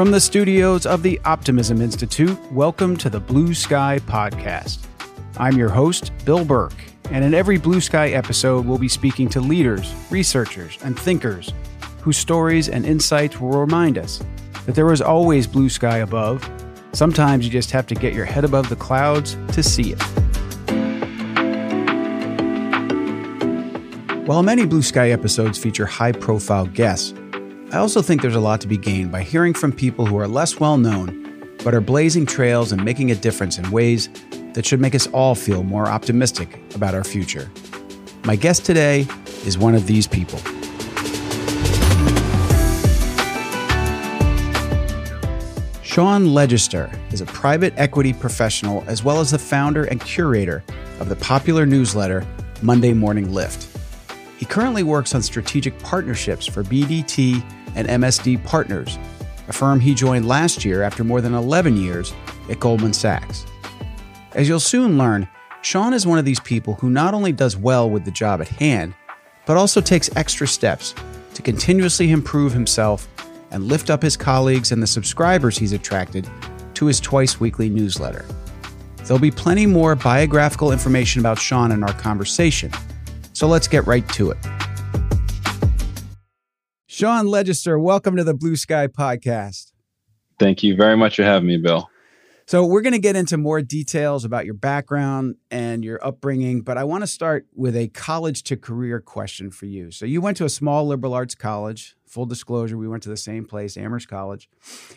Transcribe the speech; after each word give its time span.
From 0.00 0.12
the 0.12 0.18
studios 0.18 0.86
of 0.86 1.02
the 1.02 1.20
Optimism 1.26 1.82
Institute, 1.82 2.38
welcome 2.52 2.96
to 2.96 3.10
the 3.10 3.20
Blue 3.20 3.52
Sky 3.52 4.00
Podcast. 4.06 4.78
I'm 5.36 5.58
your 5.58 5.68
host, 5.68 6.10
Bill 6.24 6.42
Burke, 6.42 6.72
and 7.10 7.22
in 7.22 7.34
every 7.34 7.58
Blue 7.58 7.82
Sky 7.82 8.08
episode, 8.08 8.64
we'll 8.64 8.78
be 8.78 8.88
speaking 8.88 9.28
to 9.28 9.42
leaders, 9.42 9.94
researchers, 10.08 10.78
and 10.84 10.98
thinkers 10.98 11.52
whose 12.00 12.16
stories 12.16 12.70
and 12.70 12.86
insights 12.86 13.38
will 13.38 13.50
remind 13.50 13.98
us 13.98 14.22
that 14.64 14.74
there 14.74 14.90
is 14.90 15.02
always 15.02 15.46
blue 15.46 15.68
sky 15.68 15.98
above. 15.98 16.50
Sometimes 16.94 17.44
you 17.44 17.50
just 17.50 17.70
have 17.72 17.86
to 17.88 17.94
get 17.94 18.14
your 18.14 18.24
head 18.24 18.46
above 18.46 18.70
the 18.70 18.76
clouds 18.76 19.36
to 19.52 19.62
see 19.62 19.92
it. 19.92 20.02
While 24.26 24.42
many 24.42 24.64
Blue 24.64 24.80
Sky 24.80 25.10
episodes 25.10 25.58
feature 25.58 25.84
high 25.84 26.12
profile 26.12 26.64
guests, 26.64 27.12
I 27.72 27.76
also 27.76 28.02
think 28.02 28.20
there's 28.20 28.34
a 28.34 28.40
lot 28.40 28.60
to 28.62 28.66
be 28.66 28.76
gained 28.76 29.12
by 29.12 29.22
hearing 29.22 29.54
from 29.54 29.70
people 29.70 30.04
who 30.04 30.18
are 30.18 30.26
less 30.26 30.58
well 30.58 30.76
known, 30.76 31.54
but 31.62 31.72
are 31.72 31.80
blazing 31.80 32.26
trails 32.26 32.72
and 32.72 32.84
making 32.84 33.12
a 33.12 33.14
difference 33.14 33.58
in 33.58 33.70
ways 33.70 34.08
that 34.54 34.66
should 34.66 34.80
make 34.80 34.92
us 34.96 35.06
all 35.12 35.36
feel 35.36 35.62
more 35.62 35.86
optimistic 35.86 36.60
about 36.74 36.96
our 36.96 37.04
future. 37.04 37.48
My 38.24 38.34
guest 38.34 38.66
today 38.66 39.06
is 39.46 39.56
one 39.56 39.76
of 39.76 39.86
these 39.86 40.08
people. 40.08 40.40
Sean 45.84 46.26
Legister 46.26 46.92
is 47.12 47.20
a 47.20 47.26
private 47.26 47.72
equity 47.76 48.12
professional 48.12 48.82
as 48.88 49.04
well 49.04 49.20
as 49.20 49.30
the 49.30 49.38
founder 49.38 49.84
and 49.84 50.00
curator 50.00 50.64
of 50.98 51.08
the 51.08 51.14
popular 51.14 51.64
newsletter 51.66 52.26
Monday 52.62 52.92
Morning 52.92 53.32
Lift. 53.32 53.68
He 54.38 54.46
currently 54.46 54.82
works 54.82 55.14
on 55.14 55.22
strategic 55.22 55.78
partnerships 55.80 56.46
for 56.46 56.64
BDT 56.64 57.44
and 57.80 58.02
MSD 58.02 58.44
Partners, 58.44 58.98
a 59.48 59.52
firm 59.52 59.80
he 59.80 59.94
joined 59.94 60.28
last 60.28 60.64
year 60.64 60.82
after 60.82 61.02
more 61.02 61.20
than 61.20 61.34
11 61.34 61.76
years 61.76 62.12
at 62.50 62.60
Goldman 62.60 62.92
Sachs. 62.92 63.46
As 64.34 64.48
you'll 64.48 64.60
soon 64.60 64.98
learn, 64.98 65.26
Sean 65.62 65.94
is 65.94 66.06
one 66.06 66.18
of 66.18 66.24
these 66.24 66.40
people 66.40 66.74
who 66.74 66.90
not 66.90 67.14
only 67.14 67.32
does 67.32 67.56
well 67.56 67.90
with 67.90 68.04
the 68.04 68.10
job 68.10 68.40
at 68.40 68.48
hand, 68.48 68.94
but 69.46 69.56
also 69.56 69.80
takes 69.80 70.14
extra 70.14 70.46
steps 70.46 70.94
to 71.34 71.42
continuously 71.42 72.10
improve 72.10 72.52
himself 72.52 73.08
and 73.50 73.64
lift 73.64 73.90
up 73.90 74.02
his 74.02 74.16
colleagues 74.16 74.72
and 74.72 74.82
the 74.82 74.86
subscribers 74.86 75.58
he's 75.58 75.72
attracted 75.72 76.28
to 76.74 76.86
his 76.86 77.00
twice 77.00 77.40
weekly 77.40 77.68
newsletter. 77.68 78.24
There'll 79.04 79.18
be 79.18 79.30
plenty 79.30 79.66
more 79.66 79.96
biographical 79.96 80.70
information 80.70 81.20
about 81.20 81.38
Sean 81.38 81.72
in 81.72 81.82
our 81.82 81.94
conversation, 81.94 82.70
so 83.32 83.48
let's 83.48 83.66
get 83.66 83.86
right 83.86 84.08
to 84.10 84.30
it. 84.30 84.38
Sean 87.00 87.24
Legister, 87.28 87.80
welcome 87.80 88.14
to 88.16 88.24
the 88.24 88.34
Blue 88.34 88.56
Sky 88.56 88.86
Podcast. 88.86 89.72
Thank 90.38 90.62
you 90.62 90.76
very 90.76 90.98
much 90.98 91.16
for 91.16 91.22
having 91.22 91.48
me, 91.48 91.56
Bill. 91.56 91.88
So, 92.44 92.66
we're 92.66 92.82
going 92.82 92.92
to 92.92 92.98
get 92.98 93.16
into 93.16 93.38
more 93.38 93.62
details 93.62 94.26
about 94.26 94.44
your 94.44 94.52
background 94.52 95.36
and 95.50 95.82
your 95.82 95.98
upbringing, 96.06 96.60
but 96.60 96.76
I 96.76 96.84
want 96.84 97.02
to 97.02 97.06
start 97.06 97.46
with 97.54 97.74
a 97.74 97.88
college 97.88 98.42
to 98.42 98.56
career 98.58 99.00
question 99.00 99.50
for 99.50 99.64
you. 99.64 99.90
So, 99.90 100.04
you 100.04 100.20
went 100.20 100.36
to 100.36 100.44
a 100.44 100.50
small 100.50 100.86
liberal 100.86 101.14
arts 101.14 101.34
college. 101.34 101.96
Full 102.06 102.26
disclosure, 102.26 102.76
we 102.76 102.86
went 102.86 103.02
to 103.04 103.08
the 103.08 103.16
same 103.16 103.46
place, 103.46 103.78
Amherst 103.78 104.08
College. 104.08 104.50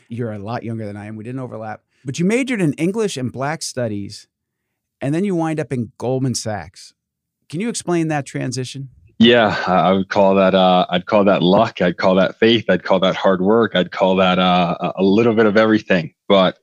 You're 0.10 0.34
a 0.34 0.40
lot 0.40 0.64
younger 0.64 0.86
than 0.86 0.98
I 0.98 1.06
am. 1.06 1.16
We 1.16 1.23
didn't 1.23 1.40
overlap. 1.40 1.84
But 2.04 2.20
you 2.20 2.26
majored 2.26 2.60
in 2.60 2.73
English 2.73 3.16
and 3.16 3.32
Black 3.32 3.62
Studies, 3.62 4.28
and 5.00 5.16
then 5.16 5.23
you 5.23 5.36
wind 5.36 5.58
up 5.58 5.72
in 5.72 5.94
Goldman 5.98 6.36
Sachs. 6.36 6.94
Can 7.48 7.62
you 7.62 7.70
explain 7.70 8.10
that 8.10 8.26
transition? 8.26 8.90
Yeah, 9.24 9.64
I 9.68 9.94
would 9.94 10.10
call 10.10 10.36
that. 10.36 10.54
Uh, 10.54 10.86
I'd 10.90 11.06
call 11.06 11.24
that 11.24 11.42
luck. 11.42 11.82
I'd 11.82 11.96
call 11.96 12.16
that 12.16 12.38
faith. 12.40 12.66
I'd 12.68 12.84
call 12.84 13.00
that 13.00 13.16
hard 13.16 13.42
work. 13.42 13.74
I'd 13.74 13.92
call 13.92 14.18
that 14.18 14.38
uh, 14.38 14.92
a 14.98 15.02
little 15.02 15.34
bit 15.34 15.46
of 15.46 15.56
everything. 15.56 16.14
But 16.28 16.60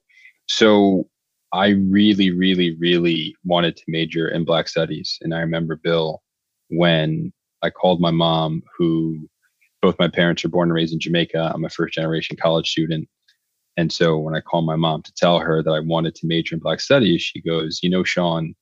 so 0.46 1.08
I 1.54 1.68
really, 1.68 2.30
really, 2.30 2.76
really 2.76 3.34
wanted 3.44 3.78
to 3.78 3.84
major 3.88 4.28
in 4.28 4.44
Black 4.44 4.68
Studies, 4.68 5.16
and 5.22 5.34
I 5.34 5.40
remember 5.40 5.74
Bill 5.74 6.20
when 6.68 7.32
I 7.62 7.70
called 7.70 7.98
my 7.98 8.10
mom, 8.10 8.62
who 8.76 9.26
both 9.80 9.98
my 9.98 10.08
parents 10.08 10.44
are 10.44 10.50
born 10.50 10.68
and 10.68 10.74
raised 10.74 10.92
in 10.92 11.00
Jamaica. 11.00 11.52
I'm 11.54 11.64
a 11.64 11.70
first 11.70 11.94
generation 11.94 12.36
college 12.36 12.68
student. 12.68 13.08
And 13.78 13.90
so 13.90 14.18
when 14.18 14.36
I 14.36 14.40
called 14.40 14.66
my 14.66 14.76
mom 14.76 15.02
to 15.04 15.14
tell 15.14 15.38
her 15.38 15.62
that 15.62 15.70
I 15.70 15.80
wanted 15.80 16.14
to 16.16 16.26
major 16.26 16.56
in 16.56 16.60
Black 16.60 16.80
Studies, 16.80 17.22
she 17.22 17.40
goes, 17.40 17.80
You 17.82 17.88
know, 17.88 18.04
Sean, 18.04 18.54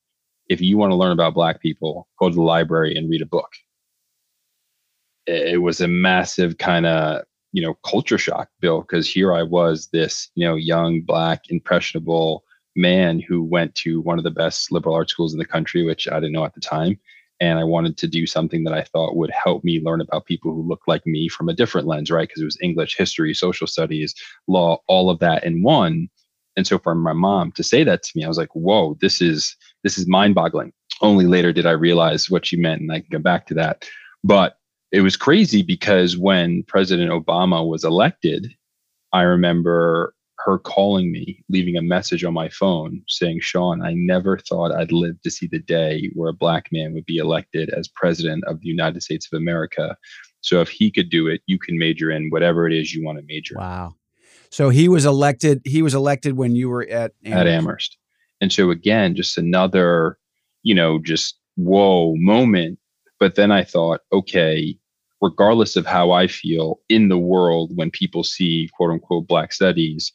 if 0.47 0.61
you 0.61 0.77
want 0.77 0.91
to 0.91 0.95
learn 0.95 1.11
about 1.11 1.33
Black 1.33 1.61
people, 1.61 2.07
go 2.17 2.29
to 2.29 2.35
the 2.35 2.41
library 2.41 2.95
and 2.95 3.09
read 3.09 3.21
a 3.21 3.25
book 3.25 3.49
it 5.29 5.61
was 5.61 5.79
a 5.79 5.87
massive 5.87 6.57
kind 6.57 6.85
of 6.85 7.23
you 7.51 7.61
know 7.61 7.75
culture 7.85 8.17
shock 8.17 8.49
bill 8.59 8.81
because 8.81 9.09
here 9.09 9.33
i 9.33 9.43
was 9.43 9.87
this 9.91 10.29
you 10.35 10.45
know 10.45 10.55
young 10.55 11.01
black 11.01 11.43
impressionable 11.49 12.43
man 12.75 13.19
who 13.19 13.43
went 13.43 13.73
to 13.75 14.01
one 14.01 14.17
of 14.17 14.23
the 14.23 14.31
best 14.31 14.71
liberal 14.71 14.95
arts 14.95 15.11
schools 15.11 15.33
in 15.33 15.39
the 15.39 15.45
country 15.45 15.83
which 15.83 16.07
i 16.07 16.15
didn't 16.15 16.33
know 16.33 16.45
at 16.45 16.53
the 16.53 16.61
time 16.61 16.99
and 17.39 17.59
i 17.59 17.63
wanted 17.63 17.97
to 17.97 18.07
do 18.07 18.25
something 18.25 18.63
that 18.63 18.73
i 18.73 18.83
thought 18.83 19.15
would 19.15 19.31
help 19.31 19.63
me 19.63 19.81
learn 19.81 20.01
about 20.01 20.25
people 20.25 20.53
who 20.53 20.67
look 20.67 20.81
like 20.87 21.05
me 21.05 21.27
from 21.27 21.49
a 21.49 21.53
different 21.53 21.87
lens 21.87 22.11
right? 22.11 22.27
Because 22.27 22.41
it 22.41 22.45
was 22.45 22.57
english 22.61 22.95
history 22.97 23.33
social 23.33 23.67
studies 23.67 24.13
law 24.47 24.77
all 24.87 25.09
of 25.09 25.19
that 25.19 25.43
in 25.43 25.63
one. 25.63 26.09
And 26.57 26.67
so 26.67 26.77
for 26.77 26.93
my 26.93 27.13
mom 27.13 27.53
to 27.53 27.63
say 27.63 27.83
that 27.83 28.03
to 28.03 28.11
me 28.15 28.25
i 28.25 28.27
was 28.27 28.37
like 28.37 28.53
whoa 28.53 28.97
this 29.01 29.21
is 29.21 29.55
this 29.83 29.97
is 29.97 30.07
mind 30.07 30.35
boggling 30.35 30.73
only 31.01 31.25
later 31.25 31.53
did 31.53 31.65
i 31.65 31.71
realize 31.71 32.29
what 32.29 32.45
she 32.45 32.57
meant 32.57 32.81
and 32.81 32.91
i 32.91 32.99
can 32.99 33.09
come 33.11 33.21
back 33.21 33.47
to 33.47 33.53
that. 33.55 33.87
But 34.23 34.58
it 34.91 35.01
was 35.01 35.15
crazy 35.15 35.61
because 35.61 36.17
when 36.17 36.63
President 36.63 37.11
Obama 37.11 37.67
was 37.67 37.83
elected, 37.83 38.47
I 39.13 39.21
remember 39.21 40.13
her 40.45 40.57
calling 40.57 41.11
me, 41.11 41.43
leaving 41.49 41.75
a 41.75 41.81
message 41.81 42.23
on 42.23 42.33
my 42.33 42.49
phone 42.49 43.03
saying, 43.07 43.39
Sean, 43.41 43.83
I 43.83 43.93
never 43.93 44.37
thought 44.37 44.71
I'd 44.71 44.91
live 44.91 45.21
to 45.21 45.31
see 45.31 45.47
the 45.47 45.59
day 45.59 46.09
where 46.13 46.29
a 46.29 46.33
black 46.33 46.69
man 46.71 46.93
would 46.93 47.05
be 47.05 47.17
elected 47.17 47.69
as 47.71 47.89
president 47.89 48.43
of 48.45 48.61
the 48.61 48.67
United 48.67 49.03
States 49.03 49.27
of 49.31 49.37
America. 49.37 49.97
So 50.41 50.61
if 50.61 50.69
he 50.69 50.91
could 50.91 51.09
do 51.09 51.27
it, 51.27 51.41
you 51.45 51.59
can 51.59 51.77
major 51.77 52.09
in 52.09 52.29
whatever 52.29 52.67
it 52.67 52.73
is 52.73 52.93
you 52.93 53.03
want 53.03 53.19
to 53.19 53.25
major. 53.27 53.55
In. 53.55 53.61
Wow. 53.61 53.95
So 54.49 54.69
he 54.69 54.87
was 54.87 55.05
elected, 55.05 55.61
he 55.65 55.81
was 55.81 55.93
elected 55.93 56.37
when 56.37 56.55
you 56.55 56.69
were 56.69 56.87
at 56.87 57.11
Amherst. 57.25 57.39
At 57.39 57.47
Amherst. 57.47 57.97
And 58.41 58.53
so 58.53 58.71
again, 58.71 59.15
just 59.15 59.37
another, 59.37 60.17
you 60.63 60.73
know, 60.73 60.99
just 60.99 61.37
whoa 61.55 62.15
moment 62.15 62.79
but 63.19 63.35
then 63.35 63.51
I 63.51 63.63
thought, 63.63 64.01
okay, 64.13 64.77
regardless 65.21 65.75
of 65.75 65.85
how 65.85 66.11
I 66.11 66.27
feel 66.27 66.79
in 66.89 67.09
the 67.09 67.17
world 67.17 67.71
when 67.75 67.91
people 67.91 68.23
see 68.23 68.69
quote 68.73 68.91
unquote 68.91 69.27
black 69.27 69.53
studies, 69.53 70.11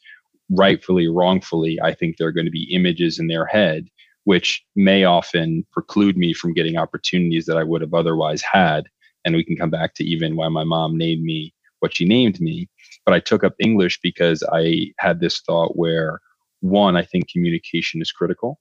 rightfully 0.49 1.07
wrongfully, 1.07 1.79
I 1.81 1.93
think 1.93 2.17
there 2.17 2.27
are 2.27 2.33
going 2.33 2.45
to 2.45 2.51
be 2.51 2.73
images 2.73 3.19
in 3.19 3.27
their 3.27 3.45
head 3.45 3.87
which 4.25 4.63
may 4.75 5.03
often 5.03 5.65
preclude 5.71 6.17
me 6.17 6.33
from 6.33 6.53
getting 6.53 6.77
opportunities 6.77 7.45
that 7.45 7.57
I 7.57 7.63
would 7.63 7.81
have 7.81 7.93
otherwise 7.93 8.41
had. 8.41 8.85
And 9.23 9.35
we 9.35 9.43
can 9.43 9.55
come 9.55 9.69
back 9.69 9.93
to 9.95 10.03
even 10.03 10.35
why 10.35 10.49
my 10.49 10.63
mom 10.63 10.97
named 10.97 11.23
me 11.23 11.53
what 11.79 11.95
she 11.95 12.05
named 12.05 12.41
me. 12.41 12.67
But 13.05 13.13
I 13.13 13.19
took 13.19 13.43
up 13.43 13.53
English 13.59 13.99
because 14.01 14.43
I 14.51 14.91
had 14.99 15.19
this 15.19 15.41
thought 15.41 15.77
where, 15.77 16.19
one, 16.61 16.95
I 16.95 17.03
think 17.03 17.29
communication 17.29 18.01
is 18.01 18.11
critical. 18.11 18.59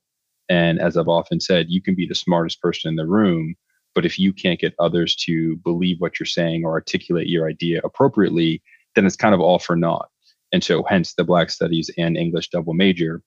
And 0.51 0.79
as 0.79 0.97
I've 0.97 1.09
often 1.09 1.41
said, 1.41 1.67
you 1.71 1.81
can 1.81 1.95
be 1.95 2.07
the 2.07 2.15
smartest 2.15 2.61
person 2.61 2.91
in 2.91 2.97
the 2.97 3.07
room, 3.07 3.55
but 3.95 4.05
if 4.05 4.19
you 4.19 4.33
can't 4.33 4.61
get 4.61 4.75
others 4.79 5.17
to 5.17 5.57
believe 5.57 6.01
what 6.01 6.19
you're 6.19 6.27
saying 6.27 6.65
or 6.65 6.73
articulate 6.73 7.29
your 7.29 7.49
idea 7.49 7.81
appropriately, 7.85 8.63
then 8.95 9.07
it's 9.07 9.17
kind 9.17 9.35
of 9.35 9.41
all 9.41 9.59
for 9.59 9.77
naught. 9.77 10.09
And 10.53 10.63
so, 10.63 10.85
hence 10.85 11.15
the 11.15 11.25
Black 11.25 11.51
Studies 11.51 11.91
and 11.99 12.17
English 12.17 12.51
double 12.51 12.75
major. 12.75 13.23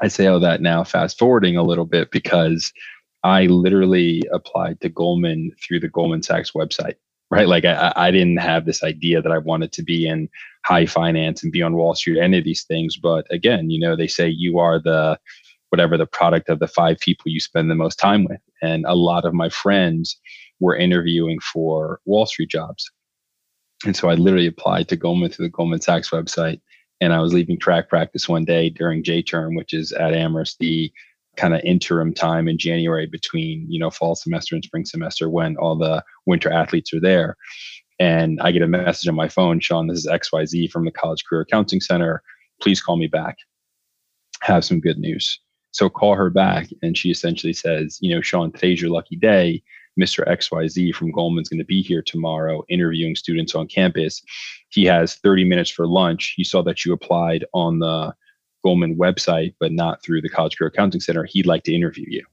I 0.00 0.08
say 0.08 0.26
all 0.26 0.40
that 0.40 0.62
now, 0.62 0.82
fast 0.84 1.18
forwarding 1.18 1.56
a 1.56 1.62
little 1.62 1.84
bit, 1.84 2.10
because 2.10 2.72
I 3.22 3.46
literally 3.46 4.22
applied 4.32 4.80
to 4.80 4.88
Goldman 4.88 5.52
through 5.62 5.80
the 5.80 5.88
Goldman 5.88 6.22
Sachs 6.22 6.52
website, 6.52 6.94
right? 7.30 7.46
Like 7.46 7.64
I, 7.64 7.92
I 7.96 8.10
didn't 8.10 8.38
have 8.38 8.64
this 8.64 8.82
idea 8.82 9.20
that 9.20 9.32
I 9.32 9.38
wanted 9.38 9.72
to 9.72 9.82
be 9.82 10.06
in 10.06 10.28
high 10.64 10.86
finance 10.86 11.42
and 11.42 11.52
be 11.52 11.62
on 11.62 11.76
Wall 11.76 11.94
Street, 11.94 12.18
any 12.18 12.38
of 12.38 12.44
these 12.44 12.64
things. 12.64 12.96
But 12.96 13.26
again, 13.30 13.70
you 13.70 13.78
know, 13.78 13.94
they 13.94 14.06
say 14.08 14.28
you 14.28 14.58
are 14.58 14.80
the 14.80 15.18
whatever 15.70 15.96
the 15.96 16.06
product 16.06 16.48
of 16.48 16.58
the 16.58 16.68
five 16.68 16.98
people 17.00 17.30
you 17.30 17.40
spend 17.40 17.70
the 17.70 17.74
most 17.74 17.98
time 17.98 18.24
with. 18.24 18.40
And 18.62 18.84
a 18.86 18.94
lot 18.94 19.24
of 19.24 19.34
my 19.34 19.48
friends 19.48 20.18
were 20.60 20.76
interviewing 20.76 21.40
for 21.40 22.00
Wall 22.04 22.26
Street 22.26 22.50
jobs. 22.50 22.90
And 23.86 23.96
so 23.96 24.08
I 24.08 24.14
literally 24.14 24.46
applied 24.46 24.88
to 24.88 24.96
Goldman 24.96 25.30
through 25.30 25.46
the 25.46 25.50
Goldman 25.50 25.80
Sachs 25.80 26.10
website. 26.10 26.60
And 27.00 27.14
I 27.14 27.20
was 27.20 27.32
leaving 27.32 27.58
track 27.58 27.88
practice 27.88 28.28
one 28.28 28.44
day 28.44 28.68
during 28.68 29.02
J 29.02 29.22
term, 29.22 29.54
which 29.54 29.72
is 29.72 29.92
at 29.92 30.12
Amherst, 30.12 30.58
the 30.58 30.92
kind 31.36 31.54
of 31.54 31.62
interim 31.64 32.12
time 32.12 32.48
in 32.48 32.58
January 32.58 33.06
between, 33.06 33.64
you 33.70 33.78
know, 33.78 33.90
fall 33.90 34.14
semester 34.14 34.54
and 34.54 34.64
spring 34.64 34.84
semester 34.84 35.30
when 35.30 35.56
all 35.56 35.76
the 35.76 36.04
winter 36.26 36.50
athletes 36.50 36.92
are 36.92 37.00
there. 37.00 37.36
And 37.98 38.38
I 38.42 38.50
get 38.50 38.62
a 38.62 38.66
message 38.66 39.08
on 39.08 39.14
my 39.14 39.28
phone, 39.28 39.60
Sean, 39.60 39.86
this 39.86 39.98
is 39.98 40.06
XYZ 40.06 40.70
from 40.70 40.84
the 40.84 40.90
College 40.90 41.24
Career 41.24 41.46
Counseling 41.50 41.80
Center. 41.80 42.22
Please 42.60 42.82
call 42.82 42.96
me 42.96 43.06
back. 43.06 43.36
Have 44.42 44.64
some 44.64 44.80
good 44.80 44.98
news. 44.98 45.38
So 45.72 45.88
call 45.88 46.14
her 46.14 46.30
back, 46.30 46.68
and 46.82 46.96
she 46.96 47.10
essentially 47.10 47.52
says, 47.52 47.98
you 48.00 48.14
know, 48.14 48.20
Sean, 48.20 48.52
today's 48.52 48.80
your 48.80 48.90
lucky 48.90 49.16
day. 49.16 49.62
Mr. 49.98 50.26
XYZ 50.26 50.94
from 50.94 51.10
Goldman's 51.10 51.48
going 51.48 51.58
to 51.58 51.64
be 51.64 51.82
here 51.82 52.02
tomorrow 52.02 52.62
interviewing 52.68 53.16
students 53.16 53.54
on 53.54 53.66
campus. 53.66 54.22
he 54.68 54.84
has 54.84 55.16
30 55.16 55.44
minutes 55.44 55.70
for 55.70 55.86
lunch. 55.86 56.34
He 56.36 56.44
saw 56.44 56.62
that 56.62 56.84
you 56.84 56.92
applied 56.92 57.44
on 57.52 57.80
the 57.80 58.14
Goldman 58.62 58.96
website, 58.96 59.54
but 59.58 59.72
not 59.72 60.02
through 60.02 60.22
the 60.22 60.28
College 60.28 60.56
Career 60.56 60.68
Accounting 60.68 61.00
Center. 61.00 61.24
He'd 61.24 61.46
like 61.46 61.64
to 61.64 61.74
interview 61.74 62.06
you. 62.08 62.24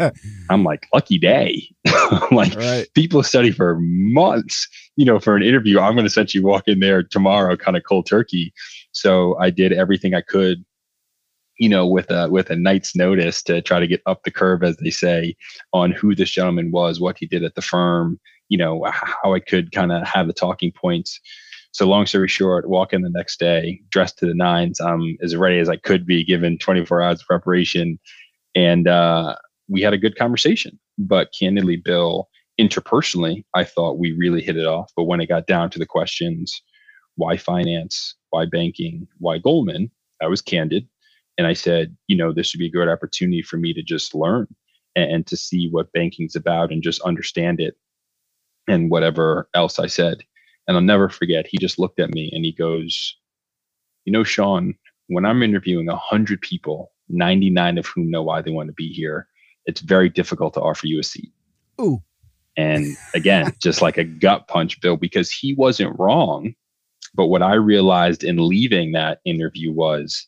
I'm 0.50 0.64
like, 0.64 0.86
lucky 0.92 1.18
day. 1.18 1.68
like 2.30 2.54
right. 2.54 2.86
people 2.94 3.22
study 3.22 3.50
for 3.50 3.78
months, 3.80 4.68
you 4.96 5.04
know, 5.04 5.18
for 5.18 5.36
an 5.36 5.42
interview. 5.42 5.80
I'm 5.80 5.94
going 5.94 6.06
to 6.06 6.10
send 6.10 6.34
you 6.34 6.42
walk 6.42 6.64
in 6.66 6.80
there 6.80 7.02
tomorrow, 7.02 7.56
kind 7.56 7.76
of 7.76 7.82
cold 7.84 8.06
turkey. 8.06 8.52
So 8.92 9.38
I 9.38 9.50
did 9.50 9.72
everything 9.72 10.14
I 10.14 10.22
could, 10.22 10.64
you 11.58 11.68
know, 11.68 11.86
with 11.86 12.10
a 12.10 12.28
with 12.28 12.50
a 12.50 12.56
night's 12.56 12.94
notice 12.96 13.42
to 13.44 13.60
try 13.62 13.80
to 13.80 13.86
get 13.86 14.02
up 14.06 14.22
the 14.22 14.30
curve, 14.30 14.62
as 14.62 14.76
they 14.76 14.90
say, 14.90 15.36
on 15.72 15.92
who 15.92 16.14
this 16.14 16.30
gentleman 16.30 16.70
was, 16.70 17.00
what 17.00 17.18
he 17.18 17.26
did 17.26 17.44
at 17.44 17.54
the 17.54 17.62
firm, 17.62 18.18
you 18.48 18.58
know, 18.58 18.84
how 18.90 19.34
I 19.34 19.40
could 19.40 19.72
kind 19.72 19.92
of 19.92 20.06
have 20.06 20.26
the 20.26 20.32
talking 20.32 20.72
points. 20.72 21.20
So 21.72 21.86
long 21.86 22.06
story 22.06 22.28
short, 22.28 22.68
walk 22.68 22.92
in 22.92 23.02
the 23.02 23.10
next 23.10 23.38
day, 23.38 23.80
dressed 23.90 24.18
to 24.18 24.26
the 24.26 24.34
nines. 24.34 24.80
I'm 24.80 25.16
as 25.22 25.36
ready 25.36 25.58
as 25.58 25.68
I 25.68 25.76
could 25.76 26.06
be, 26.06 26.24
given 26.24 26.58
24 26.58 27.02
hours 27.02 27.20
of 27.20 27.26
preparation 27.26 27.98
and 28.54 28.88
uh, 28.88 29.36
we 29.68 29.82
had 29.82 29.92
a 29.92 29.98
good 29.98 30.16
conversation. 30.16 30.78
But 30.98 31.32
candidly, 31.38 31.76
Bill, 31.76 32.28
interpersonally, 32.60 33.44
I 33.54 33.64
thought 33.64 33.98
we 33.98 34.12
really 34.12 34.42
hit 34.42 34.56
it 34.56 34.66
off. 34.66 34.90
But 34.96 35.04
when 35.04 35.20
it 35.20 35.28
got 35.28 35.46
down 35.46 35.70
to 35.70 35.78
the 35.78 35.86
questions, 35.86 36.60
why 37.14 37.36
finance, 37.36 38.14
why 38.30 38.46
banking, 38.46 39.06
why 39.18 39.38
Goldman, 39.38 39.90
I 40.20 40.26
was 40.26 40.42
candid. 40.42 40.88
And 41.38 41.46
I 41.46 41.52
said, 41.52 41.96
you 42.08 42.16
know, 42.16 42.32
this 42.32 42.52
would 42.52 42.58
be 42.58 42.66
a 42.66 42.70
good 42.70 42.88
opportunity 42.88 43.42
for 43.42 43.56
me 43.56 43.72
to 43.72 43.82
just 43.82 44.14
learn 44.14 44.48
and, 44.96 45.10
and 45.10 45.26
to 45.28 45.36
see 45.36 45.68
what 45.70 45.92
banking's 45.92 46.36
about 46.36 46.72
and 46.72 46.82
just 46.82 47.00
understand 47.02 47.60
it 47.60 47.76
and 48.66 48.90
whatever 48.90 49.48
else 49.54 49.78
I 49.78 49.86
said. 49.86 50.18
And 50.66 50.76
I'll 50.76 50.82
never 50.82 51.08
forget, 51.08 51.46
he 51.46 51.56
just 51.56 51.78
looked 51.78 52.00
at 52.00 52.12
me 52.12 52.30
and 52.34 52.44
he 52.44 52.52
goes, 52.52 53.16
You 54.04 54.12
know, 54.12 54.24
Sean, 54.24 54.74
when 55.06 55.24
I'm 55.24 55.42
interviewing 55.42 55.86
100 55.86 56.40
people 56.42 56.92
99 57.08 57.78
of 57.78 57.86
whom 57.86 58.10
know 58.10 58.22
why 58.22 58.42
they 58.42 58.50
want 58.50 58.68
to 58.68 58.74
be 58.74 58.92
here, 58.92 59.28
it's 59.64 59.80
very 59.80 60.08
difficult 60.08 60.54
to 60.54 60.60
offer 60.60 60.86
you 60.86 61.00
a 61.00 61.02
seat. 61.02 61.32
Ooh. 61.80 62.02
And 62.56 62.96
again, 63.14 63.54
just 63.62 63.80
like 63.80 63.96
a 63.96 64.04
gut 64.04 64.48
punch, 64.48 64.80
Bill, 64.80 64.96
because 64.96 65.30
he 65.30 65.54
wasn't 65.54 65.98
wrong. 65.98 66.54
But 67.14 67.26
what 67.26 67.42
I 67.42 67.54
realized 67.54 68.24
in 68.24 68.36
leaving 68.36 68.92
that 68.92 69.20
interview 69.24 69.72
was 69.72 70.26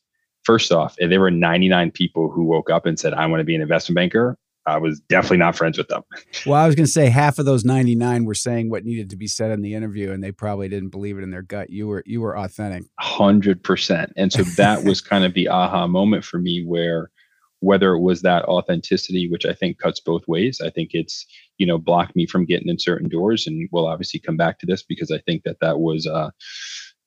first 0.50 0.72
off, 0.72 0.96
if 0.98 1.08
there 1.10 1.20
were 1.20 1.30
99 1.30 1.92
people 1.92 2.28
who 2.28 2.42
woke 2.42 2.70
up 2.70 2.84
and 2.84 2.98
said, 2.98 3.14
I 3.14 3.24
want 3.26 3.38
to 3.38 3.44
be 3.44 3.54
an 3.54 3.62
investment 3.62 3.94
banker, 3.94 4.36
I 4.66 4.78
was 4.78 4.98
definitely 5.08 5.36
not 5.36 5.54
friends 5.54 5.78
with 5.78 5.86
them. 5.86 6.02
Well, 6.44 6.60
I 6.60 6.66
was 6.66 6.74
going 6.74 6.86
to 6.86 6.90
say 6.90 7.08
half 7.08 7.38
of 7.38 7.44
those 7.44 7.64
99 7.64 8.24
were 8.24 8.34
saying 8.34 8.68
what 8.68 8.84
needed 8.84 9.10
to 9.10 9.16
be 9.16 9.28
said 9.28 9.52
in 9.52 9.62
the 9.62 9.74
interview 9.74 10.10
and 10.10 10.24
they 10.24 10.32
probably 10.32 10.68
didn't 10.68 10.88
believe 10.88 11.18
it 11.18 11.22
in 11.22 11.30
their 11.30 11.42
gut. 11.42 11.70
You 11.70 11.86
were 11.86 12.02
you 12.04 12.20
were 12.20 12.36
authentic. 12.36 12.82
100%. 13.00 14.12
And 14.16 14.32
so 14.32 14.42
that 14.42 14.82
was 14.88 15.00
kind 15.00 15.24
of 15.24 15.34
the 15.34 15.48
aha 15.48 15.86
moment 15.86 16.24
for 16.24 16.38
me 16.38 16.64
where 16.64 17.12
whether 17.60 17.92
it 17.92 18.00
was 18.00 18.22
that 18.22 18.44
authenticity 18.46 19.28
which 19.28 19.46
I 19.46 19.52
think 19.52 19.78
cuts 19.78 20.00
both 20.00 20.26
ways, 20.26 20.60
I 20.60 20.70
think 20.70 20.90
it's, 20.94 21.26
you 21.58 21.66
know, 21.66 21.78
blocked 21.78 22.16
me 22.16 22.26
from 22.26 22.44
getting 22.44 22.68
in 22.68 22.78
certain 22.80 23.08
doors 23.08 23.46
and 23.46 23.68
we'll 23.70 23.86
obviously 23.86 24.18
come 24.18 24.36
back 24.36 24.58
to 24.58 24.66
this 24.66 24.82
because 24.82 25.12
I 25.12 25.18
think 25.18 25.44
that 25.44 25.60
that 25.60 25.78
was 25.78 26.08
uh 26.08 26.30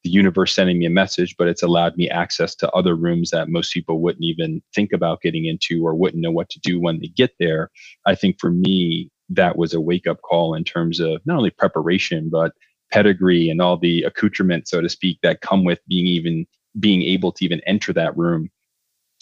the 0.03 0.09
universe 0.09 0.53
sending 0.53 0.79
me 0.79 0.85
a 0.85 0.89
message, 0.89 1.35
but 1.37 1.47
it's 1.47 1.63
allowed 1.63 1.95
me 1.95 2.09
access 2.09 2.55
to 2.55 2.69
other 2.71 2.95
rooms 2.95 3.31
that 3.31 3.49
most 3.49 3.73
people 3.73 4.01
wouldn't 4.01 4.23
even 4.23 4.61
think 4.75 4.91
about 4.91 5.21
getting 5.21 5.45
into 5.45 5.85
or 5.85 5.95
wouldn't 5.95 6.21
know 6.21 6.31
what 6.31 6.49
to 6.49 6.59
do 6.59 6.79
when 6.79 6.99
they 6.99 7.07
get 7.07 7.31
there. 7.39 7.69
I 8.05 8.15
think 8.15 8.39
for 8.39 8.51
me, 8.51 9.09
that 9.29 9.57
was 9.57 9.73
a 9.73 9.81
wake 9.81 10.05
up 10.07 10.21
call 10.21 10.53
in 10.53 10.63
terms 10.63 10.99
of 10.99 11.21
not 11.25 11.37
only 11.37 11.49
preparation, 11.49 12.29
but 12.29 12.51
pedigree 12.91 13.49
and 13.49 13.61
all 13.61 13.77
the 13.77 14.03
accoutrement, 14.03 14.67
so 14.67 14.81
to 14.81 14.89
speak, 14.89 15.19
that 15.23 15.41
come 15.41 15.63
with 15.63 15.79
being 15.87 16.05
even 16.05 16.45
being 16.79 17.01
able 17.03 17.31
to 17.31 17.45
even 17.45 17.61
enter 17.65 17.93
that 17.93 18.17
room. 18.17 18.49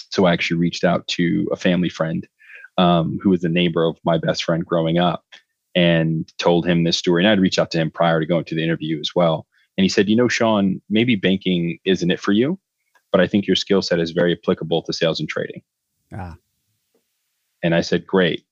So 0.09 0.25
I 0.25 0.33
actually 0.33 0.57
reached 0.59 0.83
out 0.83 1.07
to 1.09 1.47
a 1.51 1.55
family 1.55 1.89
friend 1.89 2.27
um, 2.77 3.19
who 3.21 3.29
was 3.29 3.43
a 3.43 3.49
neighbor 3.49 3.85
of 3.85 3.97
my 4.03 4.17
best 4.17 4.43
friend 4.43 4.65
growing 4.65 4.97
up 4.97 5.23
and 5.75 6.31
told 6.37 6.65
him 6.65 6.83
this 6.83 6.97
story. 6.97 7.23
And 7.23 7.31
I'd 7.31 7.39
reached 7.39 7.59
out 7.59 7.71
to 7.71 7.77
him 7.77 7.91
prior 7.91 8.19
to 8.19 8.25
going 8.25 8.45
to 8.45 8.55
the 8.55 8.63
interview 8.63 8.99
as 8.99 9.11
well. 9.15 9.45
And 9.77 9.83
he 9.83 9.89
said, 9.89 10.09
You 10.09 10.15
know, 10.15 10.27
Sean, 10.27 10.81
maybe 10.89 11.15
banking 11.15 11.79
isn't 11.85 12.11
it 12.11 12.19
for 12.19 12.31
you, 12.31 12.59
but 13.11 13.21
I 13.21 13.27
think 13.27 13.47
your 13.47 13.55
skill 13.55 13.81
set 13.81 13.99
is 13.99 14.11
very 14.11 14.33
applicable 14.33 14.83
to 14.83 14.93
sales 14.93 15.19
and 15.19 15.29
trading. 15.29 15.61
Ah. 16.15 16.35
And 17.63 17.75
I 17.75 17.81
said, 17.81 18.05
Great. 18.05 18.45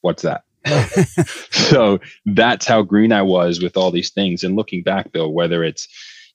What's 0.00 0.22
that? 0.22 0.44
so 1.50 2.00
that's 2.26 2.66
how 2.66 2.82
green 2.82 3.12
I 3.12 3.22
was 3.22 3.60
with 3.60 3.76
all 3.76 3.90
these 3.90 4.10
things. 4.10 4.44
And 4.44 4.56
looking 4.56 4.82
back, 4.82 5.12
Bill, 5.12 5.32
whether 5.32 5.64
it's 5.64 5.88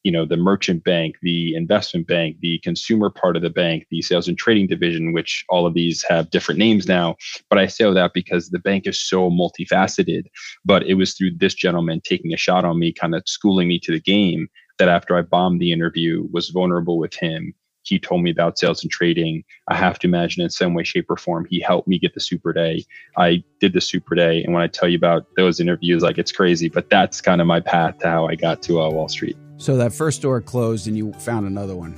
you 0.04 0.12
know 0.12 0.26
the 0.26 0.38
merchant 0.38 0.84
bank 0.84 1.16
the 1.22 1.56
investment 1.56 2.08
bank 2.08 2.38
the 2.42 2.60
consumer 2.60 3.10
part 3.10 3.36
of 3.36 3.42
the 3.42 3.50
bank 3.50 3.86
the 3.90 4.02
sales 4.02 4.28
and 4.28 4.38
trading 4.38 4.68
division 4.68 5.14
which 5.14 5.44
all 5.50 5.66
of 5.66 5.74
these 5.74 6.04
have 6.08 6.30
different 6.30 6.60
names 6.60 6.88
now 6.88 7.16
but 7.50 7.60
i 7.60 7.68
say 7.68 7.84
all 7.84 7.94
that 7.94 8.14
because 8.14 8.50
the 8.50 8.60
bank 8.60 8.88
is 8.88 9.00
so 9.00 9.30
multifaceted 9.30 10.24
but 10.66 10.84
it 10.84 10.96
was 10.96 11.14
through 11.14 11.32
this 11.38 11.54
gentleman 11.54 12.02
taking 12.04 12.34
a 12.34 12.38
shot 12.38 12.66
on 12.66 12.80
me 12.80 12.92
kind 12.92 13.16
of 13.16 13.24
schooling 13.26 13.68
me 13.68 13.80
to 13.80 13.92
the 13.92 14.00
game 14.00 14.48
that 14.78 14.90
after 14.90 15.18
i 15.18 15.22
bombed 15.22 15.60
the 15.60 15.72
interview 15.72 16.28
was 16.32 16.50
vulnerable 16.50 16.98
with 16.98 17.14
him 17.14 17.54
he 17.88 17.98
told 17.98 18.22
me 18.22 18.30
about 18.30 18.60
sales 18.60 18.84
and 18.84 18.92
trading. 18.92 19.44
I 19.70 19.76
have 19.76 19.98
to 20.00 20.08
imagine 20.08 20.44
in 20.44 20.50
some 20.50 20.74
way, 20.74 20.84
shape, 20.84 21.10
or 21.10 21.16
form, 21.16 21.48
he 21.50 21.62
helped 21.62 21.88
me 21.88 21.98
get 21.98 22.14
the 22.14 22.20
super 22.20 22.52
day. 22.52 22.84
I 23.18 23.44
did 23.62 23.74
the 23.74 23.82
super 23.82 24.14
day. 24.14 24.44
And 24.44 24.54
when 24.54 24.62
I 24.62 24.68
tell 24.68 24.90
you 24.90 24.98
about 24.98 25.26
those 25.38 25.60
interviews, 25.60 26.04
like 26.04 26.18
it's 26.18 26.32
crazy, 26.32 26.70
but 26.70 26.90
that's 26.90 27.22
kind 27.22 27.40
of 27.40 27.48
my 27.48 27.62
path 27.62 27.98
to 28.00 28.08
how 28.08 28.28
I 28.28 28.36
got 28.36 28.62
to 28.64 28.82
uh, 28.82 28.90
Wall 28.90 29.08
Street. 29.08 29.38
So 29.57 29.75
that 29.77 29.92
first 29.92 30.21
door 30.21 30.39
closed 30.39 30.88
and 30.88 30.95
you 30.95 31.13
found 31.13 31.48
another 31.48 31.75
one 31.75 31.98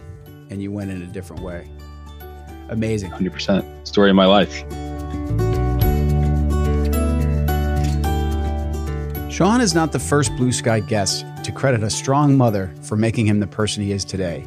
and 0.50 0.62
you 0.62 0.72
went 0.72 0.92
in 0.92 1.02
a 1.02 1.08
different 1.08 1.44
way. 1.44 1.70
Amazing. 2.70 3.12
100%. 3.12 3.88
Story 3.88 4.10
of 4.10 4.16
my 4.16 4.26
life. 4.26 4.64
Sean 9.32 9.62
is 9.62 9.74
not 9.74 9.92
the 9.92 10.00
first 10.00 10.36
Blue 10.36 10.52
Sky 10.52 10.80
guest 10.80 11.26
to 11.44 11.52
credit 11.52 11.84
a 11.84 11.90
strong 11.90 12.36
mother 12.36 12.74
for 12.82 12.96
making 12.96 13.26
him 13.26 13.40
the 13.40 13.48
person 13.48 13.84
he 13.84 13.92
is 13.92 14.04
today. 14.04 14.46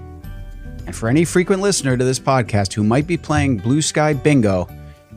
And 0.87 0.95
for 0.95 1.09
any 1.09 1.25
frequent 1.25 1.63
listener 1.63 1.97
to 1.97 2.05
this 2.05 2.19
podcast 2.19 2.73
who 2.73 2.83
might 2.83 3.07
be 3.07 3.17
playing 3.17 3.59
Blue 3.59 3.83
Sky 3.83 4.13
Bingo, 4.13 4.69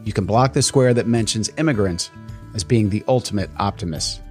you 0.03 0.13
can 0.13 0.25
block 0.25 0.53
the 0.53 0.62
square 0.62 0.94
that 0.94 1.07
mentions 1.07 1.50
immigrants 1.57 2.12
as 2.53 2.63
being 2.63 2.89
the 2.89 3.03
ultimate 3.07 3.50
optimist. 3.57 4.21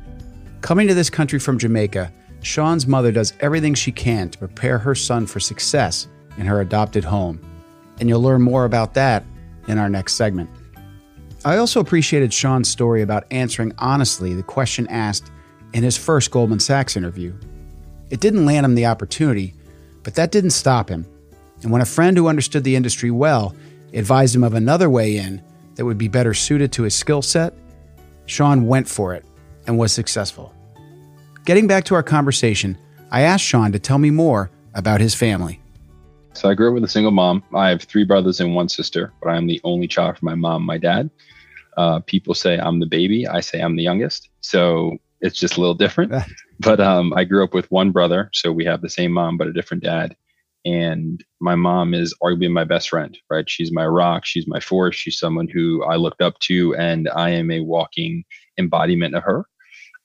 Coming 0.61 0.89
to 0.89 0.95
this 0.95 1.11
country 1.11 1.39
from 1.39 1.59
Jamaica, 1.59 2.11
Sean's 2.45 2.87
mother 2.87 3.11
does 3.11 3.33
everything 3.41 3.73
she 3.73 3.91
can 3.91 4.29
to 4.29 4.39
prepare 4.39 4.79
her 4.79 4.95
son 4.95 5.27
for 5.27 5.41
success 5.41 6.09
in 6.37 6.45
her 6.45 6.61
adopted 6.61 7.03
home. 7.03 7.41
And 7.99 8.09
you'll 8.09 8.21
learn 8.21 8.43
more 8.43 8.67
about 8.67 8.93
that 8.95 9.25
in 9.67 9.79
our 9.79 9.89
next 9.89 10.15
segment. 10.15 10.51
I 11.47 11.57
also 11.57 11.81
appreciated 11.81 12.35
Sean's 12.35 12.69
story 12.69 13.01
about 13.01 13.25
answering 13.31 13.73
honestly 13.79 14.35
the 14.35 14.43
question 14.43 14.87
asked 14.89 15.31
in 15.73 15.83
his 15.83 15.97
first 15.97 16.31
Goldman 16.31 16.61
Sachs 16.61 16.99
interview. 16.99 17.35
It 18.11 18.21
didn't 18.21 18.45
land 18.45 18.67
him 18.67 18.75
the 18.75 18.87
opportunity, 18.87 19.55
but 20.03 20.15
that 20.17 20.31
didn't 20.31 20.51
stop 20.51 20.91
him. 20.91 21.07
And 21.63 21.73
when 21.73 21.81
a 21.81 21.87
friend 21.87 22.15
who 22.15 22.29
understood 22.29 22.63
the 22.63 22.77
industry 22.77 23.11
well 23.11 23.57
advised 23.95 24.35
him 24.35 24.45
of 24.45 24.53
another 24.53 24.91
way 24.91 25.17
in 25.17 25.43
that 25.77 25.85
would 25.87 25.97
be 25.99 26.09
better 26.09 26.35
suited 26.35 26.73
to 26.73 26.83
his 26.83 26.95
skill 26.95 27.23
set, 27.23 27.55
Sean 28.27 28.67
went 28.67 28.87
for 28.87 29.15
it 29.15 29.25
and 29.67 29.79
was 29.79 29.93
successful. 29.93 30.55
Getting 31.45 31.67
back 31.67 31.85
to 31.85 31.95
our 31.95 32.03
conversation, 32.03 32.79
I 33.11 33.21
asked 33.21 33.45
Sean 33.45 33.71
to 33.73 33.79
tell 33.79 33.99
me 33.99 34.09
more 34.09 34.51
about 34.73 35.03
his 35.03 35.15
family. 35.15 35.61
So 36.33 36.49
I 36.49 36.55
grew 36.55 36.69
up 36.69 36.75
with 36.75 36.85
a 36.85 36.89
single 36.89 37.13
mom. 37.13 37.45
I 37.55 37.69
have 37.69 37.83
three 37.83 38.05
brothers 38.05 38.41
and 38.41 38.55
one 38.55 38.71
sister, 38.71 39.13
but 39.23 39.29
I 39.29 39.37
am 39.37 39.47
the 39.47 39.61
only 39.63 39.87
child 39.87 40.17
from 40.17 40.25
my 40.27 40.37
mom 40.37 40.63
and 40.63 40.67
my 40.67 40.79
dad. 40.79 41.11
Uh, 41.77 42.01
people 42.01 42.33
say 42.33 42.59
I'm 42.59 42.81
the 42.81 42.87
baby. 42.87 43.27
I 43.27 43.41
say 43.41 43.61
I'm 43.61 43.77
the 43.77 43.83
youngest. 43.83 44.31
So 44.41 44.97
it's 45.21 45.39
just 45.39 45.59
a 45.59 45.61
little 45.61 45.75
different. 45.75 46.15
but 46.61 46.81
um, 46.81 47.13
I 47.15 47.25
grew 47.25 47.45
up 47.45 47.53
with 47.53 47.71
one 47.71 47.91
brother. 47.91 48.31
So 48.33 48.51
we 48.51 48.65
have 48.65 48.81
the 48.81 48.89
same 48.89 49.13
mom, 49.13 49.37
but 49.37 49.47
a 49.47 49.53
different 49.53 49.83
dad. 49.83 50.17
And 50.65 51.23
my 51.41 51.57
mom 51.57 51.93
is 51.93 52.15
arguably 52.23 52.51
my 52.51 52.65
best 52.65 52.89
friend, 52.89 53.19
right? 53.29 53.49
She's 53.51 53.71
my 53.71 53.87
rock. 53.87 54.25
She's 54.25 54.49
my 54.49 54.61
force. 54.61 54.97
She's 54.97 55.19
someone 55.19 55.49
who 55.49 55.85
I 55.85 55.97
looked 55.97 56.23
up 56.23 56.39
to, 56.41 56.75
and 56.77 57.07
I 57.15 57.31
am 57.31 57.51
a 57.51 57.61
walking 57.61 58.25
embodiment 58.59 59.15
of 59.15 59.25
her. 59.25 59.45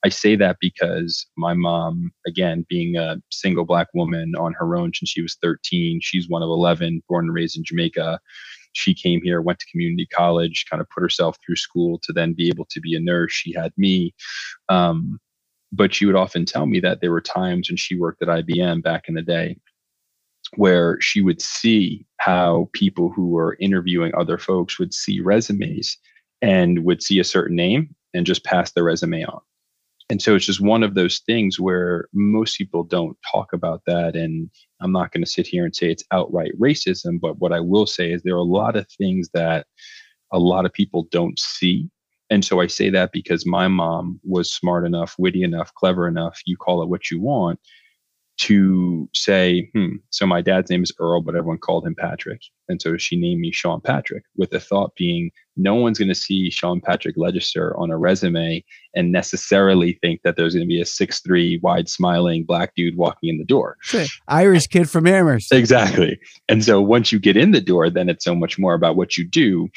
I 0.04 0.08
say 0.08 0.34
that 0.36 0.56
because 0.60 1.26
my 1.36 1.52
mom, 1.52 2.10
again, 2.26 2.64
being 2.68 2.96
a 2.96 3.16
single 3.30 3.64
black 3.66 3.88
woman 3.92 4.34
on 4.38 4.54
her 4.54 4.76
own 4.76 4.92
since 4.94 5.10
she 5.10 5.20
was 5.20 5.36
13, 5.42 6.00
she's 6.02 6.28
one 6.28 6.42
of 6.42 6.48
11, 6.48 7.02
born 7.08 7.26
and 7.26 7.34
raised 7.34 7.56
in 7.56 7.64
Jamaica. 7.64 8.18
She 8.72 8.94
came 8.94 9.20
here, 9.22 9.42
went 9.42 9.58
to 9.58 9.66
community 9.70 10.06
college, 10.06 10.64
kind 10.70 10.80
of 10.80 10.88
put 10.88 11.02
herself 11.02 11.36
through 11.44 11.56
school 11.56 12.00
to 12.04 12.12
then 12.12 12.32
be 12.32 12.48
able 12.48 12.66
to 12.70 12.80
be 12.80 12.94
a 12.94 13.00
nurse. 13.00 13.32
She 13.32 13.52
had 13.52 13.72
me. 13.76 14.14
Um, 14.68 15.18
but 15.72 15.94
she 15.94 16.06
would 16.06 16.16
often 16.16 16.44
tell 16.44 16.66
me 16.66 16.80
that 16.80 17.00
there 17.00 17.12
were 17.12 17.20
times 17.20 17.68
when 17.68 17.76
she 17.76 17.96
worked 17.96 18.22
at 18.22 18.28
IBM 18.28 18.82
back 18.82 19.04
in 19.06 19.14
the 19.14 19.22
day 19.22 19.56
where 20.56 21.00
she 21.00 21.20
would 21.20 21.40
see 21.40 22.06
how 22.16 22.68
people 22.72 23.10
who 23.10 23.28
were 23.28 23.56
interviewing 23.60 24.12
other 24.16 24.38
folks 24.38 24.78
would 24.78 24.92
see 24.92 25.20
resumes 25.20 25.96
and 26.42 26.84
would 26.84 27.02
see 27.02 27.20
a 27.20 27.24
certain 27.24 27.54
name 27.54 27.94
and 28.14 28.26
just 28.26 28.44
pass 28.44 28.72
the 28.72 28.82
resume 28.82 29.22
on 29.24 29.40
And 30.10 30.20
so 30.20 30.34
it's 30.34 30.46
just 30.46 30.60
one 30.60 30.82
of 30.82 30.94
those 30.94 31.20
things 31.20 31.60
where 31.60 32.08
most 32.12 32.58
people 32.58 32.82
don't 32.82 33.16
talk 33.30 33.52
about 33.52 33.82
that. 33.86 34.16
And 34.16 34.50
I'm 34.80 34.90
not 34.90 35.12
going 35.12 35.22
to 35.24 35.30
sit 35.30 35.46
here 35.46 35.64
and 35.64 35.74
say 35.74 35.88
it's 35.88 36.02
outright 36.10 36.50
racism, 36.58 37.20
but 37.20 37.38
what 37.38 37.52
I 37.52 37.60
will 37.60 37.86
say 37.86 38.10
is 38.10 38.22
there 38.22 38.34
are 38.34 38.38
a 38.38 38.42
lot 38.42 38.74
of 38.74 38.88
things 38.98 39.30
that 39.34 39.68
a 40.32 40.38
lot 40.40 40.66
of 40.66 40.72
people 40.72 41.06
don't 41.12 41.38
see. 41.38 41.88
And 42.28 42.44
so 42.44 42.60
I 42.60 42.66
say 42.66 42.90
that 42.90 43.12
because 43.12 43.46
my 43.46 43.68
mom 43.68 44.18
was 44.24 44.52
smart 44.52 44.84
enough, 44.84 45.14
witty 45.16 45.44
enough, 45.44 45.72
clever 45.74 46.08
enough, 46.08 46.40
you 46.44 46.56
call 46.56 46.82
it 46.82 46.88
what 46.88 47.10
you 47.12 47.20
want, 47.20 47.60
to 48.40 49.06
say, 49.14 49.70
hmm, 49.74 49.96
so 50.08 50.26
my 50.26 50.40
dad's 50.40 50.70
name 50.70 50.82
is 50.82 50.92
Earl, 50.98 51.20
but 51.20 51.36
everyone 51.36 51.58
called 51.58 51.86
him 51.86 51.94
Patrick. 51.94 52.40
And 52.70 52.80
so 52.80 52.96
she 52.96 53.16
named 53.16 53.40
me 53.40 53.52
Sean 53.52 53.80
Patrick, 53.82 54.24
with 54.36 54.50
the 54.50 54.60
thought 54.60 54.94
being 54.96 55.30
no 55.56 55.74
one's 55.74 55.98
going 55.98 56.08
to 56.08 56.14
see 56.14 56.48
Sean 56.48 56.80
Patrick 56.80 57.16
Legister 57.16 57.78
on 57.78 57.90
a 57.90 57.98
resume 57.98 58.64
and 58.94 59.12
necessarily 59.12 59.98
think 60.00 60.22
that 60.22 60.36
there's 60.36 60.54
going 60.54 60.64
to 60.64 60.68
be 60.68 60.80
a 60.80 60.86
six-three 60.86 61.60
wide 61.62 61.88
smiling 61.88 62.44
black 62.44 62.74
dude 62.74 62.96
walking 62.96 63.28
in 63.28 63.36
the 63.36 63.44
door. 63.44 63.76
Sure. 63.82 64.06
Irish 64.28 64.68
kid 64.68 64.88
from 64.88 65.06
Amherst. 65.06 65.52
Exactly. 65.52 66.18
And 66.48 66.64
so 66.64 66.80
once 66.80 67.12
you 67.12 67.18
get 67.18 67.36
in 67.36 67.50
the 67.50 67.60
door, 67.60 67.90
then 67.90 68.08
it's 68.08 68.24
so 68.24 68.34
much 68.34 68.58
more 68.58 68.72
about 68.72 68.96
what 68.96 69.18
you 69.18 69.28
do 69.28 69.68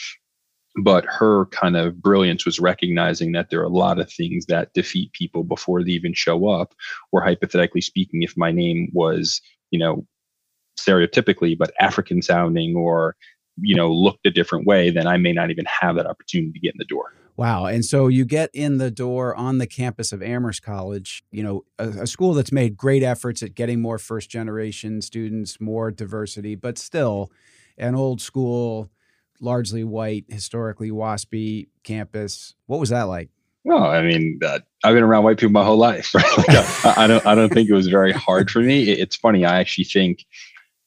but 0.75 1.06
her 1.06 1.46
kind 1.48 1.77
of 1.77 2.01
brilliance 2.01 2.46
was 2.46 2.60
recognizing 2.60 3.32
that 3.34 3.50
there 3.50 3.60
are 3.60 3.65
a 3.65 3.70
lot 3.70 4.00
of 4.00 4.12
things 4.12 4.46
that 4.48 4.74
defeat 4.74 5.12
people 5.13 5.44
before 5.44 5.84
they 5.84 5.92
even 5.92 6.13
show 6.13 6.50
up 6.50 6.74
or 7.12 7.22
hypothetically 7.22 7.82
speaking 7.82 8.24
if 8.24 8.36
my 8.38 8.51
name 8.51 8.89
was 8.94 9.42
you 9.72 9.80
know 9.80 10.06
stereotypically 10.80 11.58
but 11.58 11.74
african 11.80 12.22
sounding 12.22 12.75
or 12.75 13.15
you 13.58 13.75
know 13.75 13.92
looked 13.92 14.25
a 14.25 14.32
different 14.32 14.65
way 14.65 14.89
then 14.89 15.06
i 15.06 15.18
may 15.18 15.32
not 15.32 15.51
even 15.51 15.65
have 15.65 15.96
that 15.96 16.08
opportunity 16.08 16.51
to 16.51 16.60
get 16.60 16.74
in 16.74 16.80
the 16.80 16.86
door 16.86 17.13
Wow. 17.36 17.65
And 17.65 17.84
so 17.84 18.08
you 18.08 18.25
get 18.25 18.51
in 18.53 18.77
the 18.77 18.92
door 18.92 19.36
on 19.36 19.58
the 19.58 19.65
campus 19.65 20.12
of 20.12 20.22
Amherst 20.22 20.62
College, 20.62 21.24
you 21.32 21.42
know, 21.42 21.63
a, 21.80 22.01
a, 22.01 22.08
school 22.08 22.36
that's 22.36 22.51
made 22.51 22.77
great 22.77 23.01
efforts 23.01 23.42
at 23.42 23.56
getting 23.56 23.82
more 23.82 23.98
first 23.98 24.30
generation 24.30 25.01
students, 25.01 25.60
more 25.60 25.89
diversity, 25.89 26.53
but 26.53 26.77
still 26.77 27.32
an 27.75 27.96
old 27.96 28.22
school 28.22 28.92
largely 29.40 29.84
white, 29.84 30.25
historically 30.28 30.92
waspy 30.92 31.68
campus. 31.84 32.56
What 32.68 32.80
was 32.80 32.90
that 32.90 33.04
like? 33.04 33.30
Well, 33.66 33.84
I 33.84 34.02
mean, 34.02 34.40
uh, 34.44 34.60
I've 34.84 34.94
been 34.94 35.04
around 35.04 35.24
white 35.24 35.38
people 35.38 35.54
my 35.54 35.63
whole 35.63 35.78
life. 35.78 36.13
Like, 36.38 36.50
I, 36.50 36.94
I, 36.98 37.08
don't, 37.08 37.25
I 37.25 37.36
don't 37.36 37.54
think 37.54 37.70
it 37.70 37.74
was 37.74 37.88
very 37.88 38.12
hard 38.12 38.52
for 38.52 38.60
me. 38.60 38.90
It, 38.90 39.00
it's 39.00 39.16
funny. 39.16 39.46
I 39.46 39.60
actually 39.60 39.86
think 39.86 40.25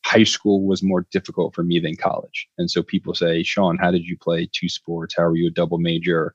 high 0.04 0.24
school 0.24 0.66
was 0.66 0.82
more 0.82 1.06
difficult 1.10 1.54
for 1.54 1.64
me 1.64 1.80
than 1.80 1.96
college. 1.96 2.46
And 2.58 2.70
so 2.70 2.82
people 2.82 3.14
say, 3.14 3.42
Sean, 3.42 3.76
how 3.76 3.90
did 3.90 4.04
you 4.04 4.16
play 4.16 4.48
two 4.52 4.68
sports? 4.68 5.14
How 5.16 5.24
were 5.24 5.36
you 5.36 5.48
a 5.48 5.50
double 5.50 5.78
major? 5.78 6.34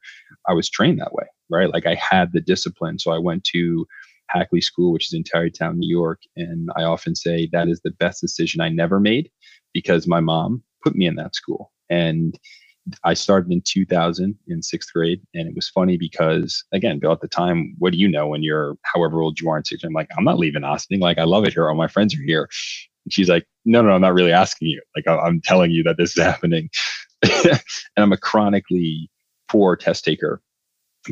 I 0.49 0.53
was 0.53 0.69
trained 0.69 0.99
that 0.99 1.13
way, 1.13 1.25
right? 1.49 1.71
Like 1.71 1.85
I 1.85 1.95
had 1.95 2.33
the 2.33 2.41
discipline. 2.41 2.99
So 2.99 3.11
I 3.11 3.17
went 3.17 3.43
to 3.45 3.87
Hackley 4.27 4.61
School, 4.61 4.91
which 4.91 5.07
is 5.07 5.13
in 5.13 5.23
Tarrytown, 5.23 5.77
New 5.77 5.89
York. 5.89 6.21
And 6.35 6.69
I 6.75 6.83
often 6.83 7.15
say 7.15 7.47
that 7.51 7.69
is 7.69 7.81
the 7.81 7.91
best 7.91 8.19
decision 8.19 8.61
I 8.61 8.69
never 8.69 8.99
made 8.99 9.29
because 9.73 10.07
my 10.07 10.19
mom 10.19 10.63
put 10.83 10.95
me 10.95 11.05
in 11.05 11.15
that 11.15 11.35
school. 11.35 11.71
And 11.91 12.39
I 13.03 13.13
started 13.13 13.51
in 13.51 13.61
2000 13.61 14.35
in 14.47 14.63
sixth 14.63 14.91
grade. 14.91 15.21
And 15.35 15.47
it 15.47 15.55
was 15.55 15.69
funny 15.69 15.97
because, 15.97 16.63
again, 16.71 16.97
Bill, 16.97 17.11
at 17.11 17.21
the 17.21 17.27
time, 17.27 17.75
what 17.77 17.93
do 17.93 17.99
you 17.99 18.09
know 18.09 18.27
when 18.27 18.41
you're 18.41 18.75
however 18.83 19.21
old 19.21 19.39
you 19.39 19.49
are 19.49 19.57
in 19.57 19.65
sixth 19.65 19.83
grade? 19.83 19.91
I'm 19.91 19.93
like, 19.93 20.09
I'm 20.17 20.23
not 20.23 20.39
leaving 20.39 20.63
Austin. 20.63 20.99
Like, 20.99 21.19
I 21.19 21.25
love 21.25 21.45
it 21.45 21.53
here. 21.53 21.69
All 21.69 21.75
my 21.75 21.87
friends 21.87 22.15
are 22.15 22.23
here. 22.23 22.49
And 23.05 23.13
she's 23.13 23.29
like, 23.29 23.45
no, 23.65 23.81
no, 23.81 23.91
I'm 23.91 24.01
not 24.01 24.13
really 24.13 24.31
asking 24.31 24.69
you. 24.69 24.81
Like, 24.95 25.07
I'm 25.07 25.41
telling 25.41 25.71
you 25.71 25.83
that 25.83 25.97
this 25.97 26.17
is 26.17 26.23
happening. 26.23 26.69
and 27.21 27.61
I'm 27.97 28.13
a 28.13 28.17
chronically 28.17 29.09
poor 29.47 29.75
test 29.75 30.03
taker. 30.03 30.41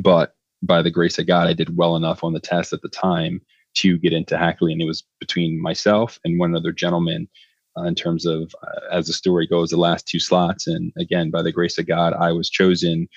But 0.02 0.34
by 0.64 0.82
the 0.82 0.92
grace 0.92 1.20
of 1.20 1.28
God, 1.28 1.48
I 1.48 1.54
did 1.54 1.78
well 1.78 1.96
enough 1.96 2.24
on 2.24 2.34
the 2.34 2.40
test 2.40 2.74
at 2.74 2.82
the 2.82 2.90
time 2.90 3.42
to 3.76 3.98
get 3.98 4.14
into 4.14 4.38
Hackley. 4.38 4.72
And 4.72 4.82
it 4.82 4.86
was 4.86 5.04
between 5.20 5.62
myself 5.62 6.20
and 6.26 6.40
one 6.40 6.56
other 6.56 6.72
gentleman 6.72 7.28
uh, 7.78 7.84
in 7.84 7.96
terms 7.96 8.26
of 8.26 8.54
uh, 8.64 8.80
as 8.92 9.08
the 9.08 9.14
story 9.14 9.48
goes, 9.48 9.70
the 9.70 9.78
last 9.78 10.08
two 10.08 10.20
slots. 10.20 10.68
And 10.68 10.92
again, 10.98 11.32
by 11.32 11.42
the 11.42 11.52
grace 11.52 11.78
of 11.78 11.88
God, 11.88 12.14
I 12.14 12.32
was 12.32 12.50
chosen, 12.50 13.08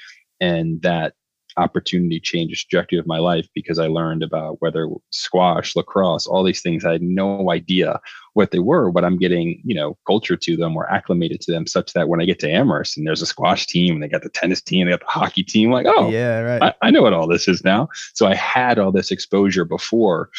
and 0.40 0.80
that 0.82 1.14
opportunity 1.56 2.21
changed 2.21 2.52
the 2.52 2.56
trajectory 2.56 2.99
of 2.99 3.06
my 3.06 3.18
life 3.18 3.47
because 3.54 3.78
I 3.78 3.87
learned 3.87 4.23
about 4.23 4.61
whether 4.61 4.88
squash, 5.11 5.76
lacrosse, 5.76 6.26
all 6.26 6.42
these 6.42 6.62
things. 6.62 6.85
I 6.85 6.92
had 6.92 7.02
no 7.02 7.50
idea 7.50 8.00
what 8.35 8.50
they 8.50 8.59
were, 8.59 8.90
but 8.90 9.04
I'm 9.04 9.18
getting, 9.18 9.61
you 9.64 9.75
know, 9.75 9.99
culture 10.06 10.37
to 10.37 10.56
them 10.56 10.76
or 10.76 10.90
acclimated 10.90 11.40
to 11.42 11.52
them 11.52 11.66
such 11.66 11.92
that 11.92 12.09
when 12.09 12.21
I 12.21 12.25
get 12.25 12.38
to 12.40 12.50
Amherst 12.50 12.97
and 12.97 13.06
there's 13.06 13.23
a 13.23 13.26
squash 13.26 13.66
team 13.66 13.94
and 13.94 14.02
they 14.02 14.09
got 14.09 14.23
the 14.23 14.30
tennis 14.30 14.62
team, 14.62 14.87
they 14.87 14.92
got 14.92 15.00
the 15.00 15.06
hockey 15.06 15.42
team, 15.42 15.71
like, 15.71 15.87
oh, 15.87 16.09
yeah, 16.11 16.40
right. 16.40 16.62
I, 16.62 16.75
I 16.82 16.90
know 16.90 17.02
what 17.02 17.12
all 17.12 17.28
this 17.28 17.49
is 17.49 17.64
now. 17.64 17.88
So 18.14 18.26
I 18.26 18.35
had 18.35 18.78
all 18.78 18.92
this 18.92 19.11
exposure 19.11 19.64
before. 19.64 20.30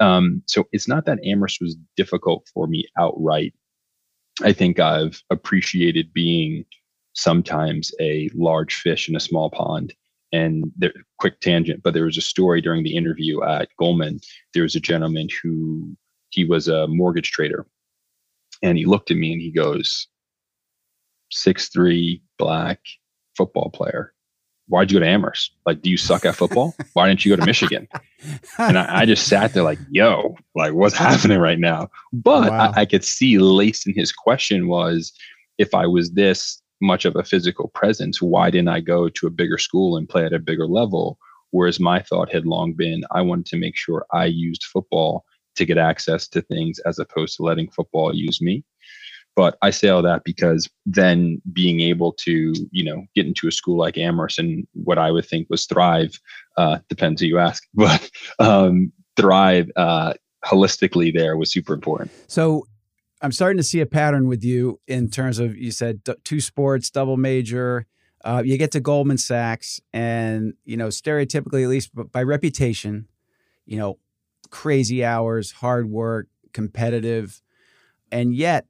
Um, 0.00 0.42
so 0.46 0.64
it's 0.72 0.88
not 0.88 1.06
that 1.06 1.24
Amherst 1.24 1.60
was 1.60 1.76
difficult 1.96 2.48
for 2.52 2.66
me 2.66 2.86
outright. 2.98 3.54
I 4.42 4.52
think 4.52 4.78
I've 4.78 5.22
appreciated 5.30 6.12
being 6.12 6.64
sometimes 7.14 7.92
a 8.00 8.30
large 8.34 8.76
fish 8.76 9.08
in 9.08 9.16
a 9.16 9.20
small 9.20 9.50
pond. 9.50 9.94
And 10.32 10.70
there, 10.76 10.92
quick 11.18 11.40
tangent, 11.40 11.82
but 11.82 11.94
there 11.94 12.04
was 12.04 12.18
a 12.18 12.22
story 12.22 12.60
during 12.60 12.84
the 12.84 12.96
interview 12.96 13.42
at 13.42 13.68
Goldman. 13.78 14.20
There 14.52 14.62
was 14.62 14.74
a 14.74 14.80
gentleman 14.80 15.28
who 15.42 15.96
he 16.30 16.44
was 16.44 16.68
a 16.68 16.86
mortgage 16.86 17.30
trader, 17.30 17.66
and 18.62 18.76
he 18.76 18.84
looked 18.84 19.10
at 19.10 19.16
me 19.16 19.32
and 19.32 19.40
he 19.40 19.50
goes, 19.50 20.06
six 21.30 21.68
three 21.68 22.22
black 22.38 22.80
football 23.36 23.70
player 23.70 24.12
why'd 24.68 24.90
you 24.90 24.98
go 24.98 25.04
to 25.04 25.10
Amherst? 25.10 25.52
Like, 25.66 25.82
do 25.82 25.90
you 25.90 25.96
suck 25.96 26.24
at 26.24 26.36
football? 26.36 26.74
Why 26.92 27.08
didn't 27.08 27.24
you 27.24 27.34
go 27.34 27.40
to 27.40 27.46
Michigan? 27.46 27.88
and 28.58 28.78
I, 28.78 29.00
I, 29.00 29.06
just 29.06 29.26
sat 29.26 29.54
there 29.54 29.62
like, 29.62 29.78
yo, 29.90 30.36
like 30.54 30.74
what's 30.74 30.96
happening 30.96 31.38
right 31.38 31.58
now? 31.58 31.88
But 32.12 32.50
wow. 32.50 32.72
I, 32.76 32.82
I, 32.82 32.84
could 32.84 33.04
see 33.04 33.38
laced 33.38 33.86
in 33.86 33.94
his 33.94 34.12
question 34.12 34.68
was, 34.68 35.12
if 35.58 35.74
I 35.74 35.86
was 35.86 36.12
this 36.12 36.62
much 36.80 37.04
of 37.04 37.16
a 37.16 37.24
physical 37.24 37.68
presence, 37.68 38.22
why 38.22 38.50
didn't 38.50 38.68
I 38.68 38.80
go 38.80 39.08
to 39.08 39.26
a 39.26 39.30
bigger 39.30 39.58
school 39.58 39.96
and 39.96 40.08
play 40.08 40.24
at 40.24 40.32
a 40.32 40.38
bigger 40.38 40.66
level? 40.66 41.18
Whereas 41.50 41.80
my 41.80 42.00
thought 42.00 42.32
had 42.32 42.46
long 42.46 42.74
been, 42.74 43.02
I 43.10 43.22
wanted 43.22 43.46
to 43.46 43.56
make 43.56 43.76
sure 43.76 44.04
I 44.12 44.26
used 44.26 44.64
football 44.64 45.24
to 45.56 45.64
get 45.64 45.78
access 45.78 46.28
to 46.28 46.42
things 46.42 46.78
as 46.80 46.98
opposed 46.98 47.36
to 47.36 47.42
letting 47.42 47.70
football 47.70 48.14
use 48.14 48.40
me. 48.40 48.64
But 49.34 49.56
I 49.62 49.70
say 49.70 49.88
all 49.88 50.02
that 50.02 50.24
because 50.24 50.68
then 50.84 51.40
being 51.52 51.80
able 51.80 52.12
to, 52.24 52.52
you 52.72 52.84
know, 52.84 53.04
get 53.14 53.26
into 53.26 53.46
a 53.46 53.52
school 53.52 53.78
like 53.78 53.96
Amherst 53.96 54.38
and 54.38 54.66
what 54.72 54.98
I 54.98 55.12
would 55.12 55.26
think 55.26 55.46
was 55.48 55.64
thrive, 55.66 56.18
uh, 56.56 56.78
depends 56.88 57.20
who 57.20 57.28
you 57.28 57.38
ask, 57.38 57.62
but 57.74 58.10
um, 58.40 58.92
thrive 59.16 59.70
uh, 59.76 60.14
holistically 60.44 61.14
there 61.14 61.36
was 61.36 61.52
super 61.52 61.72
important. 61.72 62.10
So 62.26 62.66
I'm 63.20 63.32
starting 63.32 63.56
to 63.56 63.64
see 63.64 63.80
a 63.80 63.86
pattern 63.86 64.28
with 64.28 64.44
you 64.44 64.80
in 64.86 65.10
terms 65.10 65.38
of 65.38 65.56
you 65.56 65.70
said 65.70 66.02
two 66.24 66.40
sports, 66.40 66.90
double 66.90 67.16
major. 67.16 67.86
Uh, 68.24 68.42
you 68.44 68.58
get 68.58 68.72
to 68.72 68.80
Goldman 68.80 69.18
Sachs, 69.18 69.80
and 69.92 70.54
you 70.64 70.76
know, 70.76 70.88
stereotypically, 70.88 71.62
at 71.62 71.68
least 71.68 71.90
by 72.12 72.22
reputation, 72.22 73.08
you 73.64 73.78
know, 73.78 73.98
crazy 74.50 75.04
hours, 75.04 75.52
hard 75.52 75.88
work, 75.88 76.28
competitive, 76.52 77.42
and 78.10 78.34
yet 78.34 78.66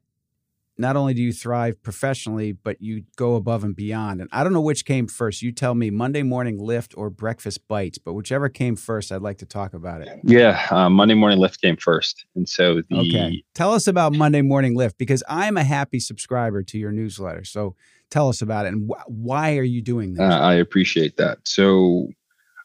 not 0.79 0.97
only 0.97 1.13
do 1.13 1.23
you 1.23 1.33
thrive 1.33 1.83
professionally, 1.83 2.53
but 2.53 2.81
you 2.81 3.03
go 3.17 3.35
above 3.35 3.65
and 3.65 3.75
beyond. 3.75 4.21
And 4.21 4.31
I 4.33 4.45
don't 4.45 4.53
know 4.53 4.61
which 4.61 4.85
came 4.85 5.09
first. 5.09 5.43
You 5.43 5.51
tell 5.51 5.75
me 5.75 5.91
Monday 5.91 6.23
morning 6.23 6.59
lift 6.59 6.95
or 6.97 7.11
breakfast 7.11 7.67
bites, 7.67 7.99
but 7.99 8.15
whichever 8.15 8.49
came 8.49 8.77
first, 8.77 9.11
I'd 9.11 9.21
like 9.21 9.39
to 9.39 9.47
talk 9.47 9.75
about 9.75 10.03
it. 10.03 10.09
Yeah, 10.23 10.67
uh, 10.71 10.89
Monday 10.89 11.15
morning 11.15 11.41
lift 11.41 11.61
came 11.61 11.77
first. 11.77 12.25
And 12.37 12.49
so 12.49 12.83
the. 12.89 12.97
Okay. 12.97 13.43
Tell 13.55 13.75
us 13.75 13.89
about 13.89 14.13
Monday 14.17 14.43
morning 14.43 14.77
lift 14.77 14.99
because 14.99 15.23
I'm 15.29 15.57
a 15.57 15.65
happy 15.65 15.99
subscriber 15.99 16.63
to 16.63 16.79
your 16.79 16.93
newsletter. 16.93 17.45
So 17.45 17.75
tell 18.11 18.29
us 18.29 18.41
about 18.41 18.67
it 18.67 18.73
and 18.73 18.89
wh- 18.89 19.11
why 19.11 19.57
are 19.59 19.65
you 19.65 19.83
doing 19.83 20.15
this? 20.15 20.23
Uh, 20.23 20.39
I 20.39 20.55
appreciate 20.55 21.17
that. 21.17 21.39
So 21.45 22.09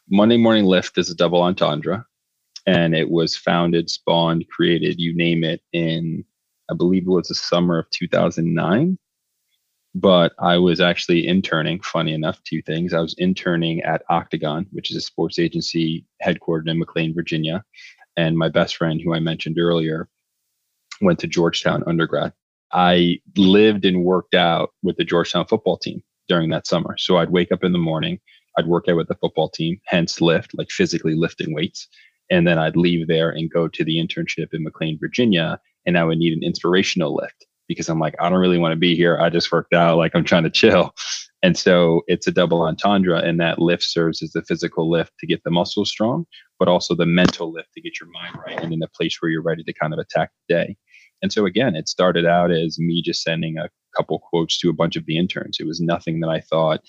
Monday 0.08 0.36
morning 0.36 0.66
lift 0.66 0.98
is 0.98 1.10
a 1.10 1.16
double 1.16 1.42
entendre 1.42 2.06
and 2.66 2.94
it 2.94 3.10
was 3.10 3.36
founded, 3.36 3.90
spawned, 3.90 4.46
created, 4.48 5.00
you 5.00 5.14
name 5.16 5.44
it, 5.44 5.60
in 5.72 6.24
I 6.70 6.74
believe 6.74 7.02
it 7.02 7.10
was 7.10 7.28
the 7.28 7.34
summer 7.34 7.78
of 7.78 7.90
2009. 7.90 8.98
But 9.96 10.32
I 10.40 10.58
was 10.58 10.80
actually 10.80 11.26
interning, 11.28 11.80
funny 11.80 12.14
enough, 12.14 12.42
two 12.42 12.62
things. 12.62 12.92
I 12.92 13.00
was 13.00 13.14
interning 13.14 13.80
at 13.82 14.02
Octagon, 14.08 14.66
which 14.72 14.90
is 14.90 14.96
a 14.96 15.00
sports 15.00 15.38
agency 15.38 16.04
headquartered 16.24 16.68
in 16.68 16.80
McLean, 16.80 17.14
Virginia. 17.14 17.64
And 18.16 18.36
my 18.36 18.48
best 18.48 18.76
friend, 18.76 19.00
who 19.00 19.14
I 19.14 19.20
mentioned 19.20 19.56
earlier, 19.58 20.08
went 21.00 21.20
to 21.20 21.28
Georgetown 21.28 21.84
undergrad. 21.86 22.32
I 22.72 23.20
lived 23.36 23.84
and 23.84 24.04
worked 24.04 24.34
out 24.34 24.70
with 24.82 24.96
the 24.96 25.04
Georgetown 25.04 25.46
football 25.46 25.76
team 25.76 26.02
during 26.28 26.50
that 26.50 26.66
summer. 26.66 26.96
So 26.98 27.18
I'd 27.18 27.30
wake 27.30 27.52
up 27.52 27.62
in 27.62 27.72
the 27.72 27.78
morning, 27.78 28.18
I'd 28.58 28.66
work 28.66 28.88
out 28.88 28.96
with 28.96 29.08
the 29.08 29.14
football 29.14 29.48
team, 29.48 29.80
hence 29.86 30.20
lift, 30.20 30.56
like 30.56 30.70
physically 30.70 31.14
lifting 31.14 31.54
weights. 31.54 31.86
And 32.30 32.48
then 32.48 32.58
I'd 32.58 32.76
leave 32.76 33.06
there 33.06 33.30
and 33.30 33.50
go 33.50 33.68
to 33.68 33.84
the 33.84 33.96
internship 33.96 34.54
in 34.54 34.64
McLean, 34.64 34.98
Virginia, 34.98 35.60
and 35.86 35.98
I 35.98 36.04
would 36.04 36.18
need 36.18 36.32
an 36.32 36.42
inspirational 36.42 37.14
lift 37.14 37.46
because 37.68 37.88
I'm 37.88 37.98
like, 37.98 38.14
I 38.20 38.28
don't 38.28 38.38
really 38.38 38.58
want 38.58 38.72
to 38.72 38.76
be 38.76 38.94
here. 38.94 39.18
I 39.18 39.30
just 39.30 39.50
worked 39.50 39.72
out, 39.72 39.96
like 39.96 40.12
I'm 40.14 40.24
trying 40.24 40.44
to 40.44 40.50
chill. 40.50 40.94
And 41.42 41.56
so 41.58 42.02
it's 42.06 42.26
a 42.26 42.32
double 42.32 42.62
entendre, 42.62 43.18
and 43.18 43.38
that 43.40 43.58
lift 43.58 43.82
serves 43.82 44.22
as 44.22 44.32
the 44.32 44.42
physical 44.42 44.90
lift 44.90 45.12
to 45.20 45.26
get 45.26 45.42
the 45.44 45.50
muscles 45.50 45.90
strong, 45.90 46.24
but 46.58 46.68
also 46.68 46.94
the 46.94 47.04
mental 47.04 47.52
lift 47.52 47.68
to 47.74 47.82
get 47.82 48.00
your 48.00 48.08
mind 48.10 48.38
right 48.46 48.62
and 48.62 48.72
in 48.72 48.82
a 48.82 48.88
place 48.88 49.18
where 49.20 49.30
you're 49.30 49.42
ready 49.42 49.62
to 49.62 49.72
kind 49.74 49.92
of 49.92 49.98
attack 49.98 50.30
the 50.48 50.54
day. 50.54 50.76
And 51.22 51.32
so 51.32 51.44
again, 51.46 51.76
it 51.76 51.88
started 51.88 52.26
out 52.26 52.50
as 52.50 52.78
me 52.78 53.02
just 53.02 53.22
sending 53.22 53.58
a 53.58 53.68
couple 53.96 54.18
quotes 54.18 54.58
to 54.58 54.70
a 54.70 54.74
bunch 54.74 54.96
of 54.96 55.06
the 55.06 55.18
interns. 55.18 55.58
It 55.60 55.66
was 55.66 55.80
nothing 55.80 56.20
that 56.20 56.28
I 56.28 56.40
thought 56.40 56.80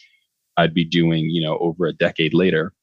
I'd 0.57 0.73
be 0.73 0.85
doing, 0.85 1.29
you 1.29 1.41
know, 1.41 1.57
over 1.57 1.85
a 1.85 1.93
decade 1.93 2.33
later. 2.33 2.73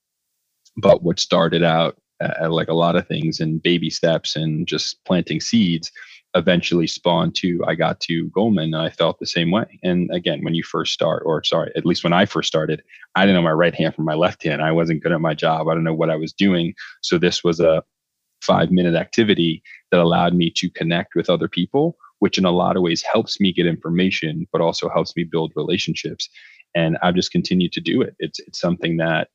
But 0.76 1.02
what 1.02 1.20
started 1.20 1.62
out 1.62 1.96
uh, 2.22 2.50
like 2.50 2.68
a 2.68 2.74
lot 2.74 2.96
of 2.96 3.06
things 3.06 3.40
and 3.40 3.62
baby 3.62 3.90
steps 3.90 4.36
and 4.36 4.66
just 4.66 5.04
planting 5.04 5.40
seeds 5.40 5.90
eventually 6.34 6.86
spawned 6.86 7.34
to 7.34 7.62
I 7.66 7.74
got 7.74 8.00
to 8.00 8.28
Goldman 8.28 8.74
I 8.74 8.90
felt 8.90 9.18
the 9.18 9.26
same 9.26 9.50
way. 9.50 9.78
And 9.82 10.10
again, 10.10 10.42
when 10.42 10.54
you 10.54 10.62
first 10.62 10.92
start, 10.92 11.22
or 11.26 11.44
sorry, 11.44 11.72
at 11.76 11.84
least 11.84 12.04
when 12.04 12.12
I 12.12 12.24
first 12.24 12.48
started, 12.48 12.82
I 13.14 13.22
didn't 13.22 13.36
know 13.36 13.42
my 13.42 13.52
right 13.52 13.74
hand 13.74 13.94
from 13.94 14.06
my 14.06 14.14
left 14.14 14.42
hand. 14.42 14.62
I 14.62 14.72
wasn't 14.72 15.02
good 15.02 15.12
at 15.12 15.20
my 15.20 15.34
job. 15.34 15.68
I 15.68 15.74
don't 15.74 15.84
know 15.84 15.94
what 15.94 16.10
I 16.10 16.16
was 16.16 16.32
doing. 16.32 16.74
So 17.02 17.18
this 17.18 17.44
was 17.44 17.60
a 17.60 17.82
five 18.40 18.70
minute 18.70 18.94
activity 18.94 19.62
that 19.90 20.00
allowed 20.00 20.34
me 20.34 20.50
to 20.56 20.70
connect 20.70 21.14
with 21.14 21.28
other 21.30 21.48
people, 21.48 21.96
which 22.20 22.38
in 22.38 22.44
a 22.44 22.50
lot 22.50 22.76
of 22.76 22.82
ways 22.82 23.02
helps 23.02 23.38
me 23.38 23.52
get 23.52 23.66
information, 23.66 24.46
but 24.52 24.60
also 24.60 24.88
helps 24.88 25.14
me 25.16 25.24
build 25.24 25.52
relationships. 25.54 26.28
And 26.74 26.96
I've 27.02 27.14
just 27.14 27.30
continued 27.30 27.72
to 27.72 27.80
do 27.80 28.00
it. 28.00 28.16
It's 28.18 28.38
it's 28.40 28.58
something 28.58 28.96
that, 28.96 29.28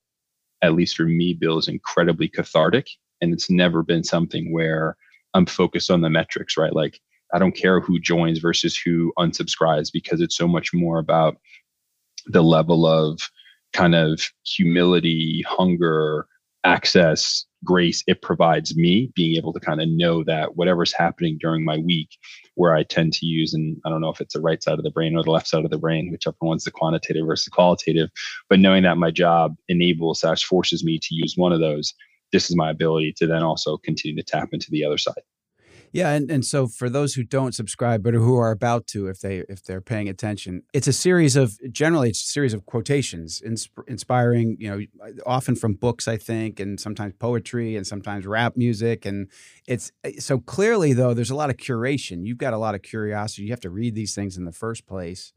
at 0.61 0.73
least 0.73 0.95
for 0.95 1.03
me, 1.03 1.33
Bill 1.33 1.57
is 1.57 1.67
incredibly 1.67 2.27
cathartic. 2.27 2.87
And 3.21 3.33
it's 3.33 3.49
never 3.49 3.81
been 3.83 4.03
something 4.03 4.53
where 4.53 4.95
I'm 5.33 5.45
focused 5.45 5.89
on 5.89 6.01
the 6.01 6.09
metrics, 6.09 6.57
right? 6.57 6.73
Like 6.73 6.99
I 7.33 7.39
don't 7.39 7.55
care 7.55 7.79
who 7.79 7.99
joins 7.99 8.39
versus 8.39 8.77
who 8.77 9.11
unsubscribes 9.17 9.91
because 9.91 10.21
it's 10.21 10.37
so 10.37 10.47
much 10.47 10.73
more 10.73 10.99
about 10.99 11.37
the 12.27 12.43
level 12.43 12.85
of 12.85 13.29
kind 13.73 13.95
of 13.95 14.21
humility, 14.45 15.43
hunger, 15.47 16.27
access, 16.63 17.45
grace 17.63 18.03
it 18.07 18.21
provides 18.21 18.75
me 18.77 19.11
being 19.15 19.35
able 19.35 19.51
to 19.51 19.59
kind 19.59 19.81
of 19.81 19.89
know 19.89 20.23
that 20.23 20.55
whatever's 20.55 20.93
happening 20.93 21.37
during 21.39 21.65
my 21.65 21.77
week 21.77 22.09
where 22.55 22.75
i 22.75 22.83
tend 22.83 23.11
to 23.11 23.25
use 23.25 23.53
and 23.53 23.77
i 23.85 23.89
don't 23.89 24.01
know 24.01 24.09
if 24.09 24.21
it's 24.21 24.35
the 24.35 24.41
right 24.41 24.61
side 24.61 24.77
of 24.77 24.83
the 24.83 24.91
brain 24.91 25.15
or 25.15 25.23
the 25.23 25.31
left 25.31 25.47
side 25.47 25.65
of 25.65 25.71
the 25.71 25.77
brain 25.77 26.11
whichever 26.11 26.35
one's 26.41 26.63
the 26.63 26.71
quantitative 26.71 27.25
versus 27.25 27.45
the 27.45 27.51
qualitative 27.51 28.09
but 28.49 28.59
knowing 28.59 28.83
that 28.83 28.97
my 28.97 29.09
job 29.09 29.55
enables 29.69 30.21
slash 30.21 30.43
forces 30.43 30.83
me 30.83 30.99
to 30.99 31.15
use 31.15 31.33
one 31.35 31.51
of 31.51 31.59
those 31.59 31.93
this 32.31 32.49
is 32.49 32.55
my 32.55 32.69
ability 32.69 33.13
to 33.13 33.27
then 33.27 33.43
also 33.43 33.77
continue 33.77 34.15
to 34.15 34.23
tap 34.23 34.49
into 34.51 34.69
the 34.69 34.83
other 34.83 34.97
side. 34.97 35.21
Yeah, 35.97 36.11
and, 36.11 36.29
and 36.29 36.45
so 36.45 36.67
for 36.67 36.91
those 36.91 37.15
who 37.15 37.23
don't 37.23 37.55
subscribe 37.55 38.03
but 38.03 38.13
who 38.13 38.37
are 38.37 38.51
about 38.51 38.85
to, 38.89 39.07
if 39.07 39.19
they 39.19 39.37
if 39.49 39.63
they're 39.63 39.81
paying 39.81 40.07
attention, 40.07 40.61
it's 40.71 40.85
a 40.85 40.93
series 40.93 41.35
of 41.35 41.57
generally 41.71 42.09
it's 42.09 42.21
a 42.21 42.27
series 42.27 42.53
of 42.53 42.67
quotations, 42.67 43.41
insp- 43.43 43.83
inspiring, 43.87 44.57
you 44.59 44.69
know, 44.69 44.85
uh, 45.03 45.09
often 45.25 45.55
from 45.55 45.73
books, 45.73 46.07
I 46.07 46.17
think, 46.17 46.59
and 46.59 46.79
sometimes 46.79 47.15
poetry 47.17 47.75
and 47.75 47.87
sometimes 47.87 48.27
rap 48.27 48.55
music, 48.55 49.07
and 49.07 49.27
it's 49.67 49.91
uh, 50.05 50.11
so 50.19 50.37
clearly 50.37 50.93
though 50.93 51.15
there's 51.15 51.31
a 51.31 51.35
lot 51.35 51.49
of 51.49 51.57
curation. 51.57 52.27
You've 52.27 52.37
got 52.37 52.53
a 52.53 52.59
lot 52.59 52.75
of 52.75 52.83
curiosity. 52.83 53.45
You 53.45 53.49
have 53.49 53.61
to 53.61 53.71
read 53.71 53.95
these 53.95 54.13
things 54.13 54.37
in 54.37 54.45
the 54.45 54.51
first 54.51 54.85
place. 54.85 55.33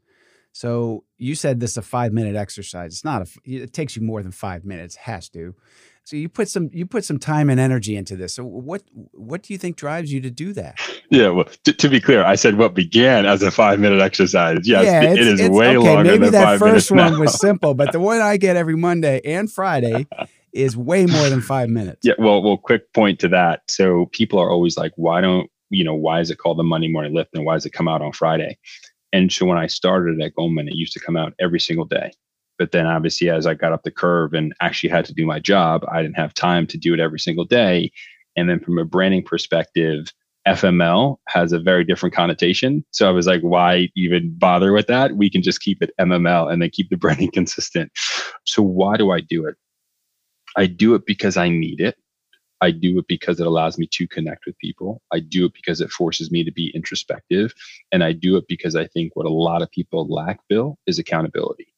So 0.53 1.05
you 1.17 1.33
said 1.33 1.59
this 1.59 1.71
is 1.71 1.77
a 1.77 1.81
five 1.81 2.13
minute 2.13 2.35
exercise. 2.35 2.93
It's 2.93 3.03
not 3.03 3.23
a. 3.23 3.27
It 3.45 3.73
takes 3.73 3.95
you 3.95 4.03
more 4.03 4.21
than 4.21 4.31
five 4.31 4.63
minutes. 4.63 4.95
Has 4.95 5.27
to. 5.29 5.55
So 6.03 6.15
you 6.15 6.29
put 6.29 6.49
some 6.49 6.69
you 6.73 6.85
put 6.85 7.05
some 7.05 7.19
time 7.19 7.49
and 7.49 7.59
energy 7.59 7.95
into 7.95 8.15
this. 8.15 8.33
So 8.33 8.43
what 8.43 8.83
what 9.11 9.43
do 9.43 9.53
you 9.53 9.57
think 9.57 9.77
drives 9.77 10.11
you 10.11 10.19
to 10.21 10.29
do 10.29 10.53
that? 10.53 10.79
Yeah, 11.09 11.29
well, 11.29 11.45
to, 11.63 11.73
to 11.73 11.89
be 11.89 11.99
clear, 11.99 12.23
I 12.23 12.35
said 12.35 12.57
what 12.57 12.73
began 12.73 13.25
as 13.25 13.43
a 13.43 13.51
five 13.51 13.79
minute 13.79 14.01
exercise. 14.01 14.59
Yes, 14.63 14.85
yeah, 14.85 15.03
it 15.03 15.19
is 15.19 15.49
way 15.49 15.77
okay, 15.77 15.77
longer 15.77 16.11
maybe 16.11 16.29
that 16.29 16.59
first 16.59 16.91
one 16.91 17.19
was 17.19 17.39
simple, 17.39 17.73
but 17.73 17.91
the 17.91 17.99
one 17.99 18.19
I 18.19 18.37
get 18.37 18.55
every 18.55 18.75
Monday 18.75 19.21
and 19.23 19.51
Friday 19.51 20.07
is 20.53 20.75
way 20.75 21.05
more 21.05 21.29
than 21.29 21.41
five 21.41 21.69
minutes. 21.69 21.99
Yeah, 22.03 22.13
well, 22.17 22.43
well, 22.43 22.57
quick 22.57 22.91
point 22.93 23.19
to 23.19 23.27
that. 23.29 23.61
So 23.67 24.07
people 24.11 24.39
are 24.39 24.49
always 24.49 24.77
like, 24.77 24.91
why 24.95 25.21
don't 25.21 25.49
you 25.69 25.83
know 25.83 25.95
why 25.95 26.19
is 26.19 26.29
it 26.29 26.37
called 26.37 26.57
the 26.57 26.63
Monday 26.63 26.89
Morning 26.89 27.13
Lift 27.13 27.31
and 27.33 27.45
why 27.45 27.53
does 27.53 27.65
it 27.65 27.73
come 27.73 27.87
out 27.87 28.01
on 28.01 28.11
Friday? 28.11 28.57
And 29.13 29.31
so 29.31 29.45
when 29.45 29.57
I 29.57 29.67
started 29.67 30.21
at 30.21 30.35
Goldman, 30.35 30.67
it 30.67 30.75
used 30.75 30.93
to 30.93 30.99
come 30.99 31.17
out 31.17 31.33
every 31.39 31.59
single 31.59 31.85
day. 31.85 32.11
But 32.61 32.73
then 32.73 32.85
obviously, 32.85 33.27
as 33.27 33.47
I 33.47 33.55
got 33.55 33.73
up 33.73 33.81
the 33.81 33.89
curve 33.89 34.35
and 34.35 34.53
actually 34.61 34.91
had 34.91 35.03
to 35.05 35.15
do 35.15 35.25
my 35.25 35.39
job, 35.39 35.83
I 35.91 36.03
didn't 36.03 36.17
have 36.17 36.31
time 36.31 36.67
to 36.67 36.77
do 36.77 36.93
it 36.93 36.99
every 36.99 37.17
single 37.17 37.43
day. 37.43 37.91
And 38.35 38.47
then 38.47 38.59
from 38.59 38.77
a 38.77 38.85
branding 38.85 39.23
perspective, 39.23 40.13
FML 40.47 41.17
has 41.27 41.53
a 41.53 41.59
very 41.59 41.83
different 41.83 42.13
connotation. 42.13 42.85
So 42.91 43.07
I 43.09 43.13
was 43.13 43.25
like, 43.25 43.41
why 43.41 43.89
even 43.95 44.35
bother 44.37 44.73
with 44.73 44.85
that? 44.85 45.17
We 45.17 45.27
can 45.27 45.41
just 45.41 45.61
keep 45.61 45.81
it 45.81 45.89
MML 45.99 46.53
and 46.53 46.61
then 46.61 46.69
keep 46.69 46.91
the 46.91 46.97
branding 46.97 47.31
consistent. 47.31 47.91
So 48.45 48.61
why 48.61 48.95
do 48.95 49.09
I 49.09 49.21
do 49.21 49.47
it? 49.47 49.55
I 50.55 50.67
do 50.67 50.93
it 50.93 51.07
because 51.07 51.37
I 51.37 51.49
need 51.49 51.81
it. 51.81 51.97
I 52.61 52.69
do 52.69 52.99
it 52.99 53.07
because 53.07 53.39
it 53.39 53.47
allows 53.47 53.79
me 53.79 53.87
to 53.93 54.07
connect 54.07 54.45
with 54.45 54.55
people. 54.59 55.01
I 55.11 55.19
do 55.19 55.47
it 55.47 55.53
because 55.55 55.81
it 55.81 55.89
forces 55.89 56.29
me 56.29 56.43
to 56.43 56.51
be 56.51 56.71
introspective. 56.75 57.55
And 57.91 58.03
I 58.03 58.13
do 58.13 58.37
it 58.37 58.43
because 58.47 58.75
I 58.75 58.85
think 58.85 59.15
what 59.15 59.25
a 59.25 59.33
lot 59.33 59.63
of 59.63 59.71
people 59.71 60.07
lack, 60.07 60.41
Bill, 60.47 60.77
is 60.85 60.99
accountability. 60.99 61.70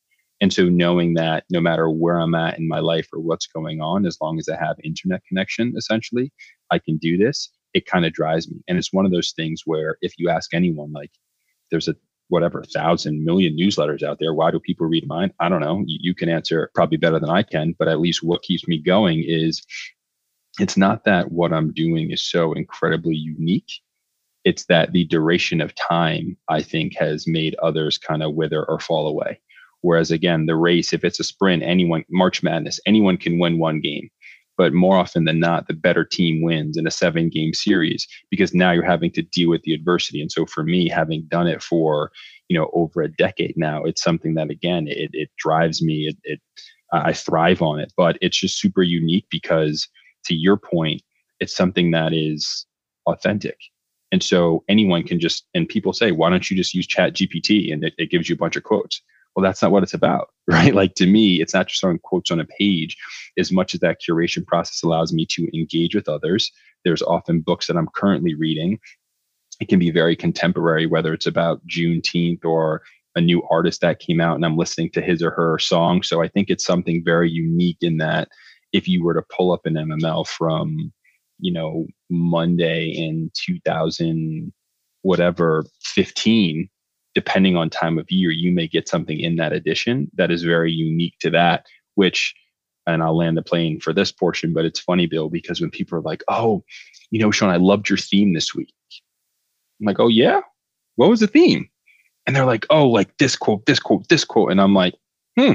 And 0.43 0.51
so 0.51 0.65
knowing 0.65 1.13
that 1.13 1.45
no 1.49 1.61
matter 1.61 1.89
where 1.89 2.19
I'm 2.19 2.35
at 2.35 2.59
in 2.59 2.67
my 2.67 2.79
life 2.79 3.07
or 3.13 3.21
what's 3.21 3.47
going 3.47 3.79
on, 3.79 4.05
as 4.05 4.17
long 4.19 4.37
as 4.39 4.49
I 4.49 4.57
have 4.57 4.75
internet 4.83 5.23
connection, 5.23 5.73
essentially, 5.77 6.33
I 6.69 6.79
can 6.79 6.97
do 6.97 7.15
this. 7.17 7.49
It 7.73 7.85
kind 7.85 8.05
of 8.05 8.11
drives 8.11 8.51
me. 8.51 8.61
And 8.67 8.77
it's 8.77 8.91
one 8.91 9.05
of 9.05 9.13
those 9.13 9.31
things 9.31 9.61
where 9.63 9.95
if 10.01 10.15
you 10.17 10.27
ask 10.27 10.53
anyone, 10.53 10.91
like 10.91 11.11
there's 11.71 11.87
a 11.87 11.95
whatever 12.27 12.61
thousand 12.61 13.23
million 13.23 13.55
newsletters 13.57 14.03
out 14.03 14.17
there. 14.19 14.33
Why 14.33 14.51
do 14.51 14.59
people 14.59 14.85
read 14.85 15.07
mine? 15.07 15.31
I 15.39 15.47
don't 15.47 15.61
know. 15.61 15.81
You, 15.85 15.99
you 16.01 16.13
can 16.13 16.27
answer 16.27 16.69
probably 16.75 16.97
better 16.97 17.21
than 17.21 17.29
I 17.29 17.43
can, 17.43 17.73
but 17.79 17.87
at 17.87 18.01
least 18.01 18.21
what 18.21 18.41
keeps 18.41 18.67
me 18.67 18.79
going 18.79 19.23
is 19.25 19.63
it's 20.59 20.75
not 20.75 21.05
that 21.05 21.31
what 21.31 21.53
I'm 21.53 21.71
doing 21.71 22.11
is 22.11 22.21
so 22.21 22.51
incredibly 22.51 23.15
unique. 23.15 23.71
It's 24.43 24.65
that 24.65 24.91
the 24.91 25.05
duration 25.05 25.61
of 25.61 25.73
time, 25.75 26.35
I 26.49 26.63
think, 26.63 26.97
has 26.97 27.29
made 27.29 27.55
others 27.63 27.97
kind 27.97 28.21
of 28.21 28.33
wither 28.33 28.65
or 28.65 28.77
fall 28.77 29.07
away. 29.07 29.39
Whereas 29.83 30.11
again, 30.11 30.45
the 30.45 30.55
race, 30.55 30.93
if 30.93 31.03
it's 31.03 31.19
a 31.19 31.23
sprint, 31.23 31.61
anyone, 31.61 32.05
March 32.09 32.41
Madness, 32.41 32.79
anyone 32.85 33.17
can 33.17 33.37
win 33.37 33.59
one 33.59 33.81
game. 33.81 34.09
But 34.57 34.73
more 34.73 34.97
often 34.97 35.25
than 35.25 35.39
not, 35.39 35.67
the 35.67 35.73
better 35.73 36.05
team 36.05 36.41
wins 36.41 36.77
in 36.77 36.87
a 36.87 36.91
seven 36.91 37.29
game 37.29 37.53
series 37.53 38.07
because 38.29 38.53
now 38.53 38.71
you're 38.71 38.83
having 38.83 39.11
to 39.11 39.21
deal 39.21 39.49
with 39.49 39.63
the 39.63 39.73
adversity. 39.73 40.21
And 40.21 40.31
so 40.31 40.45
for 40.45 40.63
me, 40.63 40.87
having 40.87 41.23
done 41.27 41.47
it 41.47 41.61
for, 41.61 42.11
you 42.47 42.57
know, 42.57 42.69
over 42.73 43.01
a 43.01 43.11
decade 43.11 43.55
now, 43.57 43.83
it's 43.83 44.01
something 44.01 44.35
that 44.35 44.49
again, 44.49 44.87
it, 44.87 45.09
it 45.11 45.29
drives 45.37 45.81
me. 45.81 46.07
It, 46.07 46.17
it 46.23 46.39
I 46.93 47.11
thrive 47.11 47.61
on 47.61 47.79
it, 47.79 47.91
but 47.97 48.17
it's 48.21 48.37
just 48.37 48.59
super 48.59 48.83
unique 48.83 49.25
because 49.29 49.87
to 50.25 50.35
your 50.35 50.57
point, 50.57 51.01
it's 51.39 51.55
something 51.55 51.91
that 51.91 52.13
is 52.13 52.65
authentic. 53.07 53.57
And 54.13 54.21
so 54.21 54.63
anyone 54.69 55.03
can 55.03 55.19
just, 55.19 55.45
and 55.55 55.67
people 55.67 55.91
say, 55.91 56.11
why 56.11 56.29
don't 56.29 56.49
you 56.49 56.55
just 56.55 56.75
use 56.75 56.85
Chat 56.85 57.13
GPT 57.13 57.73
and 57.73 57.83
it, 57.83 57.95
it 57.97 58.11
gives 58.11 58.29
you 58.29 58.35
a 58.35 58.37
bunch 58.37 58.55
of 58.55 58.63
quotes? 58.63 59.01
Well 59.35 59.43
that's 59.43 59.61
not 59.61 59.71
what 59.71 59.83
it's 59.83 59.93
about 59.93 60.29
right? 60.47 60.75
Like 60.75 60.95
to 60.95 61.05
me 61.05 61.41
it's 61.41 61.53
not 61.53 61.67
just 61.67 61.81
throwing 61.81 61.99
quotes 61.99 62.31
on 62.31 62.39
a 62.39 62.45
page 62.45 62.97
as 63.37 63.51
much 63.51 63.73
as 63.73 63.79
that 63.79 64.01
curation 64.01 64.45
process 64.45 64.83
allows 64.83 65.13
me 65.13 65.25
to 65.27 65.47
engage 65.57 65.95
with 65.95 66.09
others. 66.09 66.51
There's 66.83 67.01
often 67.01 67.41
books 67.41 67.67
that 67.67 67.77
i'm 67.77 67.87
currently 67.95 68.35
reading. 68.35 68.79
It 69.61 69.69
can 69.69 69.79
be 69.79 69.91
very 69.91 70.15
contemporary 70.15 70.85
whether 70.85 71.13
it's 71.13 71.27
about 71.27 71.65
juneteenth 71.67 72.43
or 72.43 72.81
a 73.15 73.21
new 73.21 73.43
artist 73.49 73.81
that 73.81 73.99
came 73.99 74.19
out 74.19 74.35
and 74.35 74.45
i'm 74.45 74.57
listening 74.57 74.89
to 74.91 75.01
his 75.01 75.23
or 75.23 75.31
her 75.31 75.59
song. 75.59 76.03
So 76.03 76.21
i 76.21 76.27
think 76.27 76.49
it's 76.49 76.65
something 76.65 77.03
very 77.03 77.29
unique 77.31 77.77
in 77.81 77.97
that 77.97 78.27
if 78.73 78.87
you 78.87 79.03
were 79.03 79.13
to 79.13 79.23
pull 79.35 79.53
up 79.53 79.65
an 79.65 79.75
mml 79.75 80.27
from 80.27 80.91
you 81.39 81.51
know 81.51 81.85
monday 82.09 82.89
in 82.89 83.31
2000 83.35 84.51
whatever 85.01 85.65
15 85.83 86.69
depending 87.15 87.55
on 87.55 87.69
time 87.69 87.97
of 87.97 88.09
year, 88.09 88.31
you 88.31 88.51
may 88.51 88.67
get 88.67 88.87
something 88.87 89.19
in 89.19 89.35
that 89.37 89.53
edition 89.53 90.09
that 90.15 90.31
is 90.31 90.43
very 90.43 90.71
unique 90.71 91.15
to 91.19 91.29
that, 91.29 91.65
which, 91.95 92.35
and 92.87 93.03
I'll 93.03 93.17
land 93.17 93.37
the 93.37 93.41
plane 93.41 93.79
for 93.79 93.93
this 93.93 94.11
portion, 94.11 94.53
but 94.53 94.65
it's 94.65 94.79
funny, 94.79 95.05
Bill, 95.05 95.29
because 95.29 95.61
when 95.61 95.71
people 95.71 95.97
are 95.97 96.01
like, 96.01 96.23
oh, 96.27 96.63
you 97.11 97.19
know, 97.19 97.31
Sean, 97.31 97.49
I 97.49 97.57
loved 97.57 97.89
your 97.89 97.97
theme 97.97 98.33
this 98.33 98.55
week. 98.55 98.73
I'm 99.79 99.85
like, 99.85 99.99
oh, 99.99 100.07
yeah? 100.07 100.41
What 100.95 101.09
was 101.09 101.19
the 101.19 101.27
theme? 101.27 101.69
And 102.25 102.35
they're 102.35 102.45
like, 102.45 102.65
oh, 102.69 102.87
like 102.87 103.17
this 103.17 103.35
quote, 103.35 103.65
this 103.65 103.79
quote, 103.79 104.07
this 104.07 104.23
quote. 104.23 104.51
And 104.51 104.61
I'm 104.61 104.73
like, 104.73 104.95
hmm, 105.37 105.53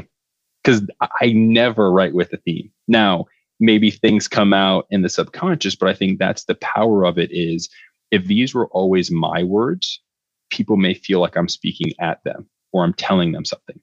because 0.63 0.83
I 1.21 1.33
never 1.33 1.91
write 1.91 2.15
with 2.15 2.33
a 2.33 2.37
theme. 2.39 2.71
Now, 2.89 3.27
maybe 3.61 3.91
things 3.91 4.29
come 4.29 4.53
out 4.53 4.87
in 4.91 5.03
the 5.03 5.09
subconscious, 5.09 5.75
but 5.75 5.89
I 5.89 5.95
think 5.95 6.19
that's 6.19 6.45
the 6.45 6.57
power 6.57 7.05
of 7.05 7.19
it 7.19 7.31
is 7.33 7.69
if 8.11 8.27
these 8.27 8.55
were 8.55 8.69
always 8.69 9.11
my 9.11 9.43
words, 9.43 10.01
people 10.51 10.77
may 10.77 10.95
feel 10.95 11.21
like 11.21 11.37
I'm 11.37 11.49
speaking 11.49 11.93
at 12.01 12.23
them 12.25 12.49
or 12.73 12.85
I'm 12.85 12.95
telling 12.95 13.33
them 13.33 13.45
something. 13.45 13.81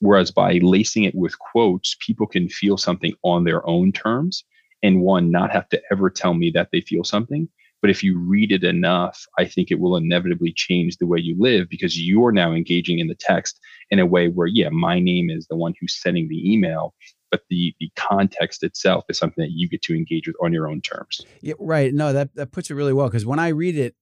Whereas 0.00 0.30
by 0.30 0.58
lacing 0.62 1.04
it 1.04 1.14
with 1.14 1.38
quotes, 1.38 1.96
people 2.04 2.26
can 2.26 2.48
feel 2.48 2.76
something 2.76 3.14
on 3.22 3.44
their 3.44 3.66
own 3.66 3.92
terms 3.92 4.44
and 4.82 5.00
one, 5.00 5.30
not 5.30 5.50
have 5.50 5.68
to 5.70 5.80
ever 5.90 6.10
tell 6.10 6.34
me 6.34 6.50
that 6.54 6.68
they 6.72 6.82
feel 6.82 7.04
something. 7.04 7.48
But 7.80 7.90
if 7.90 8.02
you 8.02 8.18
read 8.18 8.50
it 8.50 8.64
enough, 8.64 9.26
I 9.38 9.44
think 9.44 9.70
it 9.70 9.78
will 9.78 9.96
inevitably 9.96 10.52
change 10.54 10.96
the 10.96 11.06
way 11.06 11.18
you 11.18 11.36
live 11.38 11.68
because 11.68 12.00
you're 12.00 12.32
now 12.32 12.52
engaging 12.52 12.98
in 12.98 13.08
the 13.08 13.14
text 13.14 13.60
in 13.90 13.98
a 13.98 14.06
way 14.06 14.28
where, 14.28 14.46
yeah, 14.46 14.70
my 14.70 14.98
name 14.98 15.28
is 15.30 15.46
the 15.48 15.56
one 15.56 15.74
who's 15.78 16.00
sending 16.00 16.28
the 16.28 16.50
email, 16.50 16.94
but 17.30 17.42
the 17.50 17.74
the 17.80 17.90
context 17.96 18.62
itself 18.62 19.04
is 19.08 19.18
something 19.18 19.42
that 19.42 19.52
you 19.52 19.68
get 19.68 19.82
to 19.82 19.94
engage 19.94 20.26
with 20.26 20.36
on 20.42 20.52
your 20.52 20.68
own 20.68 20.80
terms. 20.80 21.20
Yeah, 21.42 21.54
right. 21.58 21.92
No, 21.92 22.12
that 22.12 22.34
that 22.36 22.52
puts 22.52 22.70
it 22.70 22.74
really 22.74 22.92
well 22.92 23.08
because 23.08 23.26
when 23.26 23.38
I 23.38 23.48
read 23.48 23.76
it, 23.76 23.94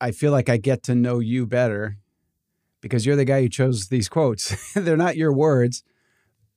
I 0.00 0.10
feel 0.10 0.32
like 0.32 0.48
I 0.48 0.56
get 0.56 0.82
to 0.84 0.94
know 0.94 1.18
you 1.18 1.46
better 1.46 1.98
because 2.80 3.06
you're 3.06 3.16
the 3.16 3.24
guy 3.24 3.40
who 3.40 3.48
chose 3.48 3.88
these 3.88 4.08
quotes. 4.08 4.72
They're 4.74 4.96
not 4.96 5.16
your 5.16 5.32
words, 5.32 5.82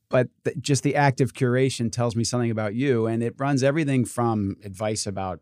but 0.09 0.27
th- 0.43 0.57
just 0.59 0.83
the 0.83 0.95
act 0.95 1.21
of 1.21 1.33
curation 1.33 1.91
tells 1.91 2.15
me 2.15 2.23
something 2.23 2.51
about 2.51 2.73
you, 2.75 3.07
and 3.07 3.23
it 3.23 3.35
runs 3.37 3.63
everything 3.63 4.05
from 4.05 4.57
advice 4.63 5.07
about, 5.07 5.39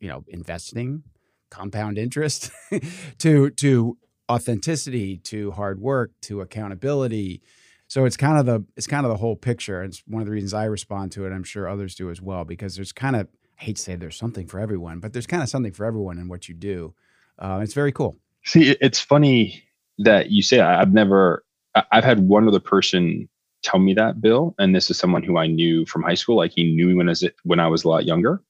you 0.00 0.08
know, 0.08 0.24
investing, 0.28 1.04
compound 1.50 1.98
interest, 1.98 2.50
to 3.18 3.50
to 3.50 3.96
authenticity, 4.30 5.18
to 5.18 5.52
hard 5.52 5.80
work, 5.80 6.12
to 6.22 6.40
accountability. 6.40 7.42
So 7.86 8.04
it's 8.04 8.16
kind 8.16 8.38
of 8.38 8.46
the 8.46 8.64
it's 8.76 8.86
kind 8.86 9.04
of 9.04 9.10
the 9.10 9.18
whole 9.18 9.36
picture. 9.36 9.82
It's 9.84 10.02
one 10.06 10.22
of 10.22 10.26
the 10.26 10.32
reasons 10.32 10.54
I 10.54 10.64
respond 10.64 11.12
to 11.12 11.26
it. 11.26 11.32
I'm 11.32 11.44
sure 11.44 11.68
others 11.68 11.94
do 11.94 12.10
as 12.10 12.20
well 12.20 12.44
because 12.44 12.74
there's 12.74 12.92
kind 12.92 13.14
of 13.14 13.28
I 13.60 13.64
hate 13.64 13.76
to 13.76 13.82
say 13.82 13.96
there's 13.96 14.16
something 14.16 14.46
for 14.46 14.60
everyone, 14.60 15.00
but 15.00 15.12
there's 15.12 15.26
kind 15.26 15.42
of 15.42 15.48
something 15.48 15.72
for 15.72 15.86
everyone 15.86 16.18
in 16.18 16.28
what 16.28 16.48
you 16.48 16.54
do. 16.54 16.94
Uh, 17.38 17.60
it's 17.62 17.74
very 17.74 17.92
cool. 17.92 18.16
See, 18.44 18.76
it's 18.80 19.00
funny 19.00 19.64
that 19.98 20.30
you 20.30 20.42
say 20.42 20.60
I've 20.60 20.92
never. 20.92 21.44
I've 21.92 22.04
had 22.04 22.20
one 22.20 22.48
other 22.48 22.60
person 22.60 23.28
tell 23.62 23.80
me 23.80 23.94
that, 23.94 24.20
Bill, 24.20 24.54
and 24.58 24.74
this 24.74 24.90
is 24.90 24.98
someone 24.98 25.22
who 25.22 25.38
I 25.38 25.46
knew 25.46 25.86
from 25.86 26.02
high 26.02 26.14
school. 26.14 26.36
Like 26.36 26.52
he 26.52 26.74
knew 26.74 26.88
me 26.88 26.94
when 26.94 27.08
I 27.08 27.12
was 27.12 27.24
when 27.44 27.60
I 27.60 27.68
was 27.68 27.84
a 27.84 27.88
lot 27.88 28.06
younger, 28.06 28.42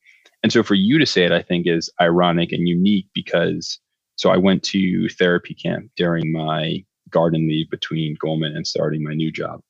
and 0.43 0.53
so 0.53 0.63
for 0.63 0.75
you 0.75 0.99
to 0.99 1.07
say 1.07 1.25
it, 1.25 1.33
I 1.33 1.43
think 1.43 1.67
is 1.67 1.91
ironic 2.01 2.53
and 2.53 2.69
unique 2.69 3.07
because 3.15 3.81
so 4.17 4.31
I 4.31 4.39
went 4.39 4.63
to 4.65 5.09
therapy 5.11 5.55
camp 5.55 5.91
during 5.97 6.33
my 6.33 6.85
garden 7.11 7.49
leave 7.49 7.71
between 7.71 8.17
Goldman 8.21 8.57
and 8.57 8.67
starting 8.67 9.03
my 9.05 9.15
new 9.15 9.33
job. 9.33 9.61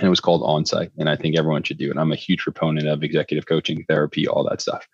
And 0.00 0.06
it 0.06 0.10
was 0.10 0.20
called 0.20 0.40
Onsite. 0.40 0.90
And 0.98 1.10
I 1.10 1.14
think 1.14 1.36
everyone 1.36 1.62
should 1.62 1.76
do 1.76 1.90
it. 1.90 1.98
I'm 1.98 2.10
a 2.10 2.16
huge 2.16 2.40
proponent 2.40 2.88
of 2.88 3.02
executive 3.02 3.44
coaching, 3.44 3.84
therapy, 3.86 4.26
all 4.26 4.48
that 4.48 4.62
stuff. 4.62 4.88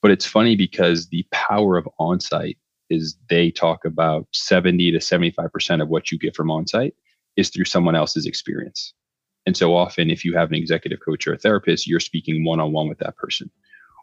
But 0.00 0.12
it's 0.12 0.24
funny 0.24 0.54
because 0.54 1.08
the 1.08 1.26
power 1.32 1.76
of 1.76 1.88
Onsite 1.98 2.56
is 2.88 3.16
they 3.28 3.50
talk 3.50 3.84
about 3.84 4.28
70 4.32 4.92
to 4.92 4.98
75% 4.98 5.82
of 5.82 5.88
what 5.88 6.12
you 6.12 6.18
get 6.18 6.36
from 6.36 6.48
Onsite 6.48 6.92
is 7.36 7.50
through 7.50 7.64
someone 7.64 7.96
else's 7.96 8.24
experience. 8.24 8.94
And 9.44 9.56
so 9.56 9.74
often, 9.74 10.08
if 10.08 10.24
you 10.24 10.36
have 10.36 10.50
an 10.50 10.54
executive 10.54 11.00
coach 11.04 11.26
or 11.26 11.32
a 11.32 11.38
therapist, 11.38 11.88
you're 11.88 11.98
speaking 11.98 12.44
one 12.44 12.60
on 12.60 12.70
one 12.70 12.88
with 12.88 12.98
that 12.98 13.16
person. 13.16 13.50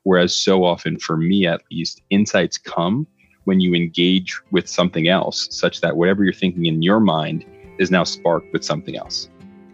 Whereas 0.04 0.36
so 0.36 0.66
often, 0.66 1.00
for 1.00 1.16
me 1.16 1.48
at 1.48 1.62
least, 1.72 2.02
insights 2.10 2.58
come 2.58 3.08
when 3.46 3.62
you 3.62 3.74
engage 3.74 4.38
with 4.52 4.68
something 4.68 5.08
else, 5.08 5.48
such 5.50 5.80
that 5.80 5.96
whatever 5.96 6.26
you're 6.26 6.34
thinking 6.34 6.66
in 6.66 6.82
your 6.82 7.00
mind 7.00 7.46
is 7.78 7.90
now 7.90 8.04
sparked 8.04 8.52
with 8.52 8.66
something 8.66 8.98
else. 8.98 9.30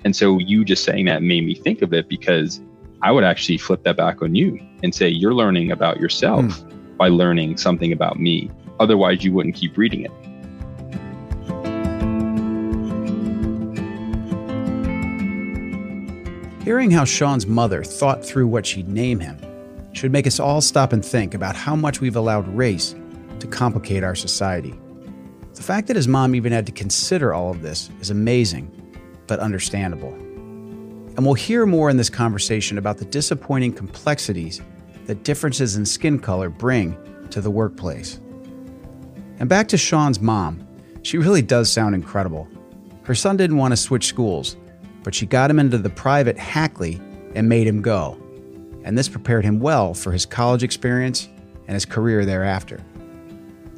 And 0.06 0.16
so 0.16 0.38
you 0.38 0.64
just 0.64 0.84
saying 0.84 1.06
that 1.06 1.24
made 1.24 1.46
me 1.46 1.56
think 1.56 1.82
of 1.82 1.92
it 1.92 2.08
because 2.08 2.62
I 3.02 3.12
would 3.12 3.24
actually 3.24 3.58
flip 3.58 3.84
that 3.84 3.98
back 3.98 4.22
on 4.22 4.36
you 4.36 4.60
and 4.84 4.94
say, 4.94 5.10
you're 5.10 5.34
learning 5.34 5.72
about 5.72 6.00
yourself 6.00 6.46
mm. 6.46 6.98
by 6.98 7.10
learning 7.10 7.58
something 7.58 7.92
about 7.92 8.20
me. 8.20 8.52
Otherwise, 8.80 9.24
you 9.24 9.34
wouldn't 9.34 9.56
keep 9.56 9.76
reading 9.78 10.06
it. 10.06 10.12
Hearing 16.64 16.92
how 16.92 17.04
Sean's 17.04 17.48
mother 17.48 17.84
thought 17.84 18.24
through 18.24 18.48
what 18.48 18.66
she'd 18.66 18.88
name 18.88 19.20
him 19.20 19.40
should 19.94 20.12
make 20.12 20.28
us 20.28 20.40
all 20.40 20.62
stop 20.62 20.94
and 20.94 21.04
think 21.04 21.34
about 21.34 21.56
how 21.56 21.76
much 21.76 22.00
we've 22.00 22.16
allowed 22.16 22.48
race 22.50 22.96
to 23.40 23.48
complicate 23.48 24.04
our 24.04 24.16
society. 24.16 24.74
The 25.56 25.64
fact 25.64 25.88
that 25.88 25.96
his 25.96 26.08
mom 26.08 26.36
even 26.36 26.52
had 26.52 26.66
to 26.68 26.72
consider 26.72 27.34
all 27.34 27.50
of 27.50 27.62
this 27.62 27.90
is 28.02 28.10
amazing, 28.10 28.75
but 29.28 29.40
understandable. 29.40 30.14
And 30.14 31.26
we'll 31.26 31.34
hear 31.34 31.66
more 31.66 31.90
in 31.90 31.98
this 31.98 32.10
conversation 32.10 32.78
about 32.78 32.98
the 32.98 33.06
disappointing 33.06 33.74
complexities 33.74 34.62
that 35.06 35.24
differences 35.24 35.76
in 35.78 35.86
skin 35.86 36.20
color 36.20 36.50
bring 36.50 36.98
to 37.30 37.42
the 37.42 37.52
workplace. 37.52 38.20
And 39.40 39.48
back 39.48 39.68
to 39.70 39.78
Sean's 39.78 40.20
mom, 40.20 40.66
she 41.04 41.18
really 41.18 41.42
does 41.42 41.72
sound 41.72 41.96
incredible. 41.96 42.48
Her 43.04 43.16
son 43.16 43.38
didn't 43.38 43.58
want 43.58 43.72
to 43.72 43.78
switch 43.78 44.08
schools, 44.08 44.58
but 45.04 45.14
she 45.14 45.26
got 45.26 45.52
him 45.52 45.60
into 45.60 45.78
the 45.78 45.90
private 45.90 46.38
Hackley 46.38 47.00
and 47.36 47.48
made 47.48 47.68
him 47.68 47.82
go. 47.82 48.18
And 48.84 48.98
this 48.98 49.08
prepared 49.08 49.46
him 49.46 49.60
well 49.60 49.94
for 49.94 50.12
his 50.12 50.26
college 50.26 50.64
experience 50.64 51.30
and 51.68 51.74
his 51.74 51.86
career 51.86 52.26
thereafter. 52.26 52.84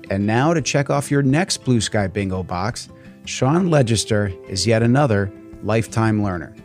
And 0.10 0.26
now 0.26 0.54
to 0.54 0.62
check 0.62 0.90
off 0.90 1.12
your 1.12 1.22
next 1.22 1.66
Blue 1.66 1.82
Sky 1.82 2.08
Bingo 2.08 2.44
box, 2.44 2.90
Sean 3.28 3.68
Legister 3.68 4.34
is 4.50 4.66
yet 4.66 4.82
another 4.82 5.30
lifetime 5.62 6.24
learner. 6.24 6.56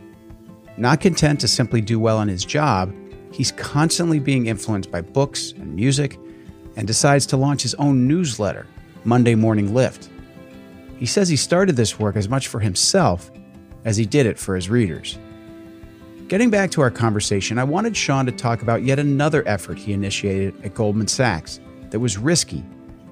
Not 0.77 1.01
content 1.01 1.41
to 1.41 1.47
simply 1.49 1.81
do 1.81 1.99
well 1.99 2.21
in 2.21 2.29
his 2.29 2.45
job, 2.45 2.95
he's 3.33 3.51
constantly 3.51 4.17
being 4.17 4.45
influenced 4.45 4.89
by 4.89 5.01
books 5.01 5.51
and 5.51 5.75
music 5.75 6.17
and 6.77 6.87
decides 6.87 7.25
to 7.27 7.37
launch 7.37 7.63
his 7.63 7.75
own 7.75 8.07
newsletter, 8.07 8.65
Monday 9.03 9.35
Morning 9.35 9.73
Lift. 9.73 10.09
He 10.97 11.05
says 11.05 11.27
he 11.27 11.35
started 11.35 11.75
this 11.75 11.99
work 11.99 12.15
as 12.15 12.29
much 12.29 12.47
for 12.47 12.61
himself 12.61 13.29
as 13.83 13.97
he 13.97 14.05
did 14.05 14.25
it 14.25 14.39
for 14.39 14.55
his 14.55 14.69
readers. 14.69 15.17
Getting 16.29 16.49
back 16.49 16.71
to 16.71 16.81
our 16.81 16.91
conversation, 16.91 17.59
I 17.59 17.65
wanted 17.65 17.97
Sean 17.97 18.25
to 18.25 18.31
talk 18.31 18.61
about 18.61 18.83
yet 18.83 18.99
another 18.99 19.45
effort 19.45 19.77
he 19.77 19.91
initiated 19.91 20.63
at 20.63 20.75
Goldman 20.75 21.09
Sachs 21.09 21.59
that 21.89 21.99
was 21.99 22.17
risky 22.17 22.63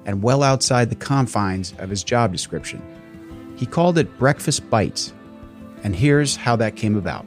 and 0.06 0.22
well 0.22 0.42
outside 0.42 0.88
the 0.88 0.96
confines 0.96 1.74
of 1.78 1.90
his 1.90 2.02
job 2.02 2.32
description. 2.32 2.82
He 3.62 3.66
called 3.66 3.96
it 3.96 4.18
Breakfast 4.18 4.68
Bites, 4.70 5.12
and 5.84 5.94
here's 5.94 6.34
how 6.34 6.56
that 6.56 6.74
came 6.74 6.96
about. 6.96 7.24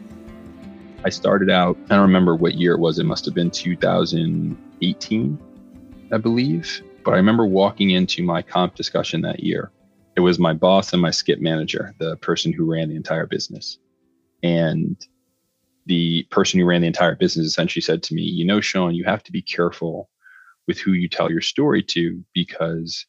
I 1.06 1.10
started 1.10 1.50
out, 1.50 1.78
I 1.86 1.96
don't 1.96 2.02
remember 2.02 2.36
what 2.36 2.56
year 2.56 2.74
it 2.74 2.80
was, 2.82 3.00
it 3.00 3.06
must 3.06 3.24
have 3.24 3.34
been 3.34 3.50
2018, 3.50 5.40
I 6.12 6.18
believe. 6.18 6.84
But 7.06 7.14
I 7.14 7.16
remember 7.16 7.46
walking 7.46 7.92
into 7.92 8.22
my 8.22 8.42
comp 8.42 8.76
discussion 8.76 9.22
that 9.22 9.44
year. 9.44 9.72
It 10.18 10.20
was 10.20 10.38
my 10.38 10.52
boss 10.52 10.92
and 10.92 11.02
my 11.02 11.12
skip 11.12 11.40
manager, 11.40 11.96
the 12.00 12.18
person 12.18 12.52
who 12.52 12.70
ran 12.70 12.90
the 12.90 12.98
entire 12.98 13.28
business. 13.28 13.78
And 14.44 14.98
the 15.86 16.24
person 16.32 16.60
who 16.60 16.66
ran 16.66 16.82
the 16.82 16.88
entire 16.88 17.16
business 17.16 17.48
essentially 17.48 17.82
said 17.82 18.04
to 18.04 18.14
me, 18.14 18.24
You 18.24 18.44
know, 18.44 18.60
Sean, 18.60 18.94
you 18.94 19.06
have 19.06 19.24
to 19.24 19.32
be 19.32 19.42
careful 19.42 20.10
with 20.68 20.80
who 20.80 20.92
you 20.92 21.08
tell 21.08 21.32
your 21.32 21.40
story 21.40 21.82
to 21.82 22.26
because 22.34 23.06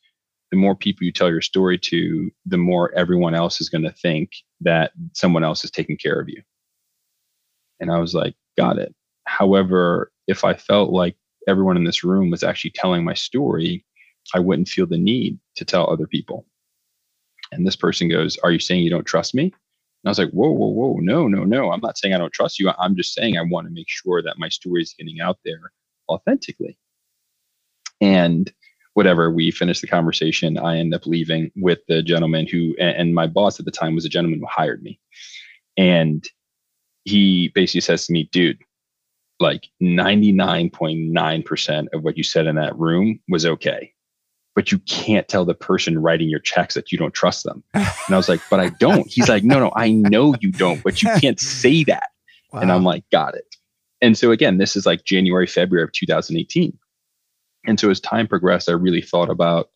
the 0.56 0.62
more 0.62 0.74
people 0.74 1.04
you 1.04 1.12
tell 1.12 1.28
your 1.28 1.42
story 1.42 1.78
to, 1.78 2.30
the 2.46 2.56
more 2.56 2.90
everyone 2.94 3.34
else 3.34 3.60
is 3.60 3.68
going 3.68 3.84
to 3.84 3.92
think 3.92 4.30
that 4.62 4.92
someone 5.12 5.44
else 5.44 5.62
is 5.64 5.70
taking 5.70 5.98
care 5.98 6.18
of 6.18 6.30
you. 6.30 6.40
And 7.78 7.92
I 7.92 7.98
was 7.98 8.14
like, 8.14 8.34
got 8.56 8.78
it. 8.78 8.94
However, 9.26 10.10
if 10.26 10.44
I 10.44 10.54
felt 10.54 10.92
like 10.92 11.14
everyone 11.46 11.76
in 11.76 11.84
this 11.84 12.02
room 12.02 12.30
was 12.30 12.42
actually 12.42 12.70
telling 12.70 13.04
my 13.04 13.12
story, 13.12 13.84
I 14.34 14.38
wouldn't 14.38 14.68
feel 14.68 14.86
the 14.86 14.96
need 14.96 15.38
to 15.56 15.66
tell 15.66 15.90
other 15.90 16.06
people. 16.06 16.46
And 17.52 17.66
this 17.66 17.76
person 17.76 18.08
goes, 18.08 18.38
Are 18.38 18.50
you 18.50 18.58
saying 18.58 18.82
you 18.82 18.88
don't 18.88 19.04
trust 19.04 19.34
me? 19.34 19.44
And 19.44 19.52
I 20.06 20.08
was 20.08 20.18
like, 20.18 20.30
Whoa, 20.30 20.50
whoa, 20.50 20.68
whoa, 20.68 20.96
no, 21.00 21.28
no, 21.28 21.44
no. 21.44 21.70
I'm 21.70 21.82
not 21.82 21.98
saying 21.98 22.14
I 22.14 22.18
don't 22.18 22.32
trust 22.32 22.58
you. 22.58 22.72
I'm 22.78 22.96
just 22.96 23.12
saying 23.12 23.36
I 23.36 23.42
want 23.42 23.66
to 23.66 23.74
make 23.74 23.90
sure 23.90 24.22
that 24.22 24.38
my 24.38 24.48
story 24.48 24.80
is 24.80 24.94
getting 24.98 25.20
out 25.20 25.38
there 25.44 25.70
authentically. 26.08 26.78
And 28.00 28.50
whatever, 28.96 29.30
we 29.30 29.50
finished 29.50 29.82
the 29.82 29.86
conversation. 29.86 30.56
I 30.56 30.78
end 30.78 30.94
up 30.94 31.04
leaving 31.04 31.50
with 31.54 31.80
the 31.86 32.02
gentleman 32.02 32.46
who, 32.46 32.74
and 32.78 33.14
my 33.14 33.26
boss 33.26 33.60
at 33.60 33.66
the 33.66 33.70
time 33.70 33.94
was 33.94 34.06
a 34.06 34.08
gentleman 34.08 34.40
who 34.40 34.46
hired 34.46 34.82
me. 34.82 34.98
And 35.76 36.26
he 37.04 37.52
basically 37.54 37.82
says 37.82 38.06
to 38.06 38.12
me, 38.14 38.30
dude, 38.32 38.56
like 39.38 39.68
99.9% 39.82 41.86
of 41.92 42.04
what 42.04 42.16
you 42.16 42.22
said 42.22 42.46
in 42.46 42.56
that 42.56 42.74
room 42.78 43.20
was 43.28 43.44
okay. 43.44 43.92
But 44.54 44.72
you 44.72 44.78
can't 44.78 45.28
tell 45.28 45.44
the 45.44 45.52
person 45.52 46.00
writing 46.00 46.30
your 46.30 46.40
checks 46.40 46.72
that 46.72 46.90
you 46.90 46.96
don't 46.96 47.12
trust 47.12 47.44
them. 47.44 47.62
And 47.74 47.86
I 48.08 48.16
was 48.16 48.30
like, 48.30 48.40
but 48.48 48.60
I 48.60 48.70
don't. 48.70 49.06
He's 49.06 49.28
like, 49.28 49.44
no, 49.44 49.60
no, 49.60 49.72
I 49.76 49.90
know 49.90 50.34
you 50.40 50.52
don't, 50.52 50.82
but 50.82 51.02
you 51.02 51.10
can't 51.20 51.38
say 51.38 51.84
that. 51.84 52.08
Wow. 52.50 52.60
And 52.60 52.72
I'm 52.72 52.82
like, 52.82 53.04
got 53.12 53.34
it. 53.34 53.44
And 54.00 54.16
so 54.16 54.30
again, 54.30 54.56
this 54.56 54.74
is 54.74 54.86
like 54.86 55.04
January, 55.04 55.46
February 55.46 55.84
of 55.84 55.92
2018. 55.92 56.78
And 57.66 57.78
so 57.78 57.90
as 57.90 58.00
time 58.00 58.26
progressed, 58.26 58.68
I 58.68 58.72
really 58.72 59.02
thought 59.02 59.30
about 59.30 59.70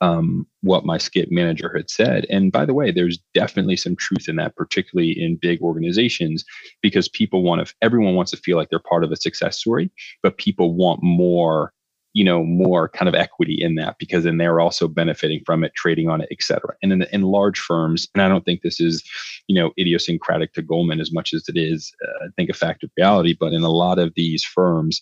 um, 0.00 0.46
what 0.62 0.84
my 0.84 0.98
skip 0.98 1.28
manager 1.30 1.72
had 1.74 1.88
said. 1.88 2.26
And 2.28 2.50
by 2.52 2.66
the 2.66 2.74
way, 2.74 2.90
there's 2.90 3.18
definitely 3.32 3.76
some 3.76 3.96
truth 3.96 4.28
in 4.28 4.36
that, 4.36 4.56
particularly 4.56 5.12
in 5.12 5.38
big 5.40 5.60
organizations, 5.62 6.44
because 6.82 7.08
people 7.08 7.42
want 7.42 7.66
to, 7.66 7.74
everyone 7.80 8.14
wants 8.14 8.30
to 8.32 8.36
feel 8.36 8.56
like 8.56 8.70
they're 8.70 8.80
part 8.80 9.04
of 9.04 9.12
a 9.12 9.16
success 9.16 9.58
story, 9.58 9.90
but 10.22 10.36
people 10.36 10.74
want 10.74 11.00
more, 11.02 11.72
you 12.12 12.24
know, 12.24 12.44
more 12.44 12.88
kind 12.88 13.08
of 13.08 13.14
equity 13.14 13.56
in 13.60 13.76
that 13.76 13.96
because 13.98 14.24
then 14.24 14.36
they're 14.36 14.60
also 14.60 14.88
benefiting 14.88 15.40
from 15.46 15.64
it, 15.64 15.72
trading 15.74 16.08
on 16.08 16.20
it, 16.20 16.28
et 16.30 16.42
cetera. 16.42 16.74
And 16.82 16.92
in, 16.92 17.02
in 17.12 17.22
large 17.22 17.58
firms, 17.58 18.08
and 18.14 18.22
I 18.22 18.28
don't 18.28 18.44
think 18.44 18.62
this 18.62 18.80
is, 18.80 19.02
you 19.46 19.54
know, 19.54 19.72
idiosyncratic 19.78 20.52
to 20.54 20.62
Goldman 20.62 21.00
as 21.00 21.12
much 21.12 21.32
as 21.32 21.48
it 21.48 21.56
is, 21.56 21.92
uh, 22.04 22.26
I 22.26 22.28
think, 22.36 22.50
a 22.50 22.54
fact 22.54 22.84
of 22.84 22.90
reality, 22.96 23.36
but 23.38 23.52
in 23.52 23.62
a 23.62 23.70
lot 23.70 23.98
of 23.98 24.12
these 24.16 24.44
firms, 24.44 25.00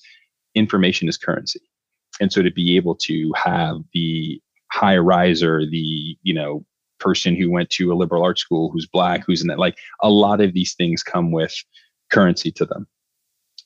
information 0.55 1.09
is 1.09 1.17
currency 1.17 1.61
and 2.21 2.33
so 2.33 2.43
to 2.43 2.51
be 2.51 2.77
able 2.77 2.95
to 2.97 3.33
have 3.37 3.77
the 3.93 4.41
high 4.71 4.97
riser, 4.97 5.65
the, 5.67 6.17
you 6.23 6.35
know, 6.35 6.65
person 6.99 7.35
who 7.35 7.51
went 7.51 7.69
to 7.71 7.93
a 7.93 7.95
liberal 7.95 8.23
arts 8.23 8.41
school 8.41 8.71
who's 8.71 8.87
black, 8.87 9.25
who's 9.27 9.43
in 9.43 9.49
that, 9.49 9.59
like 9.59 9.77
a 10.01 10.11
lot 10.11 10.41
of 10.41 10.55
these 10.55 10.75
things 10.75 11.03
come 11.03 11.33
with 11.33 11.55
currency 12.11 12.53
to 12.53 12.65
them. 12.65 12.87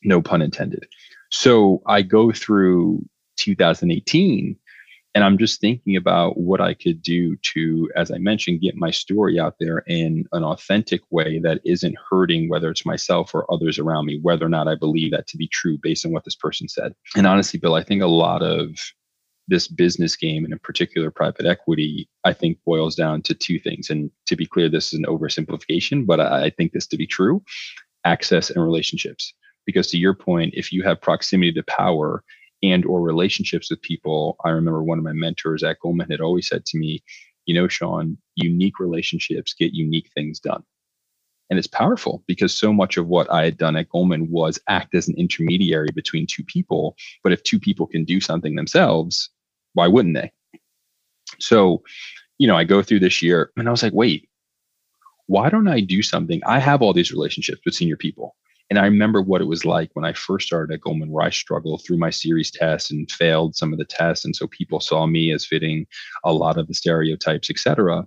No 0.05 0.23
pun 0.23 0.43
intended. 0.43 0.87
So 1.31 1.83
I 1.87 2.03
go 2.03 2.33
through 2.33 3.05
2018 3.37 4.57
and 5.17 5.25
I'm 5.25 5.39
just 5.39 5.63
thinking 5.63 5.97
about 5.97 6.37
what 6.37 6.61
I 6.61 6.75
could 6.75 7.01
do 7.01 7.37
to, 7.37 7.91
as 7.97 8.11
I 8.11 8.19
mentioned, 8.19 8.61
get 8.61 8.77
my 8.77 8.91
story 8.91 9.41
out 9.41 9.55
there 9.59 9.79
in 9.87 10.27
an 10.33 10.45
authentic 10.45 11.01
way 11.09 11.39
that 11.39 11.63
isn't 11.65 11.97
hurting 12.11 12.51
whether 12.51 12.71
it's 12.71 12.85
myself 12.85 13.35
or 13.35 13.51
others 13.51 13.79
around 13.79 14.05
me, 14.05 14.21
whether 14.21 14.45
or 14.45 14.51
not 14.51 14.69
I 14.69 14.75
believe 14.75 15.13
that 15.13 15.27
to 15.29 15.39
be 15.39 15.49
true 15.49 15.79
based 15.83 16.05
on 16.05 16.13
what 16.13 16.27
this 16.27 16.35
person 16.35 16.69
said. 16.69 16.93
And 17.17 17.27
honestly, 17.27 17.59
Bill, 17.59 17.77
I 17.77 17.83
think 17.83 18.03
a 18.03 18.07
lot 18.07 18.43
of 18.43 18.79
this 19.49 19.69
business 19.69 20.17
game 20.17 20.45
and 20.45 20.53
in 20.53 20.59
particular 20.59 21.11
private 21.11 21.47
equity, 21.47 22.11
I 22.25 22.35
think 22.35 22.59
boils 22.67 22.95
down 22.95 23.23
to 23.23 23.33
two 23.33 23.59
things. 23.59 23.89
And 23.89 24.11
to 24.27 24.37
be 24.37 24.45
clear, 24.45 24.69
this 24.69 24.93
is 24.93 24.99
an 24.99 25.07
oversimplification, 25.07 26.05
but 26.05 26.21
I, 26.21 26.51
think 26.51 26.73
this 26.73 26.87
to 26.89 26.99
be 26.99 27.07
true 27.07 27.43
access 28.05 28.51
and 28.51 28.63
relationships. 28.63 29.33
Because 29.65 29.87
to 29.93 29.99
your 29.99 30.13
point, 30.13 30.53
if 30.55 30.75
you 30.75 30.83
have 30.83 31.01
proximity 31.01 31.53
to 31.55 31.63
power 31.63 32.23
and 32.63 32.85
or 32.85 33.01
relationships 33.01 33.71
with 33.71 33.83
people. 33.83 34.37
I 34.45 34.51
remember 34.51 34.83
one 34.83 34.99
of 34.99 35.05
my 35.05 35.13
mentors 35.13 35.63
at 35.63 35.81
goldman 35.81 36.11
had 36.11 36.21
always 36.21 36.49
said 36.49 36.65
to 36.67 36.79
me 36.79 37.03
you 37.47 37.55
know 37.55 37.69
sean 37.69 38.19
unique 38.35 38.79
relationships 38.79 39.55
get 39.55 39.73
unique 39.73 40.11
things 40.15 40.41
done. 40.41 40.63
And 41.49 41.61
it's 41.61 41.69
powerful 41.69 42.25
because 42.27 42.53
so 42.53 42.73
much 42.73 42.97
of 42.97 43.07
what 43.07 43.31
i 43.33 43.45
had 43.45 43.57
done 43.57 43.77
at 43.77 43.89
goldman 43.89 44.31
was 44.31 44.59
act 44.69 44.95
as 44.95 45.09
an 45.09 45.15
intermediary 45.17 45.91
between 45.95 46.27
two 46.27 46.45
people. 46.45 46.97
But 47.23 47.33
if 47.33 47.43
two 47.43 47.61
people 47.61 47.87
can 47.87 48.05
do 48.05 48.21
something 48.21 48.57
themselves 48.57 49.31
why 49.75 49.89
wouldn't 49.89 50.15
they? 50.15 50.33
So 51.39 51.83
you 52.39 52.47
know 52.47 52.57
i 52.57 52.65
go 52.65 52.83
through 52.83 53.01
this 53.01 53.23
year 53.23 53.51
and 53.57 53.69
i 53.69 53.71
was 53.71 53.83
like 53.83 53.93
wait 53.95 54.29
why 55.27 55.51
don't 55.51 55.69
i 55.69 55.81
do 55.81 56.03
something? 56.03 56.41
I 56.47 56.59
have 56.61 56.83
all 56.83 56.93
these 56.93 57.13
relationships 57.13 57.61
with 57.65 57.75
senior 57.75 57.97
people 57.97 58.37
and 58.69 58.79
I 58.79 58.85
remember 58.85 59.23
what 59.23 59.41
it 59.41 59.47
was 59.47 59.65
like 59.65 59.91
when 59.95 60.05
I 60.05 60.13
first 60.13 60.49
started 60.49 60.75
at 60.75 60.81
Goldman, 60.81 61.11
where 61.11 61.25
I 61.25 61.31
struggled 61.31 61.85
through 61.85 61.99
my 61.99 62.11
series 62.11 62.51
tests 62.51 62.91
and 62.91 63.11
failed 63.11 63.55
some 63.55 63.73
of 63.73 63.79
the 63.79 63.85
tests. 63.85 64.25
And 64.25 64.35
so 64.35 64.49
people 64.49 64.81
saw 64.81 65.07
me 65.07 65.33
as 65.33 65.47
fitting 65.47 65.87
a 66.25 66.33
lot 66.33 66.59
of 66.59 66.67
the 66.67 66.75
stereotypes, 66.75 67.49
et 67.49 67.59
cetera. 67.59 68.05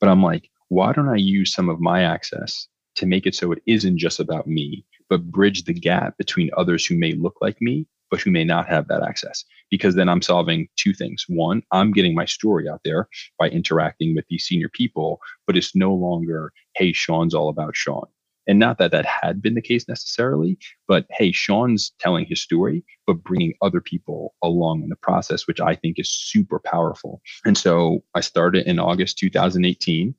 But 0.00 0.08
I'm 0.08 0.22
like, 0.22 0.48
why 0.68 0.92
don't 0.92 1.10
I 1.10 1.16
use 1.16 1.52
some 1.52 1.68
of 1.68 1.80
my 1.80 2.02
access 2.02 2.68
to 2.96 3.06
make 3.06 3.26
it 3.26 3.34
so 3.34 3.52
it 3.52 3.62
isn't 3.66 3.98
just 3.98 4.18
about 4.18 4.46
me, 4.46 4.84
but 5.10 5.30
bridge 5.30 5.64
the 5.64 5.74
gap 5.74 6.16
between 6.16 6.50
others 6.56 6.86
who 6.86 6.96
may 6.96 7.12
look 7.12 7.36
like 7.42 7.60
me, 7.60 7.86
but 8.10 8.20
who 8.20 8.30
may 8.30 8.44
not 8.44 8.66
have 8.66 8.88
that 8.88 9.02
access? 9.02 9.44
Because 9.70 9.94
then 9.94 10.08
I'm 10.08 10.22
solving 10.22 10.68
two 10.76 10.94
things. 10.94 11.26
One, 11.28 11.62
I'm 11.70 11.92
getting 11.92 12.14
my 12.14 12.24
story 12.24 12.66
out 12.66 12.80
there 12.84 13.08
by 13.38 13.50
interacting 13.50 14.14
with 14.14 14.24
these 14.28 14.44
senior 14.44 14.70
people, 14.70 15.20
but 15.46 15.56
it's 15.56 15.76
no 15.76 15.92
longer, 15.92 16.52
hey, 16.76 16.94
Sean's 16.94 17.34
all 17.34 17.50
about 17.50 17.76
Sean 17.76 18.06
and 18.48 18.58
not 18.58 18.78
that 18.78 18.90
that 18.90 19.04
had 19.04 19.42
been 19.42 19.54
the 19.54 19.62
case 19.62 19.86
necessarily, 19.86 20.58
but 20.88 21.06
hey, 21.10 21.30
Sean's 21.30 21.92
telling 22.00 22.24
his 22.26 22.40
story, 22.40 22.82
but 23.06 23.22
bringing 23.22 23.52
other 23.60 23.80
people 23.80 24.34
along 24.42 24.82
in 24.82 24.88
the 24.88 24.96
process, 24.96 25.46
which 25.46 25.60
I 25.60 25.74
think 25.74 25.98
is 25.98 26.10
super 26.10 26.58
powerful. 26.58 27.20
And 27.44 27.56
so 27.56 28.02
I 28.14 28.20
started 28.20 28.66
in 28.66 28.78
August 28.78 29.18
2018. 29.18 30.14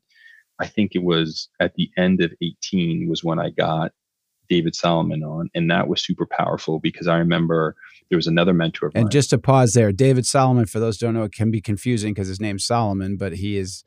I 0.60 0.68
think 0.68 0.92
it 0.94 1.04
was 1.04 1.50
at 1.60 1.74
the 1.74 1.90
end 1.98 2.22
of 2.22 2.32
18 2.42 3.10
was 3.10 3.24
when 3.24 3.40
I 3.40 3.50
got 3.50 3.92
David 4.48 4.76
Solomon 4.76 5.24
on. 5.24 5.50
And 5.56 5.72
that 5.72 5.88
was 5.88 6.04
super 6.04 6.26
powerful 6.26 6.80
because 6.80 7.08
I 7.08 7.18
remember 7.18 7.76
there 8.10 8.18
was 8.18 8.28
another 8.28 8.54
mentor. 8.54 8.92
and 8.94 9.12
just 9.12 9.30
to 9.32 9.38
pause 9.38 9.74
there, 9.74 9.92
David 9.92 10.26
Solomon, 10.26 10.66
for 10.66 10.80
those 10.80 10.98
don't 10.98 11.14
know, 11.14 11.24
it 11.24 11.32
can 11.32 11.50
be 11.50 11.62
confusing 11.62 12.14
because 12.14 12.28
his 12.28 12.42
name's 12.42 12.66
Solomon, 12.66 13.18
but 13.18 13.34
he 13.34 13.58
is 13.58 13.84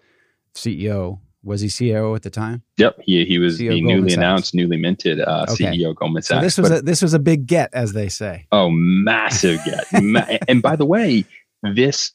CEO 0.55 1.21
was 1.45 1.61
he 1.61 1.69
CEO 1.69 2.15
at 2.15 2.23
the 2.23 2.31
time? 2.31 2.63
Yep, 2.77 3.01
he 3.03 3.25
he 3.25 3.39
was 3.39 3.59
CEO 3.59 3.83
newly 3.83 4.11
Sachs. 4.11 4.17
announced, 4.17 4.55
newly 4.55 4.77
minted 4.77 5.21
uh, 5.21 5.47
okay. 5.51 5.67
CEO 5.67 5.95
Goldman 5.95 6.23
Sachs. 6.23 6.39
So 6.39 6.43
this 6.43 6.59
was 6.59 6.69
but, 6.71 6.79
a, 6.79 6.83
this 6.83 7.03
was 7.03 7.15
a 7.15 7.19
big 7.19 7.47
get, 7.47 7.71
as 7.73 7.93
they 7.93 8.09
say. 8.09 8.47
Oh, 8.53 8.71
massive 8.71 9.61
get! 9.65 9.85
and 10.49 10.63
by 10.63 10.77
the 10.77 10.87
way, 10.87 11.25
this 11.63 12.13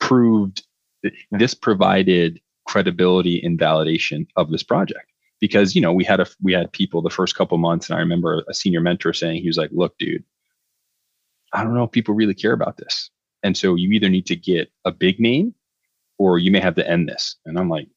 proved 0.00 0.64
this 1.30 1.54
provided 1.54 2.40
credibility 2.66 3.42
and 3.42 3.58
validation 3.58 4.26
of 4.36 4.50
this 4.50 4.62
project 4.62 5.10
because 5.40 5.74
you 5.74 5.80
know 5.80 5.92
we 5.92 6.04
had 6.04 6.20
a 6.20 6.26
we 6.42 6.52
had 6.52 6.72
people 6.72 7.02
the 7.02 7.10
first 7.10 7.36
couple 7.36 7.58
months, 7.58 7.88
and 7.88 7.96
I 7.96 8.00
remember 8.00 8.44
a 8.48 8.54
senior 8.54 8.80
mentor 8.80 9.12
saying 9.12 9.40
he 9.40 9.48
was 9.48 9.58
like, 9.58 9.70
"Look, 9.72 9.98
dude, 9.98 10.24
I 11.52 11.64
don't 11.64 11.74
know 11.74 11.84
if 11.84 11.90
people 11.90 12.14
really 12.14 12.34
care 12.34 12.52
about 12.52 12.76
this, 12.76 13.10
and 13.42 13.56
so 13.56 13.74
you 13.74 13.90
either 13.90 14.08
need 14.08 14.26
to 14.26 14.36
get 14.36 14.70
a 14.84 14.92
big 14.92 15.18
name." 15.18 15.54
Or 16.16 16.38
you 16.38 16.52
may 16.52 16.60
have 16.60 16.76
to 16.76 16.88
end 16.88 17.08
this. 17.08 17.34
And 17.44 17.58
I'm 17.58 17.68
like, 17.68 17.88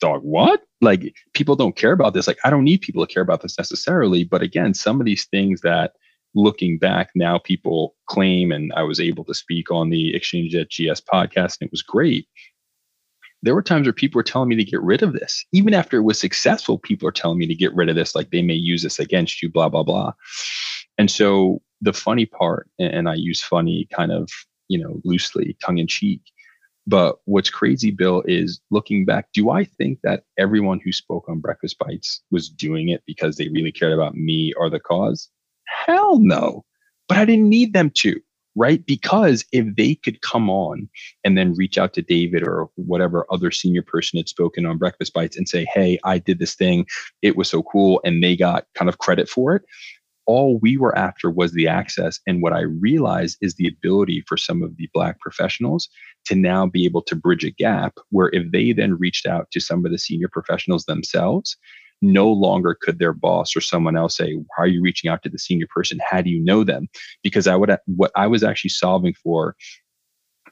dog, 0.00 0.22
what? 0.22 0.62
Like 0.80 1.14
people 1.34 1.56
don't 1.56 1.76
care 1.76 1.92
about 1.92 2.14
this. 2.14 2.26
Like 2.26 2.38
I 2.44 2.50
don't 2.50 2.64
need 2.64 2.80
people 2.80 3.04
to 3.06 3.12
care 3.12 3.22
about 3.22 3.42
this 3.42 3.58
necessarily. 3.58 4.24
But 4.24 4.42
again, 4.42 4.74
some 4.74 5.00
of 5.00 5.06
these 5.06 5.26
things 5.26 5.60
that 5.62 5.92
looking 6.34 6.78
back 6.78 7.10
now 7.14 7.38
people 7.38 7.94
claim, 8.08 8.52
and 8.52 8.72
I 8.74 8.82
was 8.82 9.00
able 9.00 9.24
to 9.24 9.34
speak 9.34 9.70
on 9.70 9.90
the 9.90 10.14
Exchange 10.14 10.54
at 10.54 10.70
GS 10.70 11.00
podcast, 11.00 11.58
and 11.60 11.66
it 11.66 11.70
was 11.70 11.82
great. 11.82 12.26
There 13.42 13.54
were 13.54 13.62
times 13.62 13.86
where 13.86 13.92
people 13.92 14.18
were 14.18 14.24
telling 14.24 14.48
me 14.48 14.56
to 14.56 14.64
get 14.64 14.82
rid 14.82 15.02
of 15.02 15.12
this. 15.12 15.44
Even 15.52 15.72
after 15.72 15.96
it 15.96 16.02
was 16.02 16.18
successful, 16.18 16.78
people 16.78 17.08
are 17.08 17.12
telling 17.12 17.38
me 17.38 17.46
to 17.46 17.54
get 17.54 17.74
rid 17.74 17.88
of 17.88 17.94
this, 17.94 18.14
like 18.14 18.30
they 18.30 18.42
may 18.42 18.54
use 18.54 18.82
this 18.82 18.98
against 18.98 19.42
you, 19.42 19.48
blah, 19.48 19.68
blah, 19.68 19.84
blah. 19.84 20.12
And 20.98 21.10
so 21.10 21.62
the 21.80 21.92
funny 21.92 22.26
part, 22.26 22.68
and 22.80 23.08
I 23.08 23.14
use 23.14 23.40
funny 23.40 23.86
kind 23.94 24.10
of, 24.10 24.28
you 24.66 24.78
know, 24.78 25.00
loosely, 25.04 25.56
tongue 25.64 25.78
in 25.78 25.86
cheek, 25.86 26.20
but 26.88 27.16
what's 27.26 27.50
crazy, 27.50 27.90
Bill, 27.90 28.22
is 28.26 28.60
looking 28.70 29.04
back, 29.04 29.28
do 29.34 29.50
I 29.50 29.64
think 29.64 29.98
that 30.04 30.22
everyone 30.38 30.80
who 30.82 30.90
spoke 30.90 31.28
on 31.28 31.38
Breakfast 31.38 31.78
Bites 31.78 32.22
was 32.30 32.48
doing 32.48 32.88
it 32.88 33.02
because 33.06 33.36
they 33.36 33.48
really 33.48 33.72
cared 33.72 33.92
about 33.92 34.14
me 34.14 34.54
or 34.54 34.70
the 34.70 34.80
cause? 34.80 35.28
Hell 35.66 36.18
no. 36.18 36.64
But 37.06 37.18
I 37.18 37.26
didn't 37.26 37.50
need 37.50 37.74
them 37.74 37.90
to, 37.96 38.18
right? 38.56 38.84
Because 38.86 39.44
if 39.52 39.76
they 39.76 39.96
could 39.96 40.22
come 40.22 40.48
on 40.48 40.88
and 41.24 41.36
then 41.36 41.52
reach 41.52 41.76
out 41.76 41.92
to 41.92 42.02
David 42.02 42.42
or 42.42 42.70
whatever 42.76 43.26
other 43.30 43.50
senior 43.50 43.82
person 43.82 44.16
had 44.16 44.28
spoken 44.28 44.64
on 44.64 44.78
Breakfast 44.78 45.12
Bites 45.12 45.36
and 45.36 45.46
say, 45.46 45.66
hey, 45.74 45.98
I 46.04 46.18
did 46.18 46.38
this 46.38 46.54
thing, 46.54 46.86
it 47.20 47.36
was 47.36 47.50
so 47.50 47.62
cool, 47.64 48.00
and 48.02 48.24
they 48.24 48.34
got 48.34 48.64
kind 48.74 48.88
of 48.88 48.96
credit 48.96 49.28
for 49.28 49.54
it, 49.54 49.62
all 50.28 50.58
we 50.60 50.76
were 50.76 50.96
after 50.96 51.30
was 51.30 51.52
the 51.52 51.66
access. 51.66 52.20
And 52.26 52.42
what 52.42 52.52
I 52.52 52.60
realized 52.60 53.38
is 53.40 53.54
the 53.54 53.66
ability 53.66 54.22
for 54.28 54.36
some 54.36 54.62
of 54.62 54.76
the 54.76 54.88
Black 54.92 55.18
professionals 55.20 55.88
to 56.26 56.34
now 56.36 56.66
be 56.66 56.84
able 56.84 57.02
to 57.02 57.16
bridge 57.16 57.44
a 57.44 57.50
gap 57.50 57.94
where 58.10 58.28
if 58.34 58.52
they 58.52 58.72
then 58.72 58.98
reached 58.98 59.26
out 59.26 59.50
to 59.52 59.60
some 59.60 59.86
of 59.86 59.90
the 59.90 59.98
senior 59.98 60.28
professionals 60.30 60.84
themselves, 60.84 61.56
no 62.02 62.30
longer 62.30 62.76
could 62.80 62.98
their 62.98 63.14
boss 63.14 63.56
or 63.56 63.62
someone 63.62 63.96
else 63.96 64.18
say, 64.18 64.34
Why 64.34 64.44
are 64.58 64.66
you 64.66 64.82
reaching 64.82 65.10
out 65.10 65.22
to 65.22 65.30
the 65.30 65.38
senior 65.38 65.66
person? 65.74 65.98
How 66.08 66.20
do 66.20 66.28
you 66.28 66.44
know 66.44 66.62
them? 66.62 66.88
Because 67.22 67.46
I 67.46 67.56
would, 67.56 67.74
what 67.86 68.12
I 68.14 68.26
was 68.26 68.44
actually 68.44 68.70
solving 68.70 69.14
for 69.14 69.56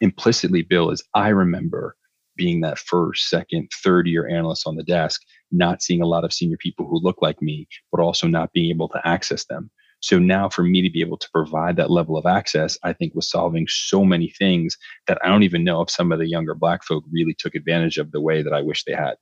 implicitly, 0.00 0.62
Bill, 0.62 0.90
is 0.90 1.04
I 1.14 1.28
remember 1.28 1.96
being 2.37 2.61
that 2.61 2.79
first, 2.79 3.29
second, 3.29 3.70
third 3.83 4.07
year 4.07 4.29
analyst 4.29 4.66
on 4.66 4.77
the 4.77 4.83
desk, 4.83 5.22
not 5.51 5.83
seeing 5.83 6.03
a 6.03 6.07
lot 6.07 6.25
of 6.25 6.33
senior 6.33 6.57
people 6.59 6.87
who 6.87 7.01
look 7.01 7.22
like 7.22 7.40
me, 7.40 7.66
but 7.90 8.01
also 8.01 8.27
not 8.27 8.53
being 8.53 8.70
able 8.70 8.88
to 8.88 9.01
access 9.05 9.44
them. 9.46 9.70
So 10.01 10.18
now 10.18 10.49
for 10.49 10.62
me 10.62 10.83
to 10.83 10.90
be 10.90 11.01
able 11.01 11.16
to 11.16 11.29
provide 11.33 11.77
that 11.77 11.90
level 11.90 12.16
of 12.16 12.27
access, 12.27 12.79
I 12.83 12.92
think 12.92 13.14
was 13.14 13.31
solving 13.31 13.66
so 13.68 14.05
many 14.05 14.29
things 14.38 14.77
that 15.07 15.18
I 15.25 15.29
don't 15.29 15.42
even 15.42 15.64
know 15.64 15.81
if 15.81 15.90
some 15.90 16.12
of 16.12 16.18
the 16.18 16.29
younger 16.29 16.55
black 16.55 16.85
folk 16.85 17.05
really 17.11 17.35
took 17.37 17.55
advantage 17.55 17.99
of 17.99 18.12
the 18.12 18.20
way 18.20 18.42
that 18.42 18.53
I 18.53 18.61
wish 18.61 18.85
they 18.85 18.92
had. 18.92 19.14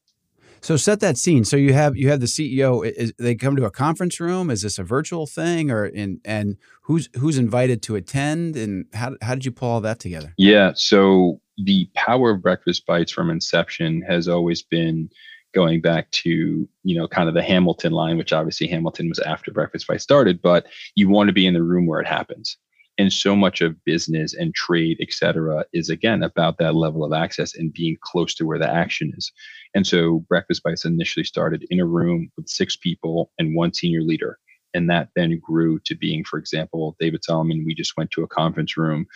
So 0.65 0.79
set 0.79 1.01
that 1.01 1.19
scene. 1.19 1.45
So 1.45 1.59
you 1.59 1.75
have 1.75 1.95
you 1.95 2.09
have 2.09 2.21
the 2.21 2.27
CEO. 2.27 2.87
Is, 2.87 3.13
they 3.19 3.35
come 3.35 3.55
to 3.57 3.67
a 3.67 3.71
conference 3.71 4.19
room? 4.19 4.49
Is 4.49 4.63
this 4.63 4.79
a 4.79 4.83
virtual 4.83 5.27
thing, 5.27 5.71
or 5.71 5.85
in 5.85 6.23
and 6.25 6.57
who's 6.85 7.11
who's 7.19 7.37
invited 7.37 7.83
to 7.83 7.97
attend? 7.97 8.57
And 8.57 8.87
how 8.95 9.15
how 9.21 9.35
did 9.35 9.45
you 9.45 9.53
pull 9.53 9.69
all 9.69 9.83
that 9.83 10.01
together? 10.01 10.33
Yeah. 10.39 10.73
So 10.75 11.43
the 11.59 11.89
power 11.95 12.31
of 12.31 12.43
breakfast 12.43 12.87
bites 12.87 13.13
from 13.13 13.31
inception 13.31 14.03
has 14.03 14.29
always 14.29 14.63
been 14.63 15.09
going 15.55 15.81
back 15.81 16.11
to 16.11 16.69
you 16.83 16.99
know 16.99 17.07
kind 17.07 17.29
of 17.29 17.35
the 17.35 17.43
hamilton 17.43 17.93
line 17.93 18.19
which 18.19 18.33
obviously 18.33 18.67
hamilton 18.67 19.09
was 19.09 19.21
after 19.21 19.53
breakfast 19.53 19.87
bites 19.87 20.03
started 20.03 20.43
but 20.43 20.67
you 20.97 21.09
want 21.09 21.29
to 21.29 21.33
be 21.33 21.47
in 21.47 21.55
the 21.55 21.63
room 21.63 21.87
where 21.87 22.01
it 22.01 22.07
happens. 22.07 22.57
And 22.97 23.13
so 23.13 23.35
much 23.35 23.61
of 23.61 23.83
business 23.85 24.35
and 24.35 24.55
trade 24.55 24.99
et 25.01 25.13
cetera 25.13 25.65
is 25.73 25.91
again 25.91 26.23
about 26.23 26.59
that 26.59 26.77
level 26.77 27.05
of 27.05 27.13
access 27.13 27.55
and 27.55 27.73
being 27.73 27.97
close 28.03 28.35
to 28.37 28.47
where 28.47 28.59
the 28.59 28.71
action 28.71 29.13
is. 29.17 29.33
And 29.75 29.85
so 29.85 30.25
breakfast 30.29 30.63
bites 30.63 30.85
initially 30.85 31.25
started 31.25 31.67
in 31.71 31.81
a 31.81 31.87
room 31.87 32.31
with 32.37 32.49
six 32.49 32.77
people 32.77 33.33
and 33.39 33.57
one 33.57 33.75
senior 33.75 34.03
leader 34.03 34.39
and 34.75 34.91
that 34.91 35.09
then 35.17 35.39
grew 35.43 35.79
to 35.81 35.95
being 35.95 36.25
for 36.25 36.39
example 36.39 36.97
david 37.01 37.25
solomon 37.25 37.65
we 37.65 37.75
just 37.75 37.97
went 37.97 38.11
to 38.11 38.23
a 38.23 38.29
conference 38.29 38.77
room 38.77 39.07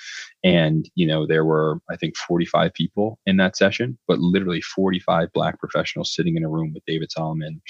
and 0.44 0.90
you 0.94 1.07
know 1.07 1.27
there 1.27 1.44
were 1.44 1.81
i 1.90 1.97
think 1.97 2.16
45 2.16 2.73
people 2.75 3.18
in 3.27 3.37
that 3.37 3.57
session 3.57 3.99
but 4.07 4.18
literally 4.18 4.61
45 4.61 5.33
black 5.33 5.59
professionals 5.59 6.14
sitting 6.14 6.37
in 6.37 6.44
a 6.44 6.49
room 6.49 6.73
with 6.73 6.85
david 6.87 7.11
solomon 7.11 7.61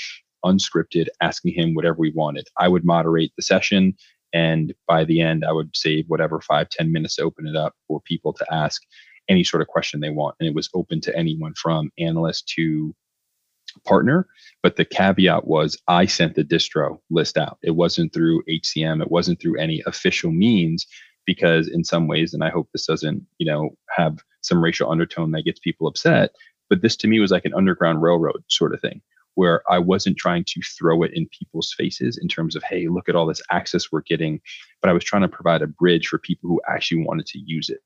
unscripted 0.44 1.08
asking 1.20 1.54
him 1.54 1.74
whatever 1.74 1.96
we 1.98 2.12
wanted. 2.12 2.46
I 2.58 2.68
would 2.68 2.84
moderate 2.84 3.32
the 3.36 3.42
session 3.42 3.94
and 4.32 4.74
by 4.86 5.04
the 5.04 5.20
end 5.22 5.44
i 5.44 5.52
would 5.52 5.74
save 5.74 6.04
whatever 6.08 6.40
five 6.40 6.68
ten 6.68 6.92
minutes 6.92 7.16
to 7.16 7.22
open 7.22 7.46
it 7.46 7.56
up 7.56 7.74
for 7.86 8.00
people 8.02 8.32
to 8.34 8.44
ask 8.52 8.82
any 9.28 9.42
sort 9.42 9.62
of 9.62 9.68
question 9.68 10.00
they 10.00 10.10
want 10.10 10.36
and 10.38 10.46
it 10.46 10.54
was 10.54 10.68
open 10.74 11.00
to 11.00 11.16
anyone 11.16 11.54
from 11.54 11.90
analysts 11.98 12.42
to 12.42 12.94
partner. 13.84 14.26
But 14.62 14.76
the 14.76 14.84
caveat 14.84 15.46
was 15.46 15.78
I 15.88 16.06
sent 16.06 16.34
the 16.34 16.44
distro 16.44 16.98
list 17.10 17.36
out. 17.36 17.58
It 17.62 17.76
wasn't 17.76 18.12
through 18.12 18.42
HCM. 18.48 19.02
It 19.02 19.10
wasn't 19.10 19.40
through 19.40 19.58
any 19.58 19.82
official 19.86 20.30
means 20.30 20.86
because 21.26 21.68
in 21.68 21.84
some 21.84 22.08
ways, 22.08 22.32
and 22.32 22.42
I 22.42 22.50
hope 22.50 22.68
this 22.72 22.86
doesn't, 22.86 23.22
you 23.38 23.46
know, 23.46 23.70
have 23.96 24.18
some 24.42 24.62
racial 24.62 24.90
undertone 24.90 25.32
that 25.32 25.44
gets 25.44 25.60
people 25.60 25.86
upset. 25.86 26.30
But 26.70 26.82
this 26.82 26.96
to 26.96 27.08
me 27.08 27.20
was 27.20 27.30
like 27.30 27.44
an 27.44 27.54
underground 27.54 28.02
railroad 28.02 28.42
sort 28.48 28.74
of 28.74 28.80
thing 28.80 29.02
where 29.38 29.62
I 29.70 29.78
wasn't 29.78 30.16
trying 30.16 30.42
to 30.48 30.60
throw 30.62 31.04
it 31.04 31.12
in 31.14 31.28
people's 31.28 31.72
faces 31.78 32.18
in 32.18 32.26
terms 32.26 32.56
of, 32.56 32.64
hey, 32.64 32.88
look 32.88 33.08
at 33.08 33.14
all 33.14 33.24
this 33.24 33.40
access 33.52 33.92
we're 33.92 34.00
getting, 34.00 34.40
but 34.82 34.90
I 34.90 34.92
was 34.92 35.04
trying 35.04 35.22
to 35.22 35.28
provide 35.28 35.62
a 35.62 35.68
bridge 35.68 36.08
for 36.08 36.18
people 36.18 36.48
who 36.50 36.60
actually 36.68 37.04
wanted 37.04 37.26
to 37.26 37.38
use 37.38 37.68
it. 37.68 37.78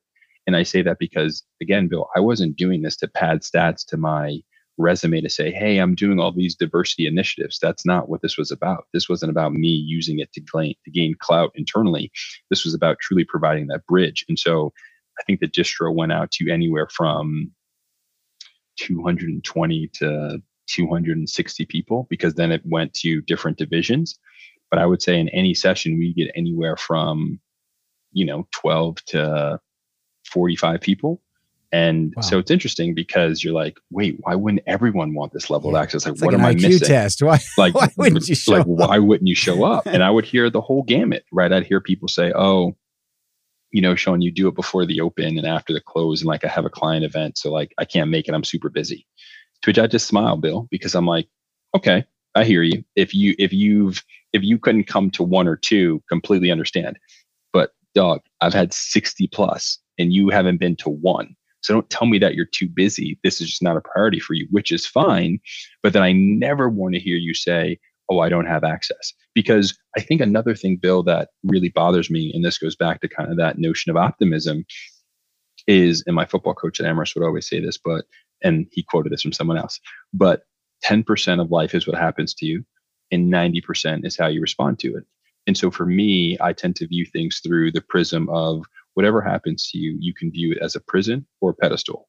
And 0.46 0.57
I 0.57 0.62
say 0.62 0.81
that 0.81 0.98
because, 0.98 1.42
again, 1.61 1.88
Bill, 1.88 2.09
I 2.16 2.20
wasn't 2.20 2.57
doing 2.57 2.81
this 2.81 2.96
to 2.96 3.09
pad 3.09 3.42
stats 3.42 3.85
to 3.88 3.98
my 3.98 4.38
resume 4.82 5.20
to 5.20 5.30
say, 5.30 5.50
hey, 5.50 5.78
I'm 5.78 5.94
doing 5.94 6.18
all 6.18 6.32
these 6.32 6.54
diversity 6.54 7.06
initiatives. 7.06 7.58
That's 7.60 7.86
not 7.86 8.08
what 8.08 8.22
this 8.22 8.36
was 8.36 8.50
about. 8.50 8.86
This 8.92 9.08
wasn't 9.08 9.30
about 9.30 9.52
me 9.52 9.68
using 9.68 10.18
it 10.18 10.32
to 10.32 10.40
gain, 10.40 10.74
to 10.84 10.90
gain 10.90 11.14
clout 11.18 11.52
internally. 11.54 12.10
This 12.50 12.64
was 12.64 12.74
about 12.74 12.98
truly 13.00 13.24
providing 13.24 13.68
that 13.68 13.86
bridge. 13.86 14.24
And 14.28 14.38
so 14.38 14.72
I 15.18 15.22
think 15.24 15.40
the 15.40 15.48
distro 15.48 15.94
went 15.94 16.12
out 16.12 16.30
to 16.32 16.50
anywhere 16.50 16.88
from 16.88 17.52
220 18.78 19.88
to 19.94 20.42
260 20.66 21.66
people 21.66 22.06
because 22.08 22.34
then 22.34 22.50
it 22.52 22.62
went 22.64 22.94
to 22.94 23.20
different 23.22 23.58
divisions. 23.58 24.18
But 24.70 24.78
I 24.78 24.86
would 24.86 25.02
say 25.02 25.20
in 25.20 25.28
any 25.30 25.54
session, 25.54 25.98
we 25.98 26.14
get 26.14 26.30
anywhere 26.34 26.76
from, 26.76 27.40
you 28.12 28.24
know, 28.24 28.48
12 28.52 29.04
to 29.06 29.60
45 30.30 30.80
people. 30.80 31.20
And 31.72 32.12
wow. 32.16 32.22
so 32.22 32.38
it's 32.38 32.50
interesting 32.50 32.94
because 32.94 33.42
you're 33.42 33.54
like, 33.54 33.78
wait, 33.90 34.18
why 34.20 34.35
wouldn't 34.35 34.62
everyone 34.66 35.14
want 35.14 35.32
this 35.32 35.48
level 35.48 35.70
yeah. 35.70 35.78
of 35.78 35.82
access? 35.82 36.04
Like, 36.04 36.14
it's 36.14 36.22
what 36.22 36.35
like 36.35 36.40
am 36.40 36.46
I 36.46 36.54
IQ 36.54 36.62
missing? 36.62 36.88
Test. 36.88 37.22
Why, 37.22 37.38
like, 37.56 37.74
why 37.74 37.88
wouldn't 37.96 38.28
you 38.28 38.35
show 38.37 38.52
like, 38.52 38.61
up? 38.61 38.66
why 38.66 38.98
wouldn't 38.98 39.26
you 39.26 39.35
show 39.35 39.64
up? 39.64 39.87
and 39.87 40.02
I 40.02 40.11
would 40.11 40.26
hear 40.26 40.50
the 40.50 40.61
whole 40.61 40.82
gamut, 40.82 41.24
right? 41.32 41.50
I'd 41.50 41.64
hear 41.64 41.80
people 41.80 42.08
say, 42.08 42.30
oh, 42.37 42.76
you 43.70 43.80
know, 43.80 43.94
Sean, 43.94 44.20
you 44.20 44.30
do 44.30 44.48
it 44.48 44.54
before 44.54 44.85
the 44.85 45.00
open 45.00 45.38
and 45.38 45.46
after 45.46 45.72
the 45.72 45.80
close. 45.80 46.20
And 46.20 46.28
like, 46.28 46.44
I 46.44 46.48
have 46.48 46.66
a 46.66 46.70
client 46.70 47.06
event. 47.06 47.38
So 47.38 47.50
like, 47.50 47.72
I 47.78 47.87
can't 47.87 48.11
make 48.11 48.28
it. 48.28 48.35
I'm 48.35 48.44
super 48.44 48.68
busy. 48.68 49.06
To 49.62 49.70
which 49.70 49.78
I 49.78 49.87
just 49.87 50.06
smile, 50.06 50.37
Bill, 50.37 50.68
because 50.70 50.94
I'm 50.94 51.06
like, 51.06 51.28
okay, 51.74 52.04
I 52.35 52.44
hear 52.44 52.62
you. 52.62 52.85
If 52.96 53.14
you 53.14 53.35
if 53.38 53.52
you've 53.52 54.02
if 54.32 54.42
you 54.42 54.58
couldn't 54.58 54.85
come 54.85 55.11
to 55.12 55.22
one 55.22 55.46
or 55.46 55.56
two, 55.56 56.02
completely 56.08 56.50
understand. 56.50 56.98
But 57.52 57.72
dog, 57.94 58.20
I've 58.40 58.54
had 58.54 58.72
60 58.72 59.28
plus 59.28 59.78
and 59.98 60.12
you 60.12 60.30
haven't 60.30 60.58
been 60.58 60.76
to 60.76 60.90
one. 60.90 61.37
So 61.62 61.75
don't 61.75 61.90
tell 61.90 62.07
me 62.07 62.18
that 62.18 62.35
you're 62.35 62.44
too 62.44 62.68
busy. 62.68 63.18
This 63.25 63.40
is 63.40 63.48
just 63.48 63.62
not 63.62 63.77
a 63.77 63.81
priority 63.81 64.20
for 64.20 64.35
you, 64.35 64.46
which 64.51 64.70
is 64.72 64.87
fine. 64.87 65.38
But 65.83 65.92
then 65.92 66.03
I 66.03 66.12
never 66.12 66.68
want 66.68 66.94
to 66.94 67.01
hear 67.01 67.16
you 67.16 67.35
say, 67.35 67.79
oh, 68.11 68.20
I 68.20 68.29
don't 68.29 68.46
have 68.46 68.64
access. 68.64 69.12
Because 69.35 69.79
I 69.96 70.01
think 70.01 70.20
another 70.20 70.55
thing, 70.55 70.77
Bill, 70.77 71.03
that 71.05 71.31
really 71.44 71.70
bothers 71.70 72.11
me, 72.11 72.31
and 72.35 72.44
this 72.44 72.59
goes 72.59 72.77
back 72.77 73.01
to 73.01 73.09
kind 73.09 73.31
of 73.31 73.38
that 73.38 73.59
notion 73.59 73.90
of 73.90 73.96
optimism, 73.96 74.64
is, 75.66 76.03
and 76.07 76.16
my 76.16 76.27
football 76.27 76.55
coach 76.55 76.81
at 76.81 76.87
Amherst 76.87 77.14
would 77.14 77.25
always 77.25 77.48
say 77.48 77.61
this, 77.61 77.79
but 77.79 78.05
and 78.42 78.66
he 78.72 78.83
quoted 78.83 79.12
this 79.12 79.22
from 79.22 79.33
someone 79.33 79.57
else, 79.57 79.79
but 80.12 80.42
10% 80.85 81.40
of 81.40 81.53
life 81.53 81.75
is 81.75 81.87
what 81.87 81.96
happens 81.96 82.35
to 82.35 82.46
you, 82.46 82.64
and 83.12 83.33
90% 83.33 84.05
is 84.05 84.16
how 84.16 84.27
you 84.27 84.40
respond 84.40 84.81
to 84.81 84.96
it. 84.96 85.05
And 85.46 85.57
so 85.57 85.70
for 85.70 85.87
me, 85.87 86.37
I 86.40 86.53
tend 86.53 86.77
to 86.77 86.87
view 86.87 87.07
things 87.07 87.40
through 87.42 87.72
the 87.72 87.81
prism 87.81 88.29
of 88.31 88.64
whatever 88.94 89.20
happens 89.20 89.68
to 89.70 89.78
you, 89.78 89.96
you 90.00 90.14
can 90.14 90.31
view 90.31 90.52
it 90.52 90.59
as 90.62 90.76
a 90.76 90.81
prison 90.81 91.26
or 91.40 91.50
a 91.50 91.55
pedestal. 91.55 92.09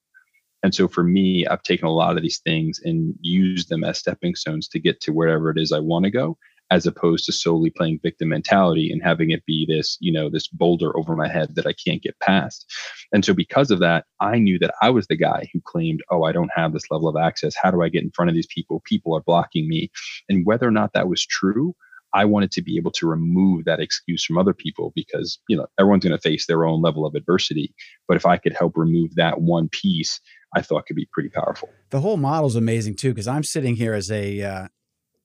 And 0.63 0.73
so 0.73 0.87
for 0.87 1.03
me, 1.03 1.45
I've 1.45 1.63
taken 1.63 1.87
a 1.87 1.93
lot 1.93 2.15
of 2.15 2.23
these 2.23 2.39
things 2.39 2.79
and 2.83 3.13
used 3.19 3.69
them 3.69 3.83
as 3.83 3.99
stepping 3.99 4.35
stones 4.35 4.67
to 4.69 4.79
get 4.79 5.01
to 5.01 5.11
wherever 5.11 5.49
it 5.49 5.57
is 5.57 5.71
I 5.71 5.79
want 5.79 6.05
to 6.05 6.11
go 6.11 6.37
as 6.71 6.85
opposed 6.87 7.25
to 7.25 7.31
solely 7.31 7.69
playing 7.69 7.99
victim 8.01 8.29
mentality 8.29 8.89
and 8.91 9.03
having 9.03 9.29
it 9.29 9.45
be 9.45 9.65
this, 9.67 9.97
you 9.99 10.11
know, 10.11 10.29
this 10.29 10.47
boulder 10.47 10.95
over 10.97 11.15
my 11.15 11.27
head 11.27 11.53
that 11.55 11.67
I 11.67 11.73
can't 11.73 12.01
get 12.01 12.19
past. 12.19 12.65
And 13.11 13.23
so 13.23 13.33
because 13.33 13.69
of 13.69 13.79
that, 13.79 14.05
I 14.19 14.39
knew 14.39 14.57
that 14.59 14.73
I 14.81 14.89
was 14.89 15.05
the 15.05 15.17
guy 15.17 15.49
who 15.53 15.61
claimed, 15.63 16.01
oh, 16.09 16.23
I 16.23 16.31
don't 16.31 16.51
have 16.55 16.73
this 16.73 16.89
level 16.89 17.07
of 17.07 17.15
access. 17.15 17.55
How 17.55 17.69
do 17.69 17.83
I 17.83 17.89
get 17.89 18.03
in 18.03 18.11
front 18.11 18.29
of 18.29 18.35
these 18.35 18.47
people? 18.47 18.81
People 18.85 19.15
are 19.15 19.21
blocking 19.21 19.67
me. 19.67 19.91
And 20.29 20.45
whether 20.45 20.67
or 20.67 20.71
not 20.71 20.93
that 20.93 21.09
was 21.09 21.23
true, 21.23 21.75
I 22.13 22.25
wanted 22.25 22.51
to 22.51 22.61
be 22.61 22.77
able 22.77 22.91
to 22.91 23.07
remove 23.07 23.65
that 23.65 23.79
excuse 23.79 24.23
from 24.23 24.37
other 24.37 24.53
people 24.53 24.91
because, 24.95 25.39
you 25.47 25.57
know, 25.57 25.65
everyone's 25.79 26.03
going 26.03 26.15
to 26.15 26.21
face 26.21 26.45
their 26.45 26.65
own 26.65 26.81
level 26.81 27.05
of 27.05 27.15
adversity. 27.15 27.73
But 28.07 28.17
if 28.17 28.25
I 28.25 28.37
could 28.37 28.53
help 28.53 28.77
remove 28.77 29.15
that 29.15 29.41
one 29.41 29.69
piece, 29.69 30.19
I 30.55 30.61
thought 30.61 30.85
could 30.85 30.95
be 30.95 31.07
pretty 31.11 31.29
powerful. 31.29 31.69
The 31.89 32.01
whole 32.01 32.17
model 32.17 32.47
is 32.47 32.55
amazing 32.55 32.95
too, 32.95 33.09
because 33.09 33.27
I'm 33.27 33.43
sitting 33.43 33.75
here 33.75 33.93
as 33.93 34.11
a 34.11 34.41
uh, 34.41 34.67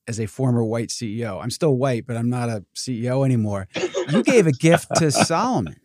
as 0.07 0.19
a 0.19 0.25
former 0.25 0.63
white 0.63 0.89
CEO. 0.89 1.41
I'm 1.41 1.51
still 1.51 1.75
white, 1.75 2.07
but 2.07 2.17
I'm 2.17 2.29
not 2.29 2.49
a 2.49 2.65
CEO 2.75 3.23
anymore. 3.23 3.67
You 4.09 4.23
gave 4.23 4.47
a 4.47 4.51
gift 4.51 4.95
to 4.95 5.11
Solomon. 5.11 5.75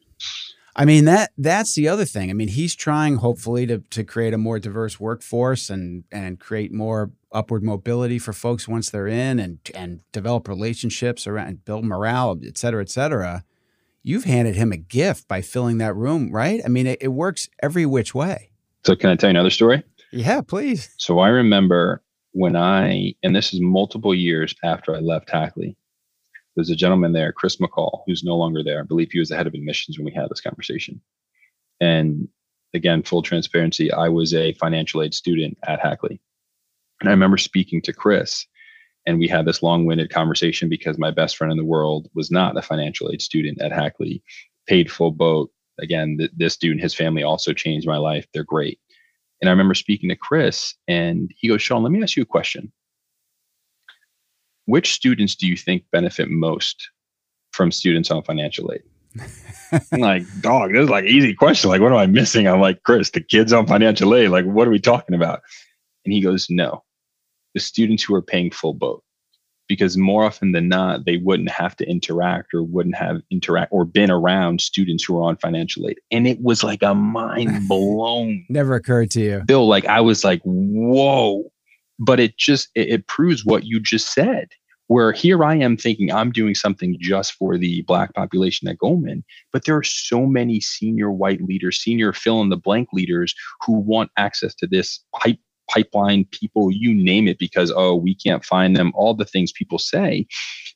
I 0.77 0.85
mean 0.85 1.05
that 1.05 1.31
that's 1.39 1.75
the 1.75 1.89
other 1.89 2.05
thing. 2.05 2.31
I 2.31 2.33
mean, 2.33 2.49
he's 2.49 2.75
trying 2.75 3.17
hopefully 3.17 3.67
to 3.67 3.79
to 3.91 4.05
create 4.05 4.35
a 4.35 4.39
more 4.39 4.59
diverse 4.59 4.99
workforce 4.99 5.71
and 5.71 6.05
and 6.11 6.41
create 6.41 6.73
more 6.73 7.11
upward 7.33 7.63
mobility 7.63 8.19
for 8.19 8.33
folks 8.33 8.67
once 8.67 8.91
they're 8.91 9.07
in 9.07 9.39
and 9.39 9.59
and 9.75 10.01
develop 10.13 10.49
relationships 10.49 11.27
around 11.27 11.49
and 11.49 11.65
build 11.65 11.85
morale, 11.85 12.39
et 12.45 12.59
cetera, 12.59 12.83
et 12.83 12.91
cetera. 12.91 13.45
You've 14.03 14.25
handed 14.25 14.55
him 14.57 14.71
a 14.73 14.77
gift 14.77 15.29
by 15.29 15.41
filling 15.41 15.79
that 15.79 15.97
room, 15.97 16.31
right? 16.31 16.61
I 16.65 16.69
mean, 16.69 16.87
it, 16.87 16.99
it 17.01 17.09
works 17.09 17.49
every 17.63 17.87
which 17.87 18.15
way. 18.15 18.51
So 18.85 18.95
can 18.95 19.09
I 19.09 19.17
tell 19.17 19.29
you 19.29 19.33
another 19.33 19.51
story? 19.51 19.83
Yeah, 20.13 20.43
please. 20.43 20.91
So 20.99 21.21
I 21.21 21.29
remember 21.29 22.03
when 22.33 22.55
I, 22.55 23.15
and 23.23 23.35
this 23.35 23.55
is 23.55 23.61
multiple 23.63 24.15
years 24.15 24.55
after 24.63 24.95
I 24.95 24.99
left 24.99 25.31
Hackley, 25.31 25.77
there's 26.55 26.71
a 26.71 26.77
gentleman 26.77 27.13
there, 27.13 27.33
Chris 27.33 27.57
McCall, 27.57 28.03
who's 28.07 28.25
no 28.25 28.37
longer 28.37 28.63
there. 28.63 28.81
I 28.81 28.85
believe 28.85 29.11
he 29.11 29.19
was 29.19 29.29
the 29.29 29.37
head 29.37 29.47
of 29.47 29.55
admissions 29.55 29.99
when 29.99 30.05
we 30.05 30.13
had 30.13 30.29
this 30.31 30.41
conversation. 30.41 31.01
And 31.81 32.29
again, 32.75 33.03
full 33.03 33.23
transparency, 33.23 33.93
I 33.93 34.09
was 34.09 34.35
a 34.35 34.53
financial 34.55 35.03
aid 35.03 35.15
student 35.15 35.59
at 35.67 35.81
Hackley. 35.81 36.21
And 37.01 37.09
I 37.09 37.13
remember 37.13 37.37
speaking 37.37 37.83
to 37.83 37.93
Chris, 37.93 38.47
and 39.07 39.19
we 39.19 39.29
had 39.29 39.45
this 39.45 39.63
long 39.63 39.85
winded 39.85 40.11
conversation 40.11 40.69
because 40.69 40.97
my 40.99 41.11
best 41.11 41.37
friend 41.37 41.51
in 41.51 41.59
the 41.59 41.65
world 41.65 42.09
was 42.15 42.31
not 42.31 42.57
a 42.57 42.63
financial 42.63 43.11
aid 43.13 43.21
student 43.21 43.61
at 43.61 43.73
Hackley, 43.73 44.23
paid 44.67 44.91
full 44.91 45.11
boat. 45.11 45.51
Again, 45.81 46.17
th- 46.19 46.31
this 46.37 46.57
dude 46.57 46.73
and 46.73 46.81
his 46.81 46.95
family 46.95 47.23
also 47.23 47.53
changed 47.53 47.87
my 47.87 47.97
life. 47.99 48.27
They're 48.33 48.45
great. 48.45 48.79
And 49.41 49.49
I 49.49 49.53
remember 49.53 49.75
speaking 49.75 50.09
to 50.09 50.17
Chris, 50.17 50.75
and 50.89 51.31
he 51.37 51.49
goes, 51.49 51.61
Sean, 51.61 51.83
let 51.83 51.93
me 51.93 52.03
ask 52.03 52.17
you 52.17 52.23
a 52.23 52.27
question. 52.27 52.73
Which 54.67 54.93
students 54.93 55.35
do 55.35 55.47
you 55.47 55.57
think 55.57 55.85
benefit 55.93 56.31
most 56.31 56.89
from 57.53 57.71
students 57.71 58.11
on 58.11 58.23
financial 58.23 58.73
aid? 58.73 58.83
I'm 59.93 60.01
like, 60.01 60.25
dog, 60.41 60.73
this 60.73 60.85
is 60.85 60.91
like 60.91 61.05
easy 61.05 61.35
question. 61.35 61.71
Like, 61.71 61.81
what 61.81 61.93
am 61.93 61.99
I 61.99 62.07
missing? 62.07 62.49
I'm 62.49 62.61
like, 62.61 62.83
Chris, 62.83 63.11
the 63.11 63.21
kids 63.21 63.53
on 63.53 63.67
financial 63.67 64.15
aid, 64.15 64.31
like, 64.31 64.45
what 64.45 64.67
are 64.67 64.71
we 64.71 64.81
talking 64.81 65.15
about? 65.15 65.41
And 66.05 66.13
he 66.13 66.21
goes, 66.21 66.49
no, 66.51 66.83
the 67.55 67.61
students 67.61 68.03
who 68.03 68.15
are 68.15 68.23
paying 68.23 68.51
full 68.51 68.75
boat 68.75 69.03
because 69.69 69.97
more 69.97 70.25
often 70.25 70.53
than 70.53 70.69
not, 70.69 71.07
they 71.07 71.17
wouldn't 71.17 71.51
have 71.51 71.77
to 71.77 71.89
interact 71.89 72.53
or 72.53 72.63
wouldn't 72.63 72.97
have 72.97 73.23
interact 73.31 73.73
or 73.73 73.85
been 73.85 74.11
around 74.11 74.61
students 74.61 75.05
who 75.05 75.19
are 75.19 75.23
on 75.23 75.37
financial 75.37 75.89
aid. 75.89 75.99
And 76.11 76.27
it 76.27 76.41
was 76.43 76.63
like 76.63 76.83
a 76.83 76.95
mind 76.95 77.69
blown. 77.69 78.45
Never 78.49 78.75
occurred 78.75 79.11
to 79.13 79.21
you. 79.21 79.43
Bill, 79.47 79.67
like 79.67 79.87
I 79.87 80.01
was 80.01 80.25
like, 80.25 80.43
whoa. 80.45 81.51
But 81.99 82.21
it 82.21 82.37
just 82.39 82.69
it, 82.75 82.89
it 82.89 83.07
proves 83.07 83.45
what 83.45 83.65
you 83.65 83.81
just 83.81 84.13
said. 84.13 84.49
Where 84.89 85.13
here 85.13 85.43
I 85.43 85.55
am 85.57 85.79
thinking 85.79 86.13
I'm 86.13 86.31
doing 86.31 86.55
something 86.55 86.97
just 87.01 87.33
for 87.33 87.57
the 87.57 87.83
black 87.83 88.13
population 88.13 88.69
at 88.69 88.77
Goldman, 88.77 89.25
but 89.51 89.65
there 89.65 89.77
are 89.77 89.83
so 89.83 90.27
many 90.27 90.61
senior 90.61 91.11
white 91.11 91.41
leaders, 91.41 91.81
senior 91.81 92.13
fill 92.13 92.43
in 92.43 92.51
the 92.51 92.57
blank 92.59 92.91
leaders 92.93 93.35
who 93.65 93.79
want 93.79 94.11
access 94.19 94.55
to 94.57 94.67
this 94.67 95.03
pipe 95.19 95.39
pipeline 95.71 96.27
people, 96.31 96.71
you 96.71 96.95
name 96.95 97.27
it, 97.29 97.39
because, 97.39 97.73
oh, 97.75 97.95
we 97.95 98.15
can't 98.15 98.45
find 98.45 98.77
them, 98.77 98.93
all 98.95 99.15
the 99.15 99.25
things 99.25 99.53
people 99.53 99.79
say. 99.79 100.27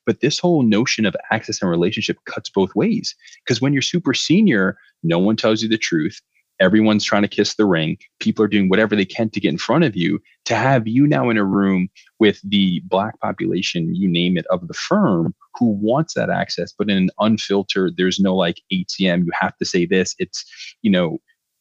But 0.06 0.20
this 0.20 0.38
whole 0.38 0.62
notion 0.62 1.04
of 1.04 1.14
access 1.30 1.60
and 1.60 1.70
relationship 1.70 2.16
cuts 2.24 2.48
both 2.48 2.74
ways. 2.74 3.14
Because 3.44 3.60
when 3.60 3.72
you're 3.72 3.82
super 3.82 4.14
senior, 4.14 4.78
no 5.02 5.18
one 5.18 5.36
tells 5.36 5.62
you 5.62 5.68
the 5.68 5.78
truth. 5.78 6.20
Everyone's 6.60 7.04
trying 7.04 7.22
to 7.22 7.28
kiss 7.28 7.54
the 7.54 7.66
ring. 7.66 7.98
People 8.20 8.44
are 8.44 8.48
doing 8.48 8.68
whatever 8.68 8.96
they 8.96 9.04
can 9.04 9.30
to 9.30 9.40
get 9.40 9.50
in 9.50 9.58
front 9.58 9.84
of 9.84 9.96
you. 9.96 10.20
To 10.46 10.54
have 10.54 10.88
you 10.88 11.06
now 11.06 11.30
in 11.30 11.36
a 11.36 11.44
room 11.44 11.88
with 12.18 12.40
the 12.42 12.80
black 12.86 13.18
population, 13.20 13.94
you 13.94 14.08
name 14.08 14.36
it, 14.36 14.46
of 14.50 14.66
the 14.66 14.74
firm 14.74 15.34
who 15.58 15.70
wants 15.70 16.14
that 16.14 16.30
access, 16.30 16.72
but 16.76 16.88
in 16.88 16.96
an 16.96 17.10
unfiltered, 17.18 17.96
there's 17.96 18.20
no 18.20 18.34
like 18.34 18.60
ATM, 18.72 19.24
you 19.24 19.32
have 19.38 19.56
to 19.58 19.64
say 19.64 19.86
this. 19.86 20.14
It's, 20.18 20.44
you 20.82 20.90
know, 20.90 21.18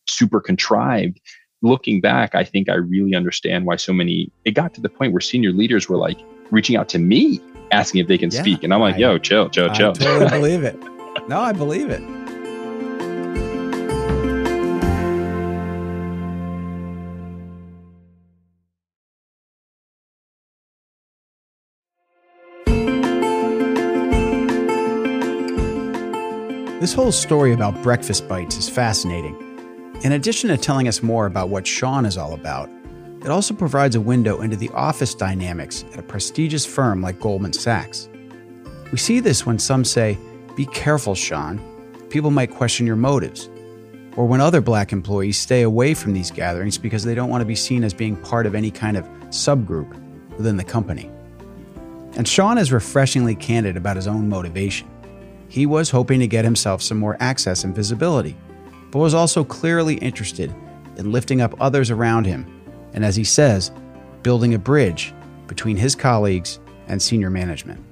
super 0.07 0.39
contrived 0.39 1.19
looking 1.61 2.01
back, 2.01 2.35
I 2.35 2.43
think 2.43 2.69
I 2.69 2.75
really 2.75 3.15
understand 3.15 3.65
why 3.65 3.77
so 3.77 3.93
many, 3.93 4.31
it 4.45 4.51
got 4.51 4.73
to 4.75 4.81
the 4.81 4.89
point 4.89 5.13
where 5.13 5.21
senior 5.21 5.51
leaders 5.51 5.89
were 5.89 5.97
like 5.97 6.19
reaching 6.51 6.75
out 6.75 6.89
to 6.89 6.99
me, 6.99 7.41
asking 7.71 8.01
if 8.01 8.07
they 8.07 8.17
can 8.17 8.31
yeah, 8.31 8.41
speak. 8.41 8.63
And 8.63 8.73
I'm 8.73 8.79
like, 8.79 8.95
I, 8.95 8.99
yo, 8.99 9.17
chill, 9.17 9.49
chill, 9.49 9.69
chill. 9.71 9.91
I 9.91 9.93
totally 9.93 10.29
believe 10.29 10.63
it. 10.63 10.77
No, 11.27 11.39
I 11.39 11.51
believe 11.53 11.89
it. 11.89 12.16
This 26.87 26.93
whole 26.93 27.11
story 27.11 27.51
about 27.51 27.83
breakfast 27.83 28.29
bites 28.29 28.55
is 28.55 28.69
fascinating. 28.69 29.35
In 30.05 30.13
addition 30.13 30.49
to 30.51 30.55
telling 30.55 30.87
us 30.87 31.03
more 31.03 31.25
about 31.25 31.49
what 31.49 31.67
Sean 31.67 32.05
is 32.05 32.17
all 32.17 32.33
about, 32.33 32.69
it 33.21 33.27
also 33.27 33.53
provides 33.53 33.97
a 33.97 33.99
window 33.99 34.39
into 34.39 34.55
the 34.55 34.69
office 34.69 35.13
dynamics 35.13 35.83
at 35.91 35.99
a 35.99 36.01
prestigious 36.01 36.65
firm 36.65 37.01
like 37.01 37.19
Goldman 37.19 37.51
Sachs. 37.51 38.07
We 38.89 38.99
see 38.99 39.19
this 39.19 39.45
when 39.45 39.59
some 39.59 39.83
say, 39.83 40.17
Be 40.55 40.65
careful, 40.67 41.13
Sean. 41.13 41.59
People 42.09 42.31
might 42.31 42.51
question 42.51 42.87
your 42.87 42.95
motives. 42.95 43.49
Or 44.15 44.25
when 44.25 44.39
other 44.39 44.61
black 44.61 44.93
employees 44.93 45.37
stay 45.37 45.63
away 45.63 45.93
from 45.93 46.13
these 46.13 46.31
gatherings 46.31 46.77
because 46.77 47.03
they 47.03 47.15
don't 47.15 47.29
want 47.29 47.41
to 47.41 47.45
be 47.45 47.53
seen 47.53 47.83
as 47.83 47.93
being 47.93 48.15
part 48.15 48.45
of 48.45 48.55
any 48.55 48.71
kind 48.71 48.95
of 48.95 49.03
subgroup 49.25 49.91
within 50.37 50.55
the 50.55 50.63
company. 50.63 51.11
And 52.15 52.25
Sean 52.25 52.57
is 52.57 52.71
refreshingly 52.71 53.35
candid 53.35 53.75
about 53.75 53.97
his 53.97 54.07
own 54.07 54.29
motivation. 54.29 54.87
He 55.49 55.65
was 55.65 55.89
hoping 55.89 56.19
to 56.19 56.27
get 56.27 56.45
himself 56.45 56.81
some 56.81 56.97
more 56.97 57.17
access 57.19 57.63
and 57.63 57.75
visibility, 57.75 58.35
but 58.91 58.99
was 58.99 59.13
also 59.13 59.43
clearly 59.43 59.95
interested 59.95 60.53
in 60.97 61.11
lifting 61.11 61.41
up 61.41 61.55
others 61.59 61.91
around 61.91 62.25
him, 62.25 62.45
and 62.93 63.05
as 63.05 63.15
he 63.15 63.23
says, 63.23 63.71
building 64.23 64.53
a 64.53 64.59
bridge 64.59 65.13
between 65.47 65.77
his 65.77 65.95
colleagues 65.95 66.59
and 66.87 67.01
senior 67.01 67.29
management. 67.29 67.83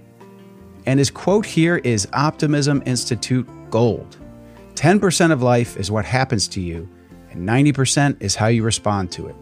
And 0.86 1.00
his 1.00 1.10
quote 1.10 1.46
here 1.46 1.78
is 1.78 2.08
Optimism 2.14 2.84
Institute 2.86 3.48
Gold 3.70 4.18
10% 4.76 5.32
of 5.32 5.42
life 5.42 5.78
is 5.78 5.90
what 5.90 6.04
happens 6.04 6.50
to 6.50 6.62
you, 6.62 6.88
and 7.32 7.48
90% 7.48 8.22
is 8.22 8.36
how 8.36 8.48
you 8.48 8.62
respond 8.62 9.10
to 9.14 9.28
it. 9.28 9.36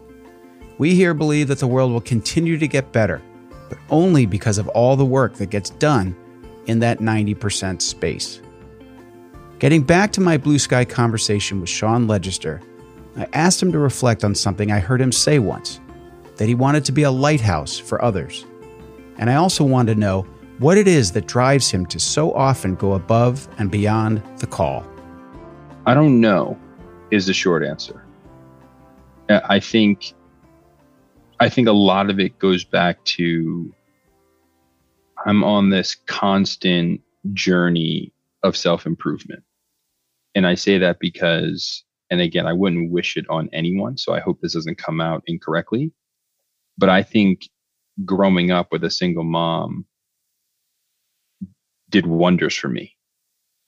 We 0.78 0.94
here 0.94 1.12
believe 1.12 1.48
that 1.48 1.58
the 1.58 1.66
world 1.66 1.90
will 1.90 2.00
continue 2.00 2.56
to 2.58 2.68
get 2.68 2.92
better, 2.92 3.20
but 3.68 3.78
only 3.90 4.26
because 4.26 4.58
of 4.58 4.68
all 4.68 4.94
the 4.94 5.04
work 5.04 5.34
that 5.34 5.50
gets 5.50 5.70
done 5.70 6.16
in 6.66 6.78
that 6.80 6.98
90% 6.98 7.82
space. 7.82 8.40
Getting 9.58 9.82
back 9.82 10.12
to 10.12 10.20
my 10.20 10.36
blue 10.36 10.58
sky 10.58 10.84
conversation 10.84 11.60
with 11.60 11.68
Sean 11.68 12.06
Legister, 12.06 12.62
I 13.16 13.26
asked 13.32 13.62
him 13.62 13.72
to 13.72 13.78
reflect 13.78 14.24
on 14.24 14.34
something 14.34 14.72
I 14.72 14.80
heard 14.80 15.00
him 15.00 15.12
say 15.12 15.38
once 15.38 15.80
that 16.36 16.48
he 16.48 16.54
wanted 16.54 16.84
to 16.86 16.92
be 16.92 17.04
a 17.04 17.10
lighthouse 17.10 17.78
for 17.78 18.02
others. 18.02 18.44
And 19.18 19.30
I 19.30 19.36
also 19.36 19.64
wanted 19.64 19.94
to 19.94 20.00
know 20.00 20.22
what 20.58 20.76
it 20.76 20.88
is 20.88 21.12
that 21.12 21.26
drives 21.26 21.70
him 21.70 21.86
to 21.86 22.00
so 22.00 22.32
often 22.34 22.74
go 22.74 22.94
above 22.94 23.48
and 23.58 23.70
beyond 23.70 24.22
the 24.38 24.46
call. 24.46 24.84
I 25.86 25.94
don't 25.94 26.20
know, 26.20 26.58
is 27.10 27.26
the 27.26 27.34
short 27.34 27.64
answer. 27.64 28.04
Uh, 29.28 29.40
I 29.44 29.60
think 29.60 30.14
I 31.40 31.48
think 31.48 31.68
a 31.68 31.72
lot 31.72 32.10
of 32.10 32.20
it 32.20 32.38
goes 32.38 32.64
back 32.64 33.02
to 33.04 33.72
I'm 35.24 35.42
on 35.42 35.70
this 35.70 35.94
constant 36.06 37.00
journey 37.32 38.12
of 38.42 38.56
self 38.56 38.86
improvement. 38.86 39.42
And 40.34 40.46
I 40.46 40.54
say 40.54 40.78
that 40.78 40.98
because, 41.00 41.84
and 42.10 42.20
again, 42.20 42.46
I 42.46 42.52
wouldn't 42.52 42.90
wish 42.90 43.16
it 43.16 43.24
on 43.30 43.48
anyone. 43.52 43.96
So 43.96 44.12
I 44.12 44.20
hope 44.20 44.40
this 44.40 44.54
doesn't 44.54 44.78
come 44.78 45.00
out 45.00 45.22
incorrectly. 45.26 45.92
But 46.76 46.88
I 46.88 47.02
think 47.02 47.48
growing 48.04 48.50
up 48.50 48.72
with 48.72 48.84
a 48.84 48.90
single 48.90 49.24
mom 49.24 49.86
did 51.88 52.06
wonders 52.06 52.54
for 52.56 52.68
me. 52.68 52.96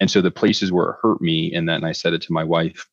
And 0.00 0.10
so 0.10 0.20
the 0.20 0.30
places 0.30 0.72
where 0.72 0.90
it 0.90 0.96
hurt 1.00 1.22
me, 1.22 1.54
and 1.54 1.68
then 1.68 1.84
I 1.84 1.92
said 1.92 2.12
it 2.12 2.22
to 2.22 2.32
my 2.32 2.44
wife 2.44 2.86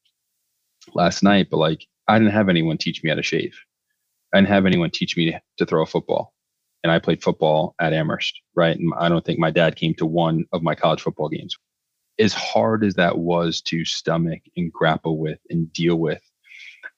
last 0.93 1.23
night, 1.23 1.47
but 1.49 1.57
like, 1.57 1.85
I 2.07 2.17
didn't 2.17 2.33
have 2.33 2.49
anyone 2.49 2.77
teach 2.77 3.03
me 3.03 3.09
how 3.09 3.15
to 3.15 3.23
shave. 3.23 3.57
I 4.33 4.37
didn't 4.37 4.49
have 4.49 4.65
anyone 4.65 4.91
teach 4.91 5.17
me 5.17 5.37
to 5.57 5.65
throw 5.65 5.83
a 5.83 5.87
football 5.87 6.33
and 6.83 6.91
I 6.91 6.99
played 6.99 7.23
football 7.23 7.75
at 7.79 7.93
Amherst, 7.93 8.41
right? 8.55 8.77
And 8.77 8.93
I 8.97 9.09
don't 9.09 9.25
think 9.25 9.39
my 9.39 9.51
dad 9.51 9.75
came 9.75 9.93
to 9.95 10.05
one 10.05 10.45
of 10.51 10.61
my 10.61 10.75
college 10.75 11.01
football 11.01 11.29
games. 11.29 11.57
As 12.19 12.33
hard 12.33 12.83
as 12.83 12.93
that 12.95 13.17
was 13.17 13.61
to 13.61 13.85
stomach 13.85 14.41
and 14.55 14.71
grapple 14.71 15.17
with 15.17 15.39
and 15.49 15.71
deal 15.73 15.95
with, 15.95 16.21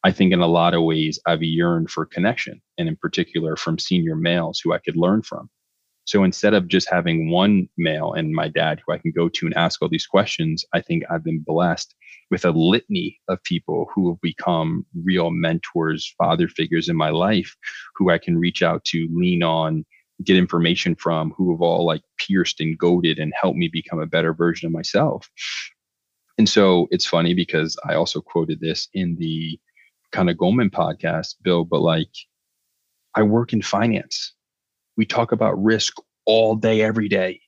I 0.04 0.12
think 0.12 0.34
in 0.34 0.42
a 0.42 0.48
lot 0.48 0.74
of 0.74 0.84
ways 0.84 1.20
I've 1.26 1.44
yearned 1.44 1.90
for 1.90 2.06
connection, 2.06 2.62
and 2.78 2.88
in 2.88 2.96
particular 2.96 3.56
from 3.56 3.80
senior 3.80 4.16
males 4.16 4.60
who 4.60 4.74
I 4.74 4.80
could 4.80 4.98
learn 4.98 5.22
from. 5.22 5.50
So 6.06 6.24
instead 6.24 6.54
of 6.54 6.68
just 6.68 6.90
having 6.90 7.32
one 7.32 7.68
male 7.78 8.14
and 8.14 8.34
my 8.34 8.48
dad 8.48 8.82
who 8.86 8.94
I 8.94 9.00
can 9.00 9.12
go 9.12 9.28
to 9.28 9.46
and 9.46 9.56
ask 9.56 9.82
all 9.82 9.90
these 9.90 10.06
questions, 10.06 10.64
I 10.74 10.82
think 10.82 11.04
I've 11.10 11.24
been 11.24 11.44
blessed 11.46 11.96
with 12.30 12.46
a 12.46 12.52
litany 12.52 13.20
of 13.28 13.44
people 13.44 13.90
who 13.94 14.10
have 14.10 14.22
become 14.22 14.86
real 15.04 15.32
mentors, 15.32 16.14
father 16.18 16.48
figures 16.48 16.90
in 16.90 16.96
my 16.96 17.10
life 17.10 17.56
who 17.96 18.12
I 18.12 18.20
can 18.20 18.38
reach 18.38 18.62
out 18.62 18.86
to, 18.86 19.08
lean 19.12 19.42
on, 19.42 19.84
get 20.24 20.38
information 20.38 20.96
from, 20.96 21.34
who 21.36 21.52
have 21.52 21.62
all 21.62 21.86
like 21.86 22.04
pierced 22.18 22.62
and 22.62 22.78
goaded 22.78 23.18
and 23.18 23.34
helped 23.40 23.58
me 23.58 23.68
become 23.68 24.00
a 24.00 24.08
better 24.08 24.34
version 24.34 24.68
of 24.68 24.74
myself. 24.74 25.30
And 26.38 26.48
so 26.48 26.88
it's 26.92 27.06
funny 27.06 27.34
because 27.34 27.78
I 27.88 27.96
also 27.96 28.22
quoted 28.22 28.60
this 28.60 28.88
in 28.94 29.16
the 29.18 29.60
kind 30.12 30.30
of 30.30 30.38
Goldman 30.38 30.70
podcast, 30.70 31.36
Bill, 31.42 31.64
but 31.66 31.82
like 31.82 32.12
I 33.16 33.24
work 33.24 33.54
in 33.54 33.62
finance 33.62 34.35
we 34.98 35.06
talk 35.06 35.32
about 35.32 35.62
risk 35.62 35.96
all 36.26 36.56
day, 36.56 36.82
every 36.82 37.08
day, 37.08 37.42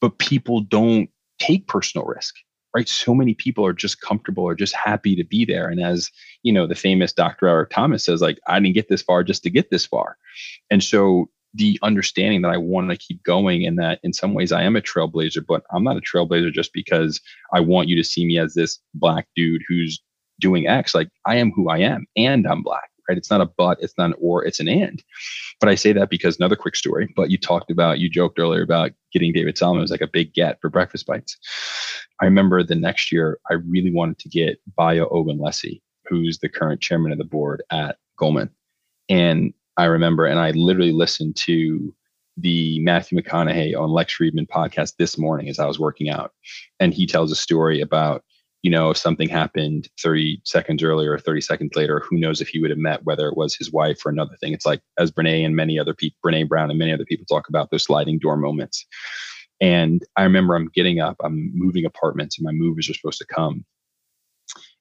but 0.00 0.18
people 0.18 0.60
don't 0.60 1.08
take 1.38 1.66
personal 1.66 2.06
risk, 2.06 2.34
right? 2.74 2.88
So 2.88 3.14
many 3.14 3.34
people 3.34 3.64
are 3.66 3.72
just 3.72 4.00
comfortable 4.00 4.44
or 4.44 4.54
just 4.54 4.74
happy 4.74 5.16
to 5.16 5.24
be 5.24 5.44
there. 5.44 5.68
And 5.68 5.80
as 5.80 6.10
you 6.42 6.52
know, 6.52 6.66
the 6.66 6.74
famous 6.74 7.12
Dr. 7.12 7.48
Eric 7.48 7.70
Thomas 7.70 8.04
says, 8.04 8.20
like, 8.20 8.38
I 8.46 8.60
didn't 8.60 8.74
get 8.74 8.88
this 8.88 9.02
far 9.02 9.22
just 9.22 9.42
to 9.42 9.50
get 9.50 9.70
this 9.70 9.86
far. 9.86 10.16
And 10.70 10.82
so 10.82 11.30
the 11.54 11.78
understanding 11.82 12.42
that 12.42 12.52
I 12.52 12.58
want 12.58 12.90
to 12.90 12.96
keep 12.96 13.22
going 13.22 13.66
and 13.66 13.78
that 13.78 13.98
in 14.02 14.12
some 14.12 14.34
ways 14.34 14.52
I 14.52 14.62
am 14.62 14.76
a 14.76 14.82
trailblazer, 14.82 15.44
but 15.46 15.62
I'm 15.72 15.84
not 15.84 15.96
a 15.96 16.00
trailblazer 16.00 16.52
just 16.52 16.72
because 16.72 17.20
I 17.52 17.60
want 17.60 17.88
you 17.88 17.96
to 17.96 18.04
see 18.04 18.26
me 18.26 18.38
as 18.38 18.54
this 18.54 18.78
black 18.94 19.26
dude 19.34 19.62
who's 19.66 20.00
doing 20.38 20.66
X. 20.66 20.94
Like 20.94 21.08
I 21.24 21.36
am 21.36 21.50
who 21.52 21.70
I 21.70 21.78
am 21.78 22.06
and 22.14 22.46
I'm 22.46 22.62
black 22.62 22.90
right? 23.08 23.18
It's 23.18 23.30
not 23.30 23.40
a 23.40 23.46
but, 23.46 23.78
it's 23.80 23.96
not 23.96 24.10
an 24.10 24.14
or, 24.20 24.44
it's 24.44 24.60
an 24.60 24.68
and. 24.68 25.02
But 25.60 25.68
I 25.68 25.74
say 25.74 25.92
that 25.92 26.10
because 26.10 26.36
another 26.36 26.56
quick 26.56 26.76
story, 26.76 27.12
but 27.16 27.30
you 27.30 27.38
talked 27.38 27.70
about, 27.70 27.98
you 27.98 28.08
joked 28.08 28.38
earlier 28.38 28.62
about 28.62 28.92
getting 29.12 29.32
David 29.32 29.56
Solomon 29.56 29.82
was 29.82 29.90
like 29.90 30.00
a 30.00 30.06
big 30.06 30.34
get 30.34 30.60
for 30.60 30.68
breakfast 30.68 31.06
bites. 31.06 31.36
I 32.20 32.24
remember 32.24 32.62
the 32.62 32.74
next 32.74 33.12
year, 33.12 33.38
I 33.50 33.54
really 33.54 33.92
wanted 33.92 34.18
to 34.18 34.28
get 34.28 34.60
Bayo 34.76 35.08
Ogunlesi, 35.10 35.80
who's 36.08 36.38
the 36.38 36.48
current 36.48 36.80
chairman 36.80 37.12
of 37.12 37.18
the 37.18 37.24
board 37.24 37.62
at 37.70 37.96
Goldman. 38.16 38.50
And 39.08 39.52
I 39.76 39.84
remember, 39.84 40.26
and 40.26 40.38
I 40.38 40.50
literally 40.52 40.92
listened 40.92 41.36
to 41.36 41.94
the 42.36 42.80
Matthew 42.80 43.18
McConaughey 43.18 43.78
on 43.78 43.90
Lex 43.90 44.16
Fridman 44.16 44.48
podcast 44.48 44.96
this 44.98 45.16
morning 45.16 45.48
as 45.48 45.58
I 45.58 45.66
was 45.66 45.78
working 45.78 46.10
out. 46.10 46.32
And 46.80 46.92
he 46.92 47.06
tells 47.06 47.32
a 47.32 47.36
story 47.36 47.80
about 47.80 48.24
you 48.66 48.70
know, 48.70 48.90
if 48.90 48.96
something 48.96 49.28
happened 49.28 49.88
30 50.02 50.40
seconds 50.42 50.82
earlier 50.82 51.12
or 51.12 51.20
30 51.20 51.40
seconds 51.40 51.76
later, 51.76 52.00
who 52.00 52.18
knows 52.18 52.40
if 52.40 52.48
he 52.48 52.58
would 52.58 52.70
have 52.70 52.80
met, 52.80 53.04
whether 53.04 53.28
it 53.28 53.36
was 53.36 53.54
his 53.54 53.70
wife 53.70 54.04
or 54.04 54.10
another 54.10 54.34
thing. 54.40 54.52
It's 54.52 54.66
like, 54.66 54.80
as 54.98 55.12
Brene 55.12 55.46
and 55.46 55.54
many 55.54 55.78
other 55.78 55.94
people, 55.94 56.18
Brene 56.26 56.48
Brown 56.48 56.68
and 56.68 56.76
many 56.76 56.92
other 56.92 57.04
people 57.04 57.24
talk 57.26 57.48
about 57.48 57.70
those 57.70 57.84
sliding 57.84 58.18
door 58.18 58.36
moments. 58.36 58.84
And 59.60 60.02
I 60.16 60.24
remember 60.24 60.56
I'm 60.56 60.68
getting 60.74 60.98
up, 60.98 61.14
I'm 61.22 61.52
moving 61.54 61.84
apartments, 61.84 62.38
and 62.38 62.44
my 62.44 62.50
movers 62.50 62.90
are 62.90 62.94
supposed 62.94 63.18
to 63.18 63.26
come. 63.32 63.64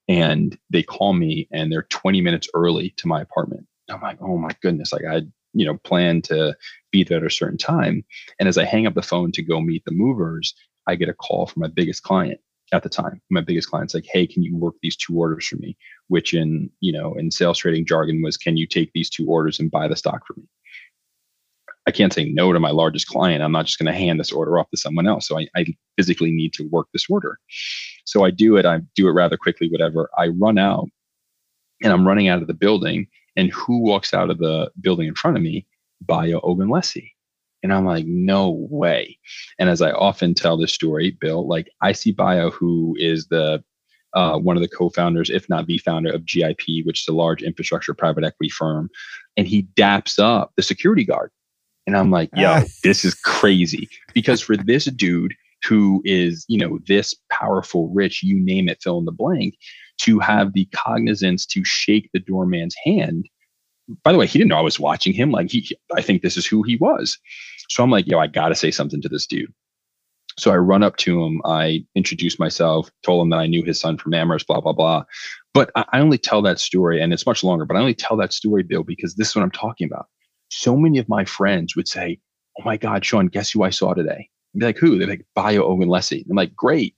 And 0.07 0.57
they 0.71 0.81
call 0.81 1.13
me 1.13 1.47
and 1.51 1.71
they're 1.71 1.85
20 1.91 2.21
minutes 2.21 2.49
early 2.55 2.91
to 2.97 3.07
my 3.07 3.21
apartment. 3.21 3.67
I'm 3.87 4.01
like, 4.01 4.17
oh 4.19 4.39
my 4.39 4.55
goodness. 4.63 4.93
Like 4.93 5.05
I, 5.07 5.21
you 5.53 5.63
know, 5.67 5.77
planned 5.83 6.23
to 6.23 6.55
be 6.91 7.03
there 7.03 7.19
at 7.19 7.23
a 7.23 7.29
certain 7.29 7.59
time. 7.59 8.03
And 8.39 8.49
as 8.49 8.57
I 8.57 8.65
hang 8.65 8.87
up 8.87 8.95
the 8.95 9.03
phone 9.03 9.31
to 9.33 9.43
go 9.43 9.61
meet 9.61 9.85
the 9.85 9.91
movers, 9.91 10.55
I 10.87 10.95
get 10.95 11.07
a 11.07 11.13
call 11.13 11.45
from 11.45 11.61
my 11.61 11.67
biggest 11.67 12.01
client 12.01 12.39
at 12.73 12.83
the 12.83 12.89
time 12.89 13.21
my 13.29 13.41
biggest 13.41 13.69
clients 13.69 13.93
like 13.93 14.05
hey 14.11 14.25
can 14.25 14.41
you 14.41 14.55
work 14.55 14.75
these 14.81 14.95
two 14.95 15.17
orders 15.17 15.47
for 15.47 15.57
me? 15.57 15.77
Which 16.07 16.33
in 16.33 16.69
you 16.79 16.91
know 16.91 17.13
in 17.15 17.31
sales 17.31 17.59
trading 17.59 17.85
jargon 17.85 18.21
was 18.21 18.37
can 18.37 18.57
you 18.57 18.67
take 18.67 18.91
these 18.93 19.09
two 19.09 19.27
orders 19.27 19.59
and 19.59 19.71
buy 19.71 19.87
the 19.87 19.95
stock 19.95 20.25
for 20.25 20.33
me? 20.37 20.47
I 21.87 21.91
can't 21.91 22.13
say 22.13 22.25
no 22.25 22.51
to 22.51 22.59
my 22.59 22.71
largest 22.71 23.07
client. 23.07 23.43
I'm 23.43 23.51
not 23.51 23.67
just 23.67 23.77
going 23.77 23.91
to 23.93 23.97
hand 23.97 24.19
this 24.19 24.31
order 24.31 24.57
off 24.57 24.71
to 24.71 24.77
someone 24.77 25.05
else. 25.05 25.27
So 25.27 25.37
I, 25.37 25.47
I 25.55 25.67
physically 25.95 26.31
need 26.31 26.51
to 26.53 26.67
work 26.69 26.87
this 26.91 27.05
order. 27.09 27.37
So 28.05 28.23
i 28.23 28.31
do 28.31 28.57
it 28.57 28.65
i 28.65 28.79
do 28.95 29.07
it 29.07 29.11
rather 29.11 29.37
quickly 29.37 29.69
whatever. 29.69 30.09
I 30.17 30.27
run 30.27 30.57
out 30.57 30.87
and 31.83 31.91
i'm 31.93 32.07
running 32.07 32.27
out 32.27 32.41
of 32.41 32.47
the 32.47 32.53
building 32.53 33.07
and 33.35 33.51
who 33.51 33.79
walks 33.79 34.13
out 34.13 34.29
of 34.29 34.37
the 34.39 34.71
building 34.79 35.07
in 35.07 35.15
front 35.15 35.37
of 35.37 35.43
me? 35.43 35.67
Bayo 36.01 36.39
Ogunlesi 36.41 37.11
and 37.65 37.73
I'm 37.73 37.83
like, 37.83 38.05
no 38.05 38.51
way. 38.69 39.17
And 39.57 39.69
as 39.69 39.81
I 39.81 39.89
often 39.89 40.35
tell 40.35 40.55
this 40.55 40.71
story, 40.71 41.17
Bill, 41.19 41.47
like 41.47 41.67
I 41.81 41.93
see 41.93 42.11
Bayo, 42.11 42.51
who 42.51 42.95
is 42.99 43.27
the 43.29 43.63
uh, 44.13 44.37
one 44.37 44.55
of 44.55 44.61
the 44.61 44.69
co-founders, 44.69 45.31
if 45.31 45.49
not 45.49 45.65
the 45.65 45.79
founder 45.79 46.13
of 46.13 46.25
GIP, 46.25 46.85
which 46.85 47.01
is 47.01 47.07
a 47.07 47.13
large 47.13 47.41
infrastructure 47.41 47.95
private 47.95 48.23
equity 48.23 48.51
firm, 48.51 48.87
and 49.35 49.47
he 49.47 49.63
daps 49.75 50.19
up 50.19 50.53
the 50.55 50.61
security 50.61 51.03
guard. 51.03 51.31
And 51.87 51.97
I'm 51.97 52.11
like, 52.11 52.29
yo, 52.35 52.61
this 52.83 53.03
is 53.03 53.15
crazy. 53.15 53.89
Because 54.13 54.41
for 54.41 54.55
this 54.55 54.85
dude 54.85 55.33
who 55.67 56.03
is, 56.05 56.45
you 56.47 56.59
know, 56.59 56.77
this 56.87 57.15
powerful, 57.31 57.89
rich, 57.89 58.21
you 58.21 58.39
name 58.39 58.69
it, 58.69 58.81
fill 58.81 58.99
in 58.99 59.05
the 59.05 59.11
blank, 59.11 59.55
to 60.01 60.19
have 60.19 60.53
the 60.53 60.65
cognizance 60.65 61.47
to 61.47 61.65
shake 61.65 62.11
the 62.13 62.19
doorman's 62.19 62.75
hand. 62.85 63.27
By 64.03 64.11
the 64.11 64.19
way, 64.19 64.27
he 64.27 64.37
didn't 64.37 64.49
know 64.49 64.57
I 64.57 64.61
was 64.61 64.79
watching 64.79 65.13
him. 65.13 65.31
Like 65.31 65.49
he, 65.51 65.75
I 65.95 66.01
think 66.01 66.21
this 66.21 66.37
is 66.37 66.45
who 66.45 66.61
he 66.61 66.77
was. 66.77 67.17
So 67.69 67.83
I'm 67.83 67.91
like, 67.91 68.07
yo, 68.07 68.19
I 68.19 68.27
got 68.27 68.49
to 68.49 68.55
say 68.55 68.71
something 68.71 69.01
to 69.01 69.09
this 69.09 69.25
dude. 69.25 69.53
So 70.37 70.51
I 70.51 70.57
run 70.57 70.83
up 70.83 70.97
to 70.97 71.23
him. 71.23 71.41
I 71.45 71.85
introduce 71.95 72.39
myself, 72.39 72.91
told 73.03 73.23
him 73.23 73.29
that 73.29 73.39
I 73.39 73.47
knew 73.47 73.63
his 73.63 73.79
son 73.79 73.97
from 73.97 74.13
Amherst, 74.13 74.47
blah, 74.47 74.59
blah, 74.59 74.73
blah. 74.73 75.03
But 75.53 75.71
I 75.75 75.99
only 75.99 76.17
tell 76.17 76.41
that 76.41 76.59
story, 76.59 77.01
and 77.01 77.13
it's 77.13 77.25
much 77.25 77.43
longer, 77.43 77.65
but 77.65 77.77
I 77.77 77.79
only 77.79 77.93
tell 77.93 78.17
that 78.17 78.33
story, 78.33 78.63
Bill, 78.63 78.83
because 78.83 79.15
this 79.15 79.29
is 79.29 79.35
what 79.35 79.43
I'm 79.43 79.51
talking 79.51 79.87
about. 79.87 80.07
So 80.49 80.75
many 80.75 80.99
of 80.99 81.07
my 81.07 81.23
friends 81.23 81.75
would 81.75 81.87
say, 81.87 82.19
Oh 82.59 82.63
my 82.63 82.77
God, 82.77 83.03
Sean, 83.03 83.27
guess 83.27 83.51
who 83.51 83.63
I 83.63 83.69
saw 83.69 83.93
today? 83.93 84.29
I'd 84.55 84.59
be 84.59 84.65
like, 84.65 84.77
Who? 84.77 84.97
They're 84.97 85.07
like, 85.07 85.25
Bayo 85.35 85.69
Ogunlesi. 85.69 86.25
I'm 86.29 86.35
like, 86.35 86.55
Great. 86.55 86.95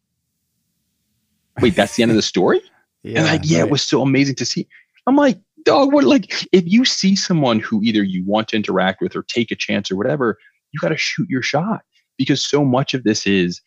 Wait, 1.61 1.75
that's 1.75 1.95
the 1.95 2.03
end 2.03 2.11
of 2.11 2.15
the 2.15 2.21
story? 2.21 2.61
yeah, 3.03 3.19
and 3.19 3.27
like, 3.27 3.41
yeah, 3.43 3.59
right. 3.59 3.67
it 3.67 3.71
was 3.71 3.83
so 3.83 4.01
amazing 4.01 4.35
to 4.35 4.45
see. 4.45 4.67
I'm 5.07 5.15
like, 5.15 5.39
dog, 5.63 5.93
what 5.93 6.05
like 6.05 6.47
if 6.51 6.63
you 6.65 6.85
see 6.85 7.15
someone 7.15 7.59
who 7.59 7.81
either 7.83 8.03
you 8.03 8.23
want 8.25 8.47
to 8.49 8.55
interact 8.55 9.01
with 9.01 9.15
or 9.15 9.23
take 9.23 9.51
a 9.51 9.55
chance 9.55 9.91
or 9.91 9.95
whatever, 9.95 10.37
you 10.77 10.87
got 10.87 10.93
to 10.93 10.97
shoot 10.97 11.27
your 11.29 11.41
shot 11.41 11.81
because 12.17 12.45
so 12.45 12.63
much 12.63 12.93
of 12.93 13.03
this 13.03 13.25
is 13.25 13.61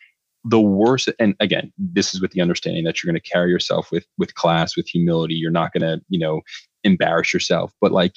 the 0.44 0.61
worst 0.61 1.11
and 1.18 1.34
again 1.40 1.72
this 1.76 2.14
is 2.14 2.20
with 2.22 2.30
the 2.30 2.40
understanding 2.40 2.84
that 2.84 3.02
you're 3.02 3.12
going 3.12 3.20
to 3.20 3.30
carry 3.30 3.50
yourself 3.50 3.90
with 3.90 4.06
with 4.16 4.34
class 4.34 4.76
with 4.76 4.88
humility 4.88 5.34
you're 5.34 5.50
not 5.50 5.72
going 5.72 5.82
to 5.82 6.02
you 6.08 6.18
know 6.18 6.40
embarrass 6.84 7.34
yourself 7.34 7.72
but 7.80 7.92
like 7.92 8.14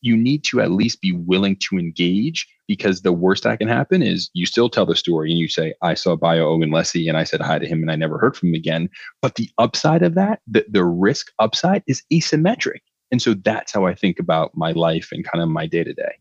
you 0.00 0.16
need 0.16 0.44
to 0.44 0.60
at 0.60 0.70
least 0.70 1.00
be 1.00 1.12
willing 1.12 1.56
to 1.56 1.78
engage 1.78 2.46
because 2.66 3.00
the 3.00 3.12
worst 3.12 3.44
that 3.44 3.58
can 3.58 3.68
happen 3.68 4.02
is 4.02 4.30
you 4.34 4.46
still 4.46 4.68
tell 4.68 4.84
the 4.84 4.96
story 4.96 5.30
and 5.30 5.38
you 5.38 5.46
say 5.46 5.72
i 5.80 5.94
saw 5.94 6.16
Bayo 6.16 6.50
Ogunlesi 6.50 7.08
and 7.08 7.16
i 7.16 7.22
said 7.22 7.40
hi 7.40 7.60
to 7.60 7.68
him 7.68 7.82
and 7.82 7.90
i 7.90 7.96
never 7.96 8.18
heard 8.18 8.36
from 8.36 8.48
him 8.48 8.54
again 8.54 8.88
but 9.22 9.36
the 9.36 9.48
upside 9.58 10.02
of 10.02 10.14
that 10.14 10.40
the, 10.48 10.64
the 10.68 10.84
risk 10.84 11.30
upside 11.38 11.84
is 11.86 12.02
asymmetric 12.12 12.80
and 13.12 13.22
so 13.22 13.34
that's 13.34 13.70
how 13.70 13.86
i 13.86 13.94
think 13.94 14.18
about 14.18 14.50
my 14.56 14.72
life 14.72 15.10
and 15.12 15.24
kind 15.24 15.40
of 15.40 15.48
my 15.48 15.66
day 15.66 15.84
to 15.84 15.94
day 15.94 16.14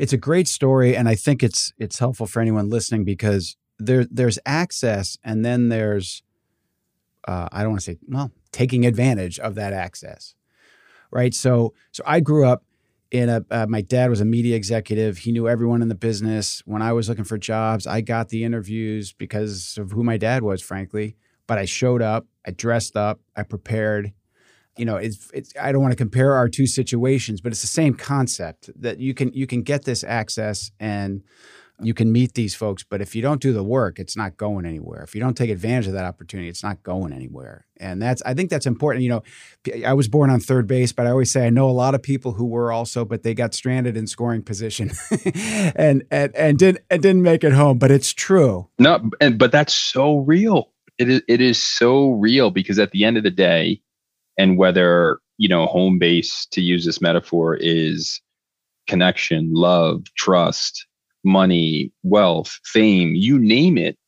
it's 0.00 0.14
a 0.14 0.16
great 0.16 0.48
story, 0.48 0.96
and 0.96 1.08
I 1.08 1.14
think 1.14 1.42
it's 1.42 1.74
it's 1.78 1.98
helpful 1.98 2.26
for 2.26 2.40
anyone 2.40 2.70
listening 2.70 3.04
because 3.04 3.56
there 3.78 4.06
there's 4.10 4.38
access, 4.46 5.18
and 5.22 5.44
then 5.44 5.68
there's 5.68 6.22
uh, 7.28 7.48
I 7.52 7.62
don't 7.62 7.72
want 7.72 7.82
to 7.82 7.92
say 7.92 7.98
well 8.08 8.32
taking 8.50 8.86
advantage 8.86 9.38
of 9.38 9.56
that 9.56 9.74
access, 9.74 10.34
right? 11.10 11.34
So 11.34 11.74
so 11.92 12.02
I 12.06 12.20
grew 12.20 12.46
up 12.46 12.64
in 13.10 13.28
a 13.28 13.44
uh, 13.50 13.66
my 13.68 13.82
dad 13.82 14.08
was 14.08 14.22
a 14.22 14.24
media 14.24 14.56
executive. 14.56 15.18
He 15.18 15.32
knew 15.32 15.46
everyone 15.46 15.82
in 15.82 15.88
the 15.88 15.94
business. 15.94 16.62
When 16.64 16.80
I 16.80 16.94
was 16.94 17.10
looking 17.10 17.24
for 17.24 17.36
jobs, 17.36 17.86
I 17.86 18.00
got 18.00 18.30
the 18.30 18.42
interviews 18.42 19.12
because 19.12 19.76
of 19.78 19.90
who 19.90 20.02
my 20.02 20.16
dad 20.16 20.42
was, 20.42 20.62
frankly. 20.62 21.16
But 21.46 21.58
I 21.58 21.66
showed 21.66 22.00
up, 22.00 22.26
I 22.46 22.52
dressed 22.52 22.96
up, 22.96 23.20
I 23.36 23.42
prepared, 23.42 24.12
you 24.80 24.86
know, 24.86 24.96
it's, 24.96 25.30
it's 25.34 25.52
I 25.60 25.72
don't 25.72 25.82
want 25.82 25.92
to 25.92 25.96
compare 25.96 26.34
our 26.34 26.48
two 26.48 26.66
situations, 26.66 27.40
but 27.40 27.52
it's 27.52 27.60
the 27.60 27.66
same 27.66 27.94
concept 27.94 28.70
that 28.80 28.98
you 28.98 29.12
can 29.12 29.32
you 29.32 29.46
can 29.46 29.62
get 29.62 29.84
this 29.84 30.02
access 30.02 30.70
and 30.80 31.22
you 31.82 31.94
can 31.94 32.12
meet 32.12 32.34
these 32.34 32.54
folks, 32.54 32.82
but 32.82 33.00
if 33.00 33.14
you 33.14 33.22
don't 33.22 33.40
do 33.40 33.52
the 33.52 33.62
work, 33.62 33.98
it's 33.98 34.16
not 34.16 34.36
going 34.36 34.66
anywhere. 34.66 35.02
If 35.02 35.14
you 35.14 35.20
don't 35.20 35.36
take 35.36 35.50
advantage 35.50 35.86
of 35.86 35.94
that 35.94 36.04
opportunity, 36.04 36.48
it's 36.48 36.62
not 36.62 36.82
going 36.82 37.12
anywhere. 37.12 37.66
And 37.78 38.00
that's 38.00 38.22
I 38.22 38.34
think 38.34 38.50
that's 38.50 38.66
important. 38.66 39.02
You 39.02 39.10
know, 39.10 39.22
I 39.86 39.94
was 39.94 40.08
born 40.08 40.30
on 40.30 40.40
third 40.40 40.66
base, 40.66 40.92
but 40.92 41.06
I 41.06 41.10
always 41.10 41.30
say 41.30 41.46
I 41.46 41.50
know 41.50 41.68
a 41.68 41.72
lot 41.72 41.94
of 41.94 42.02
people 42.02 42.32
who 42.32 42.46
were 42.46 42.72
also, 42.72 43.04
but 43.04 43.22
they 43.22 43.34
got 43.34 43.54
stranded 43.54 43.96
in 43.96 44.06
scoring 44.06 44.42
position 44.42 44.90
and 45.74 46.04
and 46.10 46.34
and 46.36 46.58
didn't 46.58 46.84
and 46.90 47.02
didn't 47.02 47.22
make 47.22 47.44
it 47.44 47.52
home. 47.52 47.78
But 47.78 47.90
it's 47.90 48.12
true. 48.12 48.68
No, 48.78 49.10
and 49.20 49.38
but 49.38 49.52
that's 49.52 49.74
so 49.74 50.18
real. 50.18 50.70
It 50.98 51.08
is 51.08 51.22
it 51.28 51.40
is 51.40 51.62
so 51.62 52.10
real 52.10 52.50
because 52.50 52.78
at 52.78 52.90
the 52.90 53.04
end 53.04 53.16
of 53.16 53.22
the 53.22 53.30
day, 53.30 53.80
and 54.40 54.56
whether 54.56 55.20
you 55.36 55.48
know 55.48 55.66
home 55.66 55.98
base 55.98 56.46
to 56.50 56.62
use 56.62 56.86
this 56.86 57.00
metaphor 57.00 57.56
is 57.60 58.20
connection 58.88 59.52
love 59.52 60.02
trust 60.16 60.86
money 61.24 61.92
wealth 62.02 62.58
fame 62.64 63.14
you 63.14 63.38
name 63.38 63.76
it 63.76 63.98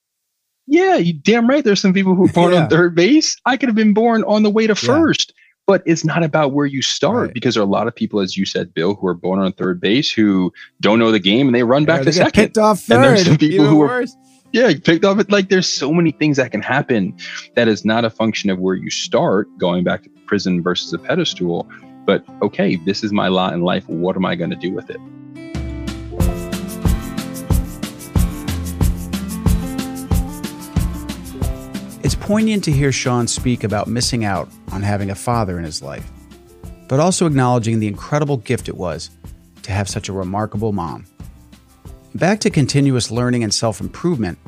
yeah 0.66 0.96
you 0.96 1.12
damn 1.12 1.46
right 1.46 1.64
there's 1.64 1.80
some 1.80 1.92
people 1.92 2.14
who 2.14 2.24
are 2.24 2.32
born 2.32 2.54
yeah. 2.54 2.62
on 2.62 2.70
third 2.70 2.94
base 2.94 3.36
i 3.44 3.56
could 3.56 3.68
have 3.68 3.76
been 3.76 3.92
born 3.92 4.24
on 4.24 4.42
the 4.42 4.50
way 4.50 4.66
to 4.66 4.74
first 4.74 5.34
yeah. 5.36 5.42
but 5.66 5.82
it's 5.84 6.04
not 6.04 6.24
about 6.24 6.52
where 6.52 6.66
you 6.66 6.80
start 6.80 7.26
right. 7.26 7.34
because 7.34 7.54
there 7.54 7.62
are 7.62 7.66
a 7.66 7.70
lot 7.70 7.86
of 7.86 7.94
people 7.94 8.18
as 8.18 8.34
you 8.34 8.46
said 8.46 8.72
bill 8.72 8.94
who 8.94 9.06
are 9.06 9.14
born 9.14 9.38
on 9.38 9.52
third 9.52 9.80
base 9.80 10.10
who 10.10 10.50
don't 10.80 10.98
know 10.98 11.12
the 11.12 11.20
game 11.20 11.46
and 11.46 11.54
they 11.54 11.62
run 11.62 11.84
back 11.84 11.98
yeah, 11.98 12.04
to 12.04 12.12
second 12.14 12.32
picked 12.32 12.58
off 12.58 12.80
third. 12.80 12.94
and 12.94 13.04
there's 13.04 13.26
some 13.26 13.36
people 13.36 13.66
who 13.66 13.82
are 13.82 14.04
yeah, 14.52 14.72
picked 14.84 15.04
up. 15.04 15.30
Like 15.30 15.48
there's 15.48 15.66
so 15.66 15.92
many 15.92 16.12
things 16.12 16.36
that 16.36 16.52
can 16.52 16.60
happen 16.60 17.16
that 17.56 17.68
is 17.68 17.84
not 17.84 18.04
a 18.04 18.10
function 18.10 18.50
of 18.50 18.58
where 18.58 18.74
you 18.74 18.90
start, 18.90 19.48
going 19.58 19.82
back 19.82 20.02
to 20.02 20.10
prison 20.32 20.62
versus 20.62 20.94
a 20.94 20.98
pedestal. 20.98 21.68
But 22.06 22.24
okay, 22.40 22.76
this 22.76 23.04
is 23.04 23.12
my 23.12 23.28
lot 23.28 23.52
in 23.52 23.60
life. 23.60 23.86
What 23.86 24.16
am 24.16 24.24
I 24.24 24.34
going 24.34 24.48
to 24.48 24.56
do 24.56 24.72
with 24.72 24.88
it? 24.88 24.96
It's 32.02 32.14
poignant 32.14 32.64
to 32.64 32.72
hear 32.72 32.92
Sean 32.92 33.26
speak 33.26 33.62
about 33.62 33.88
missing 33.88 34.24
out 34.24 34.48
on 34.72 34.80
having 34.80 35.10
a 35.10 35.14
father 35.14 35.58
in 35.58 35.64
his 35.64 35.82
life, 35.82 36.10
but 36.88 36.98
also 36.98 37.26
acknowledging 37.26 37.78
the 37.78 37.86
incredible 37.86 38.38
gift 38.38 38.70
it 38.70 38.76
was 38.78 39.10
to 39.64 39.70
have 39.70 39.86
such 39.86 40.08
a 40.08 40.14
remarkable 40.14 40.72
mom. 40.72 41.04
Back 42.14 42.40
to 42.40 42.48
continuous 42.48 43.10
learning 43.10 43.44
and 43.44 43.52
self 43.52 43.82
improvement, 43.82 44.38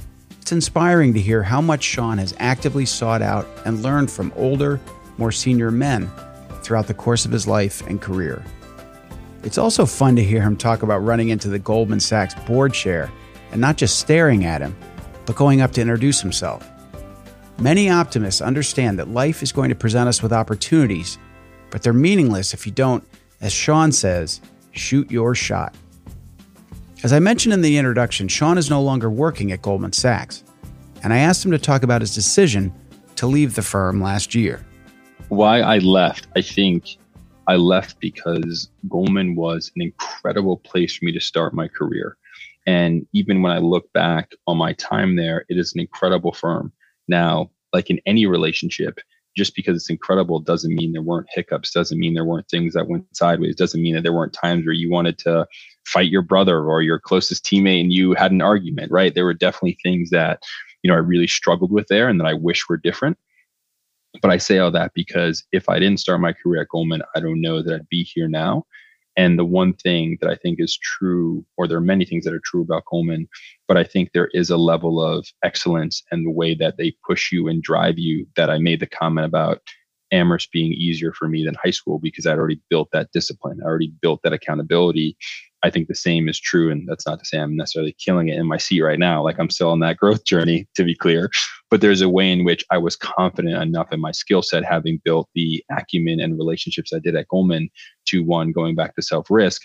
it's 0.41 0.51
inspiring 0.53 1.13
to 1.13 1.21
hear 1.21 1.43
how 1.43 1.61
much 1.61 1.83
Sean 1.83 2.17
has 2.17 2.35
actively 2.39 2.87
sought 2.87 3.21
out 3.21 3.47
and 3.67 3.83
learned 3.83 4.11
from 4.11 4.33
older, 4.35 4.81
more 5.19 5.33
senior 5.33 5.71
men 5.71 6.11
throughout 6.63 6.87
the 6.87 6.95
course 6.95 7.25
of 7.25 7.33
his 7.33 7.47
life 7.47 7.87
and 7.87 8.01
career. 8.01 8.45
It's 9.43 9.59
also 9.59 9.85
fun 9.85 10.17
to 10.17 10.25
hear 10.25 10.41
him 10.41 10.57
talk 10.57 10.83
about 10.83 11.05
running 11.05 11.29
into 11.29 11.49
the 11.49 11.59
Goldman 11.59 12.01
Sachs 12.01 12.35
board 12.47 12.73
chair 12.73 13.13
and 13.53 13.61
not 13.61 13.77
just 13.77 13.99
staring 13.99 14.45
at 14.45 14.63
him, 14.63 14.75
but 15.27 15.37
going 15.37 15.61
up 15.61 15.73
to 15.73 15.81
introduce 15.81 16.21
himself. 16.21 16.69
Many 17.59 17.91
optimists 17.91 18.41
understand 18.41 18.99
that 18.99 19.09
life 19.09 19.43
is 19.43 19.53
going 19.53 19.69
to 19.69 19.75
present 19.75 20.09
us 20.09 20.23
with 20.23 20.33
opportunities, 20.33 21.19
but 21.71 21.83
they're 21.83 21.93
meaningless 21.93 22.55
if 22.55 22.67
you 22.67 22.73
don't, 22.73 23.07
as 23.41 23.53
Sean 23.53 23.93
says, 23.93 24.41
shoot 24.73 25.11
your 25.11 25.35
shot. 25.35 25.75
As 27.05 27.13
I 27.13 27.19
mentioned 27.19 27.53
in 27.53 27.61
the 27.61 27.77
introduction, 27.77 28.29
Sean 28.29 28.57
is 28.57 28.71
no 28.71 28.83
longer 28.83 29.11
working 29.11 29.53
at 29.53 29.61
Goldman 29.63 29.93
Sachs, 29.93 30.43
and 31.03 31.13
I 31.13 31.19
asked 31.19 31.45
him 31.45 31.51
to 31.51 31.59
talk 31.59 31.83
about 31.83 32.01
his 32.01 32.15
decision 32.15 32.73
to 33.17 33.27
leave 33.27 33.55
the 33.55 33.63
firm 33.63 34.01
last 34.01 34.35
year. 34.35 34.65
Why 35.35 35.63
I 35.63 35.79
left, 35.79 36.29
I 36.37 36.43
think 36.43 36.97
I 37.49 37.57
left 37.57 37.99
because 37.99 38.69
Goldman 38.89 39.35
was 39.35 39.73
an 39.75 39.83
incredible 39.83 40.59
place 40.59 40.95
for 40.95 41.05
me 41.07 41.11
to 41.11 41.21
start 41.21 41.55
my 41.55 41.67
career. 41.67 42.17
And 42.69 43.05
even 43.13 43.43
when 43.43 43.51
I 43.51 43.59
look 43.59 43.93
back 43.93 44.31
on 44.47 44.59
my 44.59 44.75
time 44.75 45.17
there, 45.17 45.45
it 45.49 45.59
is 45.59 45.75
an 45.75 45.81
incredible 45.81 46.33
firm. 46.33 46.73
Now, 47.09 47.51
like 47.73 47.91
in 47.91 48.01
any 48.07 48.27
relationship, 48.27 49.01
just 49.37 49.57
because 49.57 49.75
it's 49.75 49.91
incredible 49.91 50.39
doesn't 50.39 50.73
mean 50.73 50.93
there 50.93 51.03
weren't 51.03 51.27
hiccups, 51.35 51.73
doesn't 51.73 51.99
mean 51.99 52.15
there 52.15 52.25
weren't 52.25 52.49
things 52.49 52.73
that 52.75 52.87
went 52.87 53.05
sideways, 53.17 53.57
doesn't 53.57 53.83
mean 53.83 53.97
that 53.97 54.03
there 54.03 54.13
weren't 54.13 54.33
times 54.33 54.65
where 54.65 54.73
you 54.73 54.89
wanted 54.89 55.19
to 55.19 55.49
fight 55.85 56.13
your 56.13 56.23
brother 56.23 56.65
or 56.65 56.81
your 56.81 57.01
closest 57.01 57.45
teammate 57.45 57.81
and 57.81 57.93
you 57.93 58.15
had 58.15 58.31
an 58.31 58.41
argument, 58.41 58.93
right? 58.93 59.13
There 59.13 59.25
were 59.25 59.35
definitely 59.35 59.79
things 59.83 60.11
that, 60.11 60.45
you 60.85 60.89
know, 60.89 60.95
I 60.95 61.01
really 61.01 61.27
struggled 61.27 61.73
with 61.73 61.89
there 61.89 62.09
and 62.09 62.21
that 62.21 62.29
I 62.29 62.35
wish 62.35 62.69
were 62.69 62.77
different. 62.77 63.19
But 64.23 64.31
I 64.31 64.39
say 64.39 64.59
all 64.59 64.71
that 64.73 64.93
because 64.95 65.45
if 65.53 65.69
I 65.69 65.79
didn't 65.79 66.01
start 66.01 66.21
my 66.21 66.33
career 66.33 66.63
at 66.63 66.69
Goldman, 66.69 67.03
I 67.15 67.21
don't 67.21 67.41
know 67.41 67.63
that 67.63 67.75
I'd 67.75 67.89
be 67.89 68.05
here 68.05 68.29
now. 68.29 68.65
And 69.17 69.39
the 69.39 69.45
one 69.45 69.75
thing 69.75 70.19
that 70.21 70.31
I 70.31 70.35
think 70.35 70.59
is 70.61 70.77
true, 70.77 71.45
or 71.57 71.69
there 71.69 71.79
are 71.79 71.83
many 71.83 72.05
things 72.05 72.25
that 72.25 72.35
are 72.35 72.43
true 72.45 72.63
about 72.63 72.85
Goldman, 72.87 73.29
but 73.69 73.77
I 73.77 73.85
think 73.85 74.11
there 74.13 74.31
is 74.33 74.51
a 74.51 74.57
level 74.57 75.01
of 75.01 75.27
excellence 75.45 76.03
and 76.11 76.27
the 76.27 76.31
way 76.31 76.55
that 76.55 76.77
they 76.79 76.95
push 77.07 77.31
you 77.31 77.47
and 77.47 77.63
drive 77.63 77.99
you 77.99 78.27
that 78.35 78.51
I 78.51 78.59
made 78.59 78.81
the 78.81 78.87
comment 78.87 79.27
about 79.27 79.61
Amherst 80.15 80.53
being 80.53 80.73
easier 80.73 81.13
for 81.13 81.29
me 81.29 81.45
than 81.45 81.57
high 81.63 81.71
school 81.71 81.99
because 81.99 82.27
I'd 82.27 82.39
already 82.39 82.61
built 82.71 82.89
that 82.93 83.11
discipline. 83.13 83.61
I 83.63 83.67
already 83.67 83.93
built 84.01 84.21
that 84.23 84.33
accountability. 84.33 85.17
I 85.65 85.71
think 85.71 85.89
the 85.89 85.95
same 85.95 86.29
is 86.29 86.39
true. 86.39 86.71
And 86.71 86.87
that's 86.89 87.07
not 87.07 87.19
to 87.19 87.25
say 87.25 87.39
I'm 87.39 87.57
necessarily 87.57 87.97
killing 87.99 88.29
it 88.29 88.39
in 88.39 88.47
my 88.47 88.59
seat 88.59 88.83
right 88.83 88.99
now. 88.99 89.25
Like 89.25 89.39
I'm 89.39 89.51
still 89.51 89.71
on 89.71 89.81
that 89.81 89.97
growth 90.03 90.25
journey, 90.25 90.69
to 90.77 90.85
be 90.85 90.95
clear. 90.95 91.31
But 91.71 91.81
there's 91.81 92.03
a 92.03 92.09
way 92.09 92.31
in 92.31 92.45
which 92.45 92.65
I 92.71 92.79
was 92.79 92.97
confident 92.97 93.61
enough 93.61 93.89
in 93.91 94.01
my 94.01 94.13
skill 94.13 94.43
set, 94.43 94.65
having 94.65 95.01
built 95.05 95.29
the 95.35 95.65
acumen 95.77 96.21
and 96.21 96.39
relationships 96.39 96.93
I 96.93 97.01
did 97.01 97.17
at 97.17 97.29
Goldman, 97.29 97.69
to 98.09 98.23
one, 98.23 98.53
going 98.53 98.75
back 98.75 98.95
to 98.95 99.03
self 99.03 99.31
risk, 99.31 99.63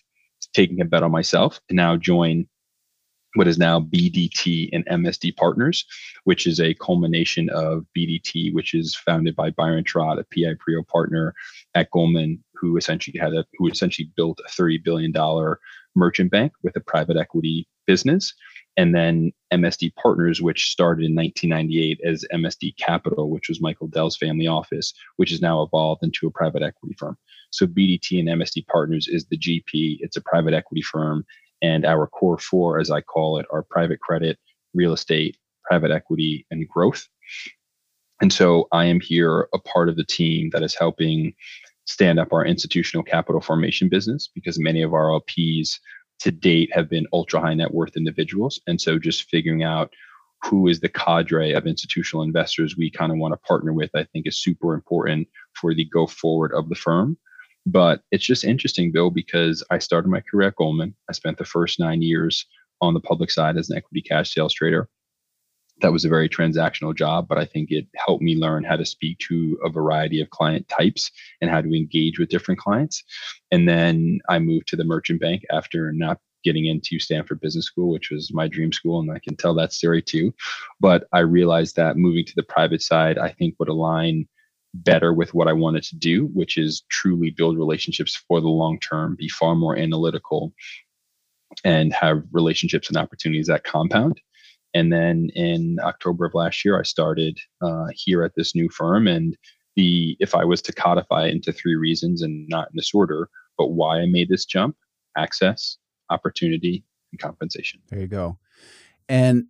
taking 0.54 0.82
a 0.82 0.86
bet 0.86 1.04
on 1.04 1.12
myself 1.12 1.60
to 1.70 1.76
now 1.76 1.96
join 1.96 2.48
what 3.36 3.48
is 3.48 3.58
now 3.58 3.80
BDT 3.80 4.70
and 4.74 4.86
MSD 4.88 5.36
Partners, 5.36 5.86
which 6.24 6.48
is 6.48 6.60
a 6.60 6.74
culmination 6.76 7.50
of 7.50 7.86
BDT, 7.96 8.54
which 8.54 8.74
is 8.74 8.96
founded 8.96 9.36
by 9.36 9.52
Byron 9.52 9.84
Trott, 9.84 10.20
a 10.20 10.24
PI 10.24 10.56
Prio 10.56 10.88
partner 10.88 11.34
at 11.76 11.92
Goldman, 11.92 12.44
who 12.56 12.78
essentially 12.78 13.20
had 13.20 13.34
a 13.34 13.46
who 13.58 13.68
essentially 13.68 14.12
built 14.16 14.40
a 14.46 14.50
$30 14.50 14.84
billion 14.84 15.14
merchant 15.96 16.32
bank 16.32 16.54
with 16.64 16.76
a 16.76 16.82
private 16.82 17.18
equity 17.18 17.68
business. 17.86 18.34
And 18.78 18.96
then 18.96 19.32
MSD 19.52 19.94
Partners, 19.96 20.42
which 20.42 20.72
started 20.72 21.06
in 21.06 21.16
1998 21.16 22.00
as 22.06 22.26
MSD 22.34 22.78
Capital, 22.78 23.30
which 23.30 23.50
was 23.50 23.60
Michael 23.60 23.88
Dell's 23.88 24.16
family 24.16 24.48
office, 24.48 24.94
which 25.18 25.32
has 25.32 25.42
now 25.42 25.62
evolved 25.62 26.04
into 26.04 26.28
a 26.28 26.32
private 26.32 26.64
equity 26.64 26.96
firm. 26.98 27.18
So 27.50 27.66
BDT 27.66 28.20
and 28.20 28.30
MSD 28.30 28.68
Partners 28.68 29.08
is 29.10 29.26
the 29.26 29.38
GP. 29.38 29.98
It's 30.00 30.16
a 30.16 30.22
private 30.22 30.54
equity 30.54 30.82
firm 30.82 31.26
and 31.62 31.86
our 31.86 32.08
core 32.08 32.38
four, 32.38 32.80
as 32.80 32.92
I 32.92 33.02
call 33.02 33.40
it, 33.40 33.46
are 33.52 33.64
private 33.64 34.00
credit, 34.00 34.38
real 34.74 34.94
estate, 34.94 35.38
private 35.64 35.92
equity, 35.92 36.46
and 36.52 36.68
growth. 36.68 37.08
And 38.22 38.34
so 38.34 38.68
I 38.72 38.86
am 38.86 39.00
here 39.00 39.48
a 39.54 39.60
part 39.60 39.90
of 39.90 39.96
the 39.96 40.04
team 40.04 40.50
that 40.52 40.64
is 40.64 40.76
helping 40.76 41.34
stand 41.86 42.20
up 42.20 42.34
our 42.34 42.46
institutional 42.46 43.04
capital 43.04 43.42
formation 43.42 43.90
business 43.90 44.30
because 44.34 44.60
many 44.60 44.82
of 44.82 44.94
our 44.94 45.10
LPs 45.10 45.80
to 46.20 46.32
date 46.32 46.70
have 46.74 46.90
been 46.90 47.08
ultra 47.14 47.40
high 47.40 47.54
net 47.54 47.74
worth 47.74 47.96
individuals. 47.96 48.60
And 48.68 48.80
so 48.80 49.00
just 49.00 49.30
figuring 49.30 49.64
out 49.64 49.92
who 50.44 50.68
is 50.68 50.80
the 50.80 50.90
cadre 50.90 51.54
of 51.54 51.66
institutional 51.66 52.24
investors 52.24 52.78
we 52.78 52.92
kind 52.92 53.12
of 53.12 53.18
want 53.18 53.34
to 53.34 53.48
partner 53.48 53.74
with, 53.74 53.90
I 53.96 54.04
think 54.06 54.28
is 54.28 54.42
super 54.42 54.74
important 54.74 55.28
for 55.54 55.74
the 55.74 55.86
go 55.86 56.08
forward 56.08 56.54
of 56.54 56.70
the 56.70 56.76
firm. 56.76 57.18
But 57.66 58.02
it's 58.12 58.26
just 58.26 58.44
interesting, 58.44 58.92
Bill, 58.92 59.12
because 59.12 59.64
I 59.70 59.80
started 59.80 60.10
my 60.10 60.22
career 60.22 60.48
at 60.48 60.56
Goldman. 60.56 60.96
I 61.10 61.14
spent 61.14 61.38
the 61.38 61.46
first 61.46 61.80
nine 61.80 62.02
years 62.02 62.46
on 62.82 62.94
the 62.94 63.00
public 63.00 63.32
side 63.32 63.58
as 63.58 63.70
an 63.70 63.78
equity 63.78 64.02
cash 64.02 64.34
sales 64.34 64.54
trader. 64.54 64.90
That 65.82 65.94
was 65.94 66.04
a 66.04 66.10
very 66.10 66.28
transactional 66.28 66.96
job, 66.96 67.28
but 67.28 67.38
I 67.38 67.46
think 67.46 67.72
it 67.72 67.88
helped 67.96 68.22
me 68.22 68.36
learn 68.36 68.64
how 68.64 68.76
to 68.76 68.86
speak 68.86 69.20
to 69.30 69.58
a 69.64 69.70
variety 69.70 70.20
of 70.20 70.30
client 70.30 70.68
types 70.68 71.10
and 71.42 71.50
how 71.50 71.62
to 71.62 71.74
engage 71.74 72.20
with 72.20 72.30
different 72.30 72.60
clients. 72.60 73.04
And 73.52 73.68
then 73.68 74.20
I 74.30 74.40
moved 74.40 74.68
to 74.70 74.76
the 74.76 74.84
merchant 74.84 75.22
bank 75.22 75.44
after 75.52 75.94
not 75.94 76.20
getting 76.44 76.66
into 76.66 77.00
Stanford 77.00 77.40
Business 77.42 77.66
School, 77.66 77.92
which 77.92 78.12
was 78.12 78.34
my 78.34 78.48
dream 78.48 78.72
school, 78.72 79.00
and 79.00 79.12
I 79.12 79.20
can 79.20 79.36
tell 79.36 79.54
that 79.56 79.74
story 79.74 80.02
too. 80.02 80.34
But 80.80 81.08
I 81.14 81.20
realized 81.20 81.76
that 81.76 81.98
moving 81.98 82.26
to 82.26 82.36
the 82.36 82.44
private 82.44 82.82
side, 82.82 83.18
I 83.18 83.30
think 83.30 83.56
would 83.60 83.70
align 83.70 84.28
better 84.74 85.14
with 85.14 85.34
what 85.34 85.48
I 85.48 85.54
wanted 85.54 85.84
to 85.84 85.96
do, 85.96 86.26
which 86.34 86.58
is 86.58 86.84
truly 86.90 87.32
build 87.32 87.58
relationships 87.58 88.16
for 88.28 88.40
the 88.40 88.48
long 88.48 88.80
term, 88.80 89.16
be 89.18 89.30
far 89.30 89.56
more 89.56 89.78
analytical, 89.78 90.54
and 91.64 91.94
have 91.94 92.24
relationships 92.32 92.88
and 92.88 92.98
opportunities 92.98 93.48
that 93.48 93.64
compound. 93.64 94.22
And 94.74 94.94
then 94.94 95.30
in 95.34 95.78
October 95.82 96.26
of 96.26 96.36
last 96.36 96.64
year, 96.64 96.80
I 96.80 96.84
started 96.84 97.40
uh, 97.62 97.88
here 97.94 98.24
at 98.24 98.36
this 98.36 98.54
new 98.54 98.70
firm. 98.70 99.08
And 99.08 99.36
the 99.76 100.16
if 100.20 100.36
I 100.36 100.46
was 100.46 100.62
to 100.64 100.74
codify 100.74 101.28
it 101.28 101.32
into 101.32 101.52
three 101.52 101.76
reasons 101.76 102.22
and 102.22 102.48
not 102.50 102.68
in 102.68 102.74
this 102.76 102.92
order, 102.94 103.30
but 103.58 103.68
why 103.68 104.00
I 104.00 104.06
made 104.06 104.30
this 104.30 104.46
jump: 104.46 104.76
access, 105.18 105.78
opportunity, 106.10 106.84
and 107.12 107.20
compensation. 107.20 107.80
There 107.90 108.00
you 108.00 108.08
go. 108.08 108.38
And 109.08 109.46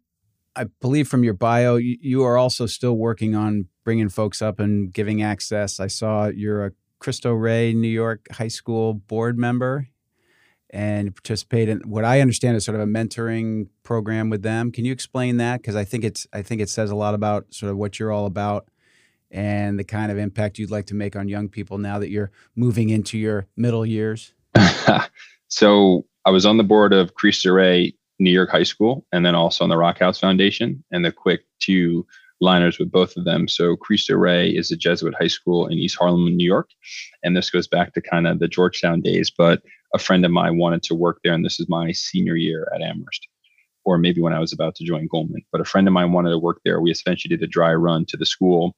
I 0.55 0.65
believe 0.81 1.07
from 1.07 1.23
your 1.23 1.33
bio, 1.33 1.75
you 1.75 2.23
are 2.23 2.37
also 2.37 2.65
still 2.65 2.97
working 2.97 3.35
on 3.35 3.67
bringing 3.89 4.07
folks 4.07 4.39
up 4.39 4.59
and 4.59 4.93
giving 4.93 5.23
access. 5.23 5.79
I 5.79 5.87
saw 5.87 6.27
you're 6.27 6.63
a 6.67 6.71
Cristo 6.99 7.33
Rey 7.33 7.73
New 7.73 7.87
York 7.87 8.27
High 8.31 8.47
School 8.47 8.93
board 8.93 9.35
member 9.35 9.87
and 10.69 11.15
participate 11.15 11.69
in 11.69 11.79
what 11.89 12.05
I 12.05 12.21
understand 12.21 12.55
is 12.55 12.63
sort 12.63 12.75
of 12.75 12.81
a 12.81 12.91
mentoring 12.91 13.65
program 13.81 14.29
with 14.29 14.43
them. 14.43 14.71
Can 14.71 14.85
you 14.85 14.91
explain 14.91 15.37
that? 15.37 15.59
Because 15.59 15.75
I 15.75 15.85
think 15.85 16.03
it's 16.03 16.27
I 16.31 16.43
think 16.43 16.61
it 16.61 16.69
says 16.69 16.91
a 16.91 16.95
lot 16.95 17.15
about 17.15 17.51
sort 17.51 17.71
of 17.71 17.79
what 17.79 17.97
you're 17.97 18.11
all 18.11 18.27
about 18.27 18.67
and 19.31 19.79
the 19.79 19.83
kind 19.83 20.11
of 20.11 20.19
impact 20.19 20.59
you'd 20.59 20.69
like 20.69 20.85
to 20.85 20.93
make 20.93 21.15
on 21.15 21.27
young 21.27 21.49
people 21.49 21.79
now 21.79 21.97
that 21.97 22.11
you're 22.11 22.29
moving 22.55 22.89
into 22.89 23.17
your 23.17 23.47
middle 23.57 23.87
years. 23.87 24.35
so 25.47 26.05
I 26.25 26.29
was 26.29 26.45
on 26.45 26.57
the 26.57 26.63
board 26.63 26.93
of 26.93 27.15
Cristo 27.15 27.53
Rey 27.53 27.95
New 28.19 28.29
York 28.29 28.51
High 28.51 28.61
School 28.61 29.03
and 29.11 29.25
then 29.25 29.33
also 29.33 29.63
on 29.63 29.71
the 29.71 29.77
Rock 29.77 29.97
House 29.97 30.19
Foundation. 30.19 30.83
And 30.91 31.03
the 31.03 31.11
quick 31.11 31.41
two 31.59 32.05
liners 32.41 32.79
with 32.79 32.91
both 32.91 33.17
of 33.17 33.25
them. 33.25 33.47
So 33.47 33.75
Cristo 33.75 34.15
Rey 34.15 34.49
is 34.49 34.71
a 34.71 34.77
Jesuit 34.77 35.13
high 35.19 35.27
school 35.27 35.67
in 35.67 35.77
East 35.77 35.97
Harlem, 35.99 36.35
New 36.35 36.45
York. 36.45 36.69
And 37.23 37.35
this 37.35 37.49
goes 37.49 37.67
back 37.67 37.93
to 37.93 38.01
kind 38.01 38.27
of 38.27 38.39
the 38.39 38.47
Georgetown 38.47 39.01
days. 39.01 39.29
But 39.29 39.61
a 39.93 39.99
friend 39.99 40.23
of 40.25 40.31
mine 40.31 40.57
wanted 40.57 40.83
to 40.83 40.95
work 40.95 41.19
there, 41.23 41.33
and 41.33 41.43
this 41.43 41.59
is 41.59 41.67
my 41.67 41.91
senior 41.91 42.35
year 42.35 42.71
at 42.73 42.81
Amherst, 42.81 43.27
or 43.85 43.97
maybe 43.97 44.21
when 44.21 44.33
I 44.33 44.39
was 44.39 44.53
about 44.53 44.75
to 44.75 44.85
join 44.85 45.07
Goldman. 45.07 45.41
But 45.51 45.61
a 45.61 45.65
friend 45.65 45.87
of 45.87 45.93
mine 45.93 46.11
wanted 46.11 46.29
to 46.29 46.37
work 46.37 46.61
there. 46.63 46.79
We 46.79 46.91
essentially 46.91 47.35
did 47.35 47.43
a 47.43 47.47
dry 47.47 47.73
run 47.73 48.05
to 48.05 48.17
the 48.17 48.25
school. 48.25 48.75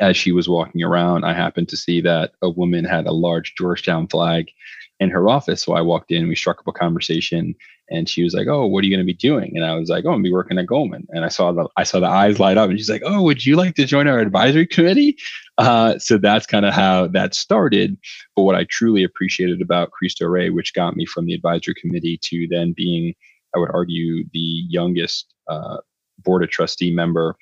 As 0.00 0.16
she 0.16 0.32
was 0.32 0.48
walking 0.48 0.82
around, 0.82 1.24
I 1.24 1.32
happened 1.32 1.68
to 1.70 1.76
see 1.76 2.02
that 2.02 2.32
a 2.42 2.50
woman 2.50 2.84
had 2.84 3.06
a 3.06 3.12
large 3.12 3.54
Georgetown 3.56 4.06
flag 4.06 4.50
in 5.00 5.08
her 5.10 5.28
office. 5.28 5.62
So 5.62 5.72
I 5.72 5.80
walked 5.80 6.10
in, 6.10 6.28
we 6.28 6.36
struck 6.36 6.58
up 6.58 6.68
a 6.68 6.72
conversation, 6.72 7.54
and 7.90 8.08
she 8.08 8.22
was 8.22 8.34
like, 8.34 8.46
"Oh, 8.48 8.66
what 8.66 8.82
are 8.82 8.86
you 8.86 8.94
going 8.94 9.06
to 9.06 9.12
be 9.12 9.16
doing?" 9.16 9.52
And 9.56 9.64
I 9.64 9.74
was 9.74 9.88
like, 9.88 10.04
"Oh, 10.04 10.10
I'm 10.10 10.16
gonna 10.16 10.24
be 10.24 10.32
working 10.32 10.58
at 10.58 10.66
Goldman." 10.66 11.06
And 11.10 11.24
I 11.24 11.28
saw 11.28 11.52
the 11.52 11.68
I 11.76 11.84
saw 11.84 12.00
the 12.00 12.06
eyes 12.06 12.38
light 12.38 12.56
up, 12.58 12.70
and 12.70 12.78
she's 12.78 12.90
like, 12.90 13.02
"Oh, 13.04 13.22
would 13.22 13.44
you 13.44 13.56
like 13.56 13.74
to 13.76 13.84
join 13.84 14.08
our 14.08 14.18
advisory 14.18 14.66
committee?" 14.66 15.16
Uh, 15.58 15.98
so 15.98 16.18
that's 16.18 16.46
kind 16.46 16.64
of 16.64 16.72
how 16.74 17.08
that 17.08 17.34
started. 17.34 17.96
But 18.36 18.42
what 18.42 18.54
I 18.54 18.64
truly 18.64 19.04
appreciated 19.04 19.60
about 19.60 19.90
Cristo 19.90 20.26
Rey, 20.26 20.50
which 20.50 20.74
got 20.74 20.96
me 20.96 21.06
from 21.06 21.26
the 21.26 21.34
advisory 21.34 21.74
committee 21.74 22.18
to 22.22 22.46
then 22.48 22.74
being, 22.76 23.14
I 23.54 23.58
would 23.58 23.70
argue, 23.72 24.24
the 24.32 24.64
youngest 24.68 25.34
uh, 25.48 25.78
board 26.18 26.42
of 26.42 26.50
trustee 26.50 26.92
member 26.92 27.36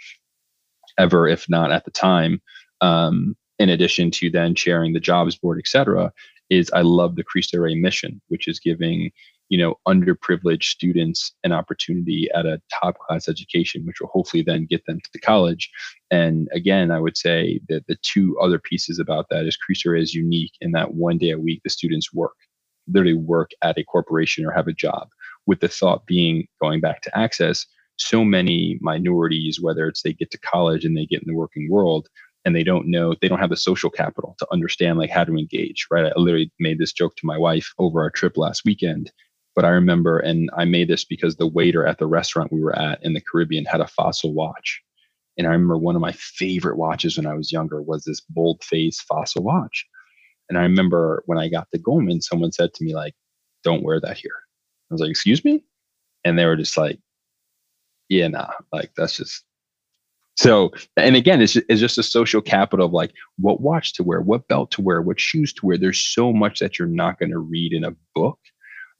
ever, 0.98 1.28
if 1.28 1.48
not 1.48 1.72
at 1.72 1.84
the 1.84 1.90
time. 1.90 2.40
Um, 2.80 3.36
in 3.58 3.70
addition 3.70 4.10
to 4.12 4.30
then 4.30 4.54
chairing 4.54 4.92
the 4.92 5.00
jobs 5.00 5.36
board, 5.36 5.58
et 5.58 5.66
cetera, 5.66 6.12
is 6.50 6.70
I 6.72 6.82
love 6.82 7.16
the 7.16 7.24
Cristo 7.24 7.58
Rey 7.58 7.74
mission, 7.74 8.20
which 8.28 8.46
is 8.48 8.60
giving 8.60 9.10
you 9.48 9.58
know 9.58 9.76
underprivileged 9.86 10.64
students 10.64 11.32
an 11.44 11.52
opportunity 11.52 12.28
at 12.34 12.46
a 12.46 12.60
top 12.80 12.96
class 12.98 13.28
education 13.28 13.84
which 13.86 14.00
will 14.00 14.08
hopefully 14.08 14.42
then 14.42 14.66
get 14.68 14.84
them 14.86 15.00
to 15.00 15.10
the 15.12 15.20
college. 15.20 15.70
And 16.10 16.48
again 16.52 16.90
i 16.90 17.00
would 17.00 17.16
say 17.16 17.60
that 17.68 17.86
the 17.86 17.96
two 18.02 18.38
other 18.40 18.58
pieces 18.58 18.98
about 18.98 19.26
that 19.30 19.46
is 19.46 19.58
Rey 19.84 20.02
is 20.02 20.14
unique 20.14 20.52
in 20.60 20.72
that 20.72 20.94
one 20.94 21.18
day 21.18 21.30
a 21.30 21.38
week 21.38 21.60
the 21.64 21.70
students 21.70 22.12
work 22.12 22.34
literally 22.88 23.14
work 23.14 23.50
at 23.62 23.78
a 23.78 23.84
corporation 23.84 24.46
or 24.46 24.52
have 24.52 24.68
a 24.68 24.72
job. 24.72 25.08
With 25.46 25.60
the 25.60 25.68
thought 25.68 26.06
being 26.06 26.46
going 26.60 26.80
back 26.80 27.02
to 27.02 27.18
access 27.18 27.66
so 27.98 28.24
many 28.24 28.78
minorities 28.82 29.58
whether 29.60 29.88
it's 29.88 30.02
they 30.02 30.12
get 30.12 30.30
to 30.30 30.38
college 30.38 30.84
and 30.84 30.96
they 30.96 31.06
get 31.06 31.22
in 31.22 31.28
the 31.28 31.34
working 31.34 31.70
world 31.70 32.08
and 32.44 32.54
they 32.54 32.62
don't 32.62 32.86
know 32.86 33.14
they 33.22 33.28
don't 33.28 33.38
have 33.38 33.48
the 33.48 33.56
social 33.56 33.88
capital 33.88 34.36
to 34.38 34.46
understand 34.52 34.98
like 34.98 35.08
how 35.08 35.24
to 35.24 35.36
engage 35.36 35.86
right? 35.90 36.04
I 36.04 36.12
literally 36.18 36.52
made 36.60 36.78
this 36.78 36.92
joke 36.92 37.16
to 37.16 37.26
my 37.26 37.38
wife 37.38 37.72
over 37.78 38.02
our 38.02 38.10
trip 38.10 38.36
last 38.36 38.66
weekend 38.66 39.10
but 39.56 39.64
i 39.64 39.70
remember 39.70 40.18
and 40.18 40.50
i 40.56 40.64
made 40.64 40.86
this 40.86 41.04
because 41.04 41.36
the 41.36 41.46
waiter 41.46 41.84
at 41.86 41.98
the 41.98 42.06
restaurant 42.06 42.52
we 42.52 42.60
were 42.60 42.78
at 42.78 43.02
in 43.02 43.14
the 43.14 43.20
caribbean 43.20 43.64
had 43.64 43.80
a 43.80 43.86
fossil 43.88 44.32
watch. 44.32 44.82
And 45.38 45.46
i 45.46 45.50
remember 45.50 45.78
one 45.78 45.96
of 45.96 46.02
my 46.02 46.12
favorite 46.12 46.76
watches 46.76 47.16
when 47.16 47.26
i 47.26 47.34
was 47.34 47.50
younger 47.50 47.82
was 47.82 48.04
this 48.04 48.20
bold 48.20 48.62
face 48.62 49.00
fossil 49.00 49.42
watch. 49.42 49.86
And 50.48 50.58
i 50.58 50.62
remember 50.62 51.22
when 51.26 51.38
i 51.38 51.48
got 51.48 51.68
to 51.72 51.78
goldman 51.78 52.20
someone 52.20 52.52
said 52.52 52.72
to 52.74 52.84
me 52.84 52.94
like 52.94 53.14
don't 53.64 53.82
wear 53.82 54.00
that 54.00 54.18
here. 54.18 54.38
I 54.90 54.94
was 54.94 55.00
like 55.00 55.10
excuse 55.10 55.44
me? 55.44 55.64
And 56.24 56.38
they 56.38 56.44
were 56.46 56.56
just 56.56 56.76
like 56.76 57.00
yeah 58.08 58.28
nah 58.28 58.52
like 58.72 58.92
that's 58.96 59.16
just 59.16 59.42
so, 60.38 60.70
and 60.98 61.16
again, 61.16 61.40
it's, 61.40 61.56
it's 61.56 61.80
just 61.80 61.96
a 61.96 62.02
social 62.02 62.42
capital 62.42 62.84
of 62.84 62.92
like 62.92 63.14
what 63.38 63.62
watch 63.62 63.94
to 63.94 64.02
wear, 64.02 64.20
what 64.20 64.46
belt 64.48 64.70
to 64.72 64.82
wear, 64.82 65.00
what 65.00 65.18
shoes 65.18 65.50
to 65.54 65.64
wear. 65.66 65.78
There's 65.78 65.98
so 65.98 66.30
much 66.30 66.58
that 66.58 66.78
you're 66.78 66.88
not 66.88 67.18
going 67.18 67.30
to 67.30 67.38
read 67.38 67.72
in 67.72 67.84
a 67.84 67.96
book 68.14 68.38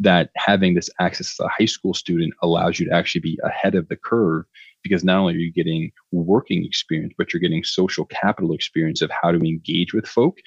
that 0.00 0.30
having 0.36 0.74
this 0.74 0.90
access 1.00 1.32
as 1.32 1.44
a 1.44 1.48
high 1.48 1.66
school 1.66 1.94
student 1.94 2.34
allows 2.42 2.78
you 2.78 2.86
to 2.86 2.94
actually 2.94 3.20
be 3.20 3.38
ahead 3.44 3.74
of 3.74 3.88
the 3.88 3.96
curve 3.96 4.44
because 4.82 5.02
not 5.02 5.18
only 5.18 5.34
are 5.34 5.38
you 5.38 5.52
getting 5.52 5.90
working 6.12 6.64
experience, 6.64 7.14
but 7.16 7.32
you're 7.32 7.40
getting 7.40 7.64
social 7.64 8.04
capital 8.04 8.52
experience 8.52 9.02
of 9.02 9.10
how 9.10 9.32
to 9.32 9.38
engage 9.38 9.92
with 9.92 10.06
folk, 10.06 10.38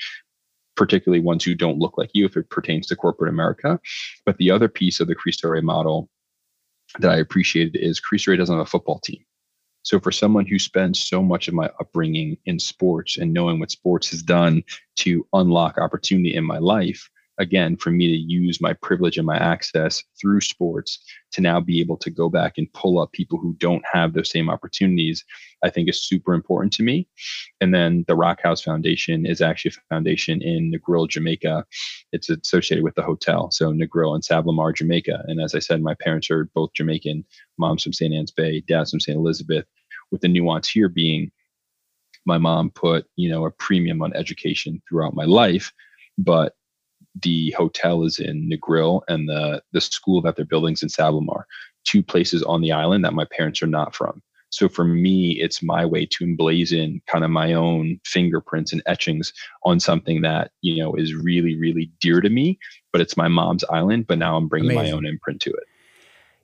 particularly 0.75 1.21
ones 1.21 1.43
who 1.43 1.55
don't 1.55 1.79
look 1.79 1.97
like 1.97 2.11
you 2.13 2.25
if 2.25 2.37
it 2.37 2.49
pertains 2.49 2.87
to 2.87 2.95
corporate 2.95 3.29
America. 3.29 3.79
But 4.25 4.37
the 4.37 4.51
other 4.51 4.69
piece 4.69 4.99
of 4.99 5.07
the 5.07 5.15
Cristo 5.15 5.49
Rey 5.49 5.61
model 5.61 6.09
that 6.99 7.11
I 7.11 7.17
appreciated 7.17 7.75
is 7.75 7.99
Cristo 7.99 8.31
Rey 8.31 8.37
doesn't 8.37 8.55
have 8.55 8.65
a 8.65 8.69
football 8.69 8.99
team. 8.99 9.23
So 9.83 9.99
for 9.99 10.11
someone 10.11 10.45
who 10.45 10.59
spends 10.59 10.99
so 10.99 11.23
much 11.23 11.47
of 11.47 11.53
my 11.53 11.69
upbringing 11.79 12.37
in 12.45 12.59
sports 12.59 13.17
and 13.17 13.33
knowing 13.33 13.59
what 13.59 13.71
sports 13.71 14.09
has 14.11 14.21
done 14.21 14.63
to 14.97 15.25
unlock 15.33 15.77
opportunity 15.77 16.35
in 16.35 16.43
my 16.43 16.57
life, 16.59 17.09
again, 17.39 17.77
for 17.77 17.89
me 17.89 18.07
to 18.07 18.17
use 18.17 18.61
my 18.61 18.73
privilege 18.73 19.17
and 19.17 19.25
my 19.25 19.37
access 19.37 20.03
through 20.19 20.41
sports 20.41 20.99
to 21.31 21.41
now 21.41 21.59
be 21.59 21.79
able 21.79 21.97
to 21.97 22.09
go 22.09 22.29
back 22.29 22.57
and 22.57 22.71
pull 22.73 22.99
up 22.99 23.13
people 23.13 23.39
who 23.39 23.55
don't 23.59 23.83
have 23.91 24.13
those 24.13 24.29
same 24.29 24.49
opportunities, 24.49 25.23
I 25.63 25.69
think 25.69 25.89
is 25.89 26.05
super 26.05 26.33
important 26.33 26.73
to 26.73 26.83
me. 26.83 27.07
And 27.61 27.73
then 27.73 28.03
the 28.07 28.15
Rock 28.15 28.41
House 28.41 28.61
Foundation 28.61 29.25
is 29.25 29.41
actually 29.41 29.71
a 29.71 29.93
foundation 29.93 30.41
in 30.41 30.71
Negril, 30.71 31.09
Jamaica. 31.09 31.65
It's 32.11 32.29
associated 32.29 32.83
with 32.83 32.95
the 32.95 33.03
hotel. 33.03 33.49
So 33.51 33.71
Negril 33.71 34.13
and 34.13 34.23
Sav-la-Mar, 34.23 34.73
Jamaica. 34.73 35.23
And 35.27 35.41
as 35.41 35.55
I 35.55 35.59
said, 35.59 35.81
my 35.81 35.95
parents 35.95 36.29
are 36.29 36.49
both 36.53 36.73
Jamaican. 36.73 37.23
Mom's 37.57 37.83
from 37.83 37.93
St. 37.93 38.13
Ann's 38.13 38.31
Bay, 38.31 38.61
dad's 38.67 38.91
from 38.91 38.99
St. 38.99 39.17
Elizabeth, 39.17 39.65
with 40.11 40.21
the 40.21 40.27
nuance 40.27 40.67
here 40.67 40.89
being 40.89 41.31
my 42.25 42.37
mom 42.37 42.69
put, 42.69 43.05
you 43.15 43.29
know, 43.29 43.45
a 43.45 43.51
premium 43.51 44.01
on 44.01 44.13
education 44.13 44.81
throughout 44.87 45.15
my 45.15 45.25
life, 45.25 45.71
but 46.17 46.53
the 47.21 47.51
hotel 47.51 48.03
is 48.03 48.19
in 48.19 48.49
Negril 48.49 49.01
and 49.07 49.27
the 49.27 49.61
the 49.73 49.81
school 49.81 50.21
that 50.21 50.35
they're 50.35 50.45
building 50.45 50.73
is 50.73 50.83
in 50.83 50.89
Sav-la-Mar, 50.89 51.45
two 51.83 52.03
places 52.03 52.43
on 52.43 52.61
the 52.61 52.71
island 52.71 53.05
that 53.05 53.13
my 53.13 53.25
parents 53.25 53.61
are 53.61 53.67
not 53.67 53.95
from. 53.95 54.21
So 54.51 54.67
for 54.67 54.83
me, 54.83 55.37
it's 55.39 55.61
my 55.61 55.85
way 55.85 56.07
to 56.07 56.25
emblazon 56.25 57.01
kind 57.05 57.23
of 57.23 57.29
my 57.29 57.53
own 57.53 57.99
fingerprints 58.03 58.73
and 58.73 58.81
etchings 58.87 59.31
on 59.63 59.79
something 59.79 60.21
that 60.21 60.51
you 60.61 60.81
know 60.81 60.95
is 60.95 61.13
really, 61.13 61.55
really 61.57 61.91
dear 62.01 62.21
to 62.21 62.29
me. 62.29 62.57
But 62.91 63.01
it's 63.01 63.15
my 63.15 63.27
mom's 63.27 63.63
island. 63.69 64.07
But 64.07 64.17
now 64.17 64.37
I'm 64.37 64.47
bringing 64.47 64.71
Amazing. 64.71 64.91
my 64.91 64.97
own 64.97 65.05
imprint 65.05 65.41
to 65.41 65.51
it. 65.51 65.63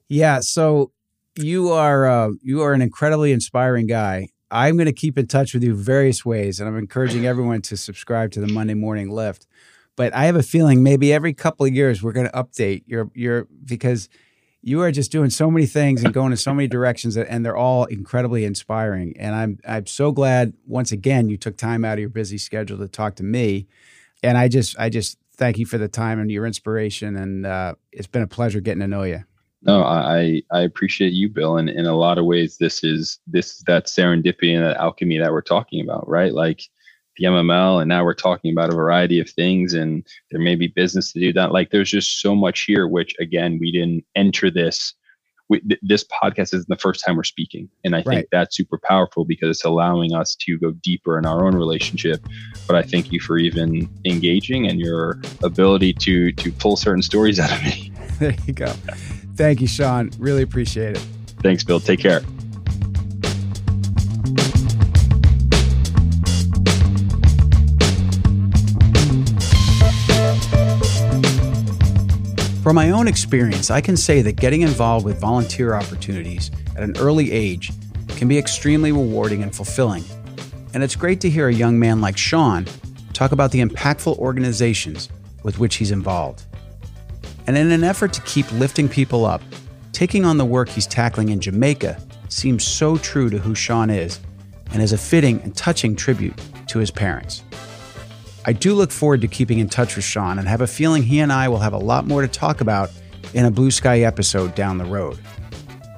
Yeah. 0.07 0.39
So 0.41 0.91
you 1.35 1.71
are 1.71 2.05
uh, 2.05 2.29
you 2.41 2.61
are 2.61 2.73
an 2.73 2.81
incredibly 2.81 3.31
inspiring 3.31 3.87
guy. 3.87 4.29
I'm 4.51 4.75
going 4.75 4.85
to 4.85 4.93
keep 4.93 5.17
in 5.17 5.27
touch 5.27 5.53
with 5.53 5.63
you 5.63 5.75
various 5.75 6.23
ways, 6.23 6.59
and 6.59 6.69
I'm 6.69 6.77
encouraging 6.77 7.25
everyone 7.25 7.61
to 7.63 7.75
subscribe 7.75 8.31
to 8.33 8.39
the 8.39 8.47
Monday 8.47 8.75
Morning 8.75 9.09
Lift. 9.09 9.47
But 9.95 10.13
I 10.13 10.25
have 10.25 10.35
a 10.35 10.43
feeling 10.43 10.83
maybe 10.83 11.13
every 11.13 11.33
couple 11.33 11.65
of 11.65 11.73
years 11.73 12.03
we're 12.03 12.11
going 12.11 12.27
to 12.27 12.33
update 12.33 12.83
your 12.85 13.09
your 13.13 13.47
because 13.63 14.09
you 14.61 14.81
are 14.81 14.91
just 14.91 15.11
doing 15.11 15.29
so 15.29 15.51
many 15.51 15.67
things 15.67 16.03
and 16.03 16.11
going 16.11 16.31
in 16.31 16.37
so 16.37 16.51
many 16.51 16.67
directions, 16.67 17.15
and 17.15 17.45
they're 17.45 17.55
all 17.55 17.85
incredibly 17.85 18.45
inspiring. 18.45 19.15
And 19.17 19.35
I'm 19.35 19.59
I'm 19.67 19.85
so 19.85 20.11
glad 20.11 20.53
once 20.65 20.91
again 20.91 21.29
you 21.29 21.37
took 21.37 21.55
time 21.55 21.85
out 21.85 21.93
of 21.93 21.99
your 21.99 22.09
busy 22.09 22.37
schedule 22.37 22.79
to 22.79 22.87
talk 22.87 23.15
to 23.15 23.23
me, 23.23 23.67
and 24.23 24.37
I 24.37 24.47
just 24.47 24.77
I 24.79 24.89
just 24.89 25.17
thank 25.37 25.57
you 25.57 25.65
for 25.65 25.77
the 25.77 25.87
time 25.87 26.19
and 26.19 26.31
your 26.31 26.45
inspiration, 26.45 27.15
and 27.15 27.45
uh, 27.45 27.75
it's 27.91 28.07
been 28.07 28.23
a 28.23 28.27
pleasure 28.27 28.59
getting 28.59 28.81
to 28.81 28.87
know 28.87 29.03
you. 29.03 29.23
No, 29.61 29.83
I 29.83 30.41
I 30.51 30.61
appreciate 30.61 31.13
you, 31.13 31.29
Bill, 31.29 31.57
and 31.57 31.69
in 31.69 31.85
a 31.85 31.95
lot 31.95 32.17
of 32.17 32.25
ways, 32.25 32.57
this 32.57 32.83
is 32.83 33.19
this 33.27 33.63
that 33.67 33.85
serendipity 33.85 34.55
and 34.55 34.65
that 34.65 34.77
alchemy 34.77 35.19
that 35.19 35.31
we're 35.31 35.41
talking 35.41 35.81
about, 35.81 36.07
right? 36.07 36.33
Like 36.33 36.61
the 37.17 37.25
MML, 37.25 37.81
and 37.81 37.89
now 37.89 38.03
we're 38.03 38.13
talking 38.13 38.51
about 38.51 38.71
a 38.71 38.75
variety 38.75 39.19
of 39.19 39.29
things, 39.29 39.73
and 39.73 40.05
there 40.31 40.41
may 40.41 40.55
be 40.55 40.67
business 40.67 41.11
to 41.13 41.19
do 41.19 41.33
that. 41.33 41.51
Like 41.51 41.71
there's 41.71 41.89
just 41.89 42.21
so 42.21 42.35
much 42.35 42.61
here, 42.61 42.87
which 42.87 43.15
again, 43.19 43.57
we 43.59 43.71
didn't 43.71 44.05
enter 44.15 44.51
this. 44.51 44.93
We, 45.47 45.59
th- 45.59 45.79
this 45.83 46.03
podcast 46.03 46.55
isn't 46.55 46.67
the 46.67 46.75
first 46.77 47.05
time 47.05 47.15
we're 47.15 47.23
speaking, 47.23 47.69
and 47.83 47.95
I 47.95 48.01
think 48.01 48.27
that's 48.31 48.55
super 48.55 48.79
powerful 48.83 49.25
because 49.25 49.57
it's 49.57 49.65
allowing 49.65 50.13
us 50.13 50.35
to 50.37 50.57
go 50.57 50.71
deeper 50.71 51.19
in 51.19 51.25
our 51.25 51.45
own 51.45 51.55
relationship. 51.55 52.25
But 52.67 52.75
I 52.77 52.81
thank 52.81 53.11
you 53.11 53.19
for 53.19 53.37
even 53.37 53.87
engaging 54.05 54.67
and 54.67 54.79
your 54.79 55.21
ability 55.43 55.93
to 55.93 56.31
to 56.31 56.51
pull 56.51 56.75
certain 56.77 57.03
stories 57.03 57.39
out 57.41 57.51
of 57.51 57.63
me. 57.63 57.91
There 58.19 58.35
you 58.47 58.53
go. 58.53 58.67
Thank 59.35 59.61
you, 59.61 59.67
Sean. 59.67 60.09
Really 60.17 60.41
appreciate 60.41 60.95
it. 60.95 61.05
Thanks, 61.43 61.63
Bill. 61.63 61.79
Take 61.79 61.99
care. 61.99 62.21
From 72.65 72.75
my 72.77 72.89
own 72.89 73.07
experience, 73.07 73.69
I 73.69 73.79
can 73.79 73.95
say 73.95 74.23
that 74.23 74.37
getting 74.37 74.61
involved 74.61 75.05
with 75.05 75.21
volunteer 75.21 75.75
opportunities 75.75 76.49
at 76.75 76.81
an 76.81 76.97
early 76.97 77.31
age 77.31 77.71
can 78.17 78.27
be 78.27 78.39
extremely 78.39 78.91
rewarding 78.91 79.43
and 79.43 79.55
fulfilling. 79.55 80.03
And 80.73 80.81
it's 80.81 80.95
great 80.95 81.21
to 81.21 81.29
hear 81.29 81.47
a 81.47 81.53
young 81.53 81.77
man 81.77 82.01
like 82.01 82.17
Sean 82.17 82.65
talk 83.13 83.33
about 83.33 83.51
the 83.51 83.61
impactful 83.61 84.17
organizations 84.17 85.09
with 85.43 85.59
which 85.59 85.75
he's 85.75 85.91
involved. 85.91 86.41
And 87.45 87.55
in 87.55 87.71
an 87.71 87.83
effort 87.83 88.13
to 88.13 88.21
keep 88.21 88.51
lifting 88.53 88.89
people 88.89 89.27
up, 89.27 89.43
taking 89.91 90.25
on 90.25 90.39
the 90.39 90.45
work 90.45 90.67
he's 90.67 90.87
tackling 90.87 91.29
in 91.29 91.39
Jamaica 91.39 92.01
seems 92.29 92.65
so 92.65 92.97
true 92.97 93.29
to 93.29 93.37
who 93.37 93.53
Sean 93.53 93.91
is 93.91 94.19
and 94.71 94.81
is 94.81 94.91
a 94.91 94.97
fitting 94.97 95.39
and 95.43 95.55
touching 95.55 95.95
tribute 95.95 96.41
to 96.69 96.79
his 96.79 96.89
parents. 96.89 97.43
I 98.47 98.53
do 98.53 98.75
look 98.75 98.91
forward 98.91 99.21
to 99.21 99.27
keeping 99.27 99.57
in 99.57 99.69
touch 99.69 99.95
with 99.95 100.05
Sean 100.05 100.37
and 100.37 100.47
have 100.47 100.61
a 100.61 100.67
feeling 100.67 101.01
he 101.01 101.19
and 101.19 101.33
I 101.33 101.47
will 101.47 101.57
have 101.57 101.73
a 101.73 101.79
lot 101.79 102.05
more 102.05 102.21
to 102.21 102.27
talk 102.27 102.61
about 102.61 102.91
in 103.33 103.43
a 103.45 103.49
Blue 103.49 103.71
Sky 103.71 104.01
episode 104.01 104.53
down 104.53 104.77
the 104.77 104.85
road. 104.85 105.17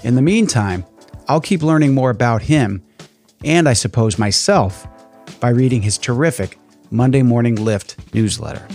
In 0.06 0.16
the 0.16 0.22
meantime, 0.22 0.86
I'll 1.28 1.42
keep 1.42 1.62
learning 1.62 1.94
more 1.94 2.10
about 2.10 2.44
him 2.44 2.82
and 3.44 3.68
I 3.68 3.74
suppose 3.74 4.18
myself 4.18 4.88
by 5.42 5.50
reading 5.50 5.82
his 5.82 5.98
terrific 5.98 6.58
Monday 6.90 7.22
Morning 7.22 7.56
Lift 7.56 7.98
newsletter. 8.14 8.66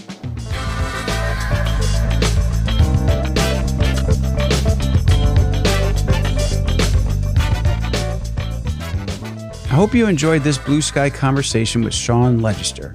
I 9.65 9.75
hope 9.75 9.95
you 9.95 10.07
enjoyed 10.07 10.43
this 10.43 10.59
blue 10.59 10.83
sky 10.83 11.09
conversation 11.09 11.83
with 11.83 11.95
Sean 11.95 12.41
Legister 12.41 12.95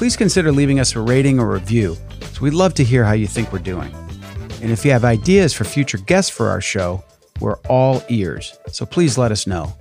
please 0.00 0.16
consider 0.16 0.50
leaving 0.50 0.80
us 0.80 0.96
a 0.96 0.98
rating 0.98 1.38
or 1.38 1.52
review. 1.52 1.94
So 2.32 2.40
we'd 2.40 2.54
love 2.54 2.72
to 2.72 2.82
hear 2.82 3.04
how 3.04 3.12
you 3.12 3.26
think 3.26 3.52
we're 3.52 3.58
doing. 3.58 3.94
And 4.62 4.70
if 4.70 4.82
you 4.82 4.92
have 4.92 5.04
ideas 5.04 5.52
for 5.52 5.64
future 5.64 5.98
guests 5.98 6.34
for 6.34 6.48
our 6.48 6.62
show, 6.62 7.04
we're 7.38 7.58
all 7.68 8.02
ears. 8.08 8.58
So 8.68 8.86
please 8.86 9.18
let 9.18 9.30
us 9.30 9.46
know. 9.46 9.76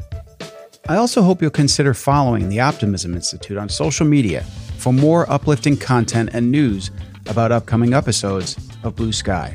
I 0.90 0.98
also 0.98 1.22
hope 1.22 1.42
you'll 1.42 1.52
consider 1.52 1.94
following 1.94 2.50
the 2.50 2.60
Optimism 2.60 3.16
Institute 3.16 3.58
on 3.58 3.70
social 3.70 4.06
media 4.06 4.44
for 4.78 4.92
more 4.92 5.26
uplifting 5.32 5.78
content 5.78 6.32
and 6.34 6.52
news 6.52 6.92
about 7.30 7.54
upcoming 7.54 7.94
episodes 7.94 8.58
of 8.84 8.98
Blue 8.98 9.14
Sky. 9.14 9.54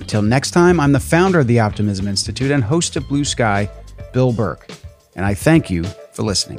Until 0.00 0.22
next 0.22 0.50
time, 0.50 0.80
I'm 0.80 0.90
the 0.90 0.98
founder 0.98 1.38
of 1.38 1.46
the 1.46 1.60
Optimism 1.60 2.08
Institute 2.08 2.50
and 2.50 2.64
host 2.64 2.96
of 2.96 3.06
Blue 3.06 3.24
Sky, 3.24 3.70
Bill 4.12 4.32
Burke, 4.32 4.68
and 5.14 5.24
I 5.24 5.34
thank 5.34 5.70
you 5.70 5.84
for 6.14 6.24
listening. 6.24 6.58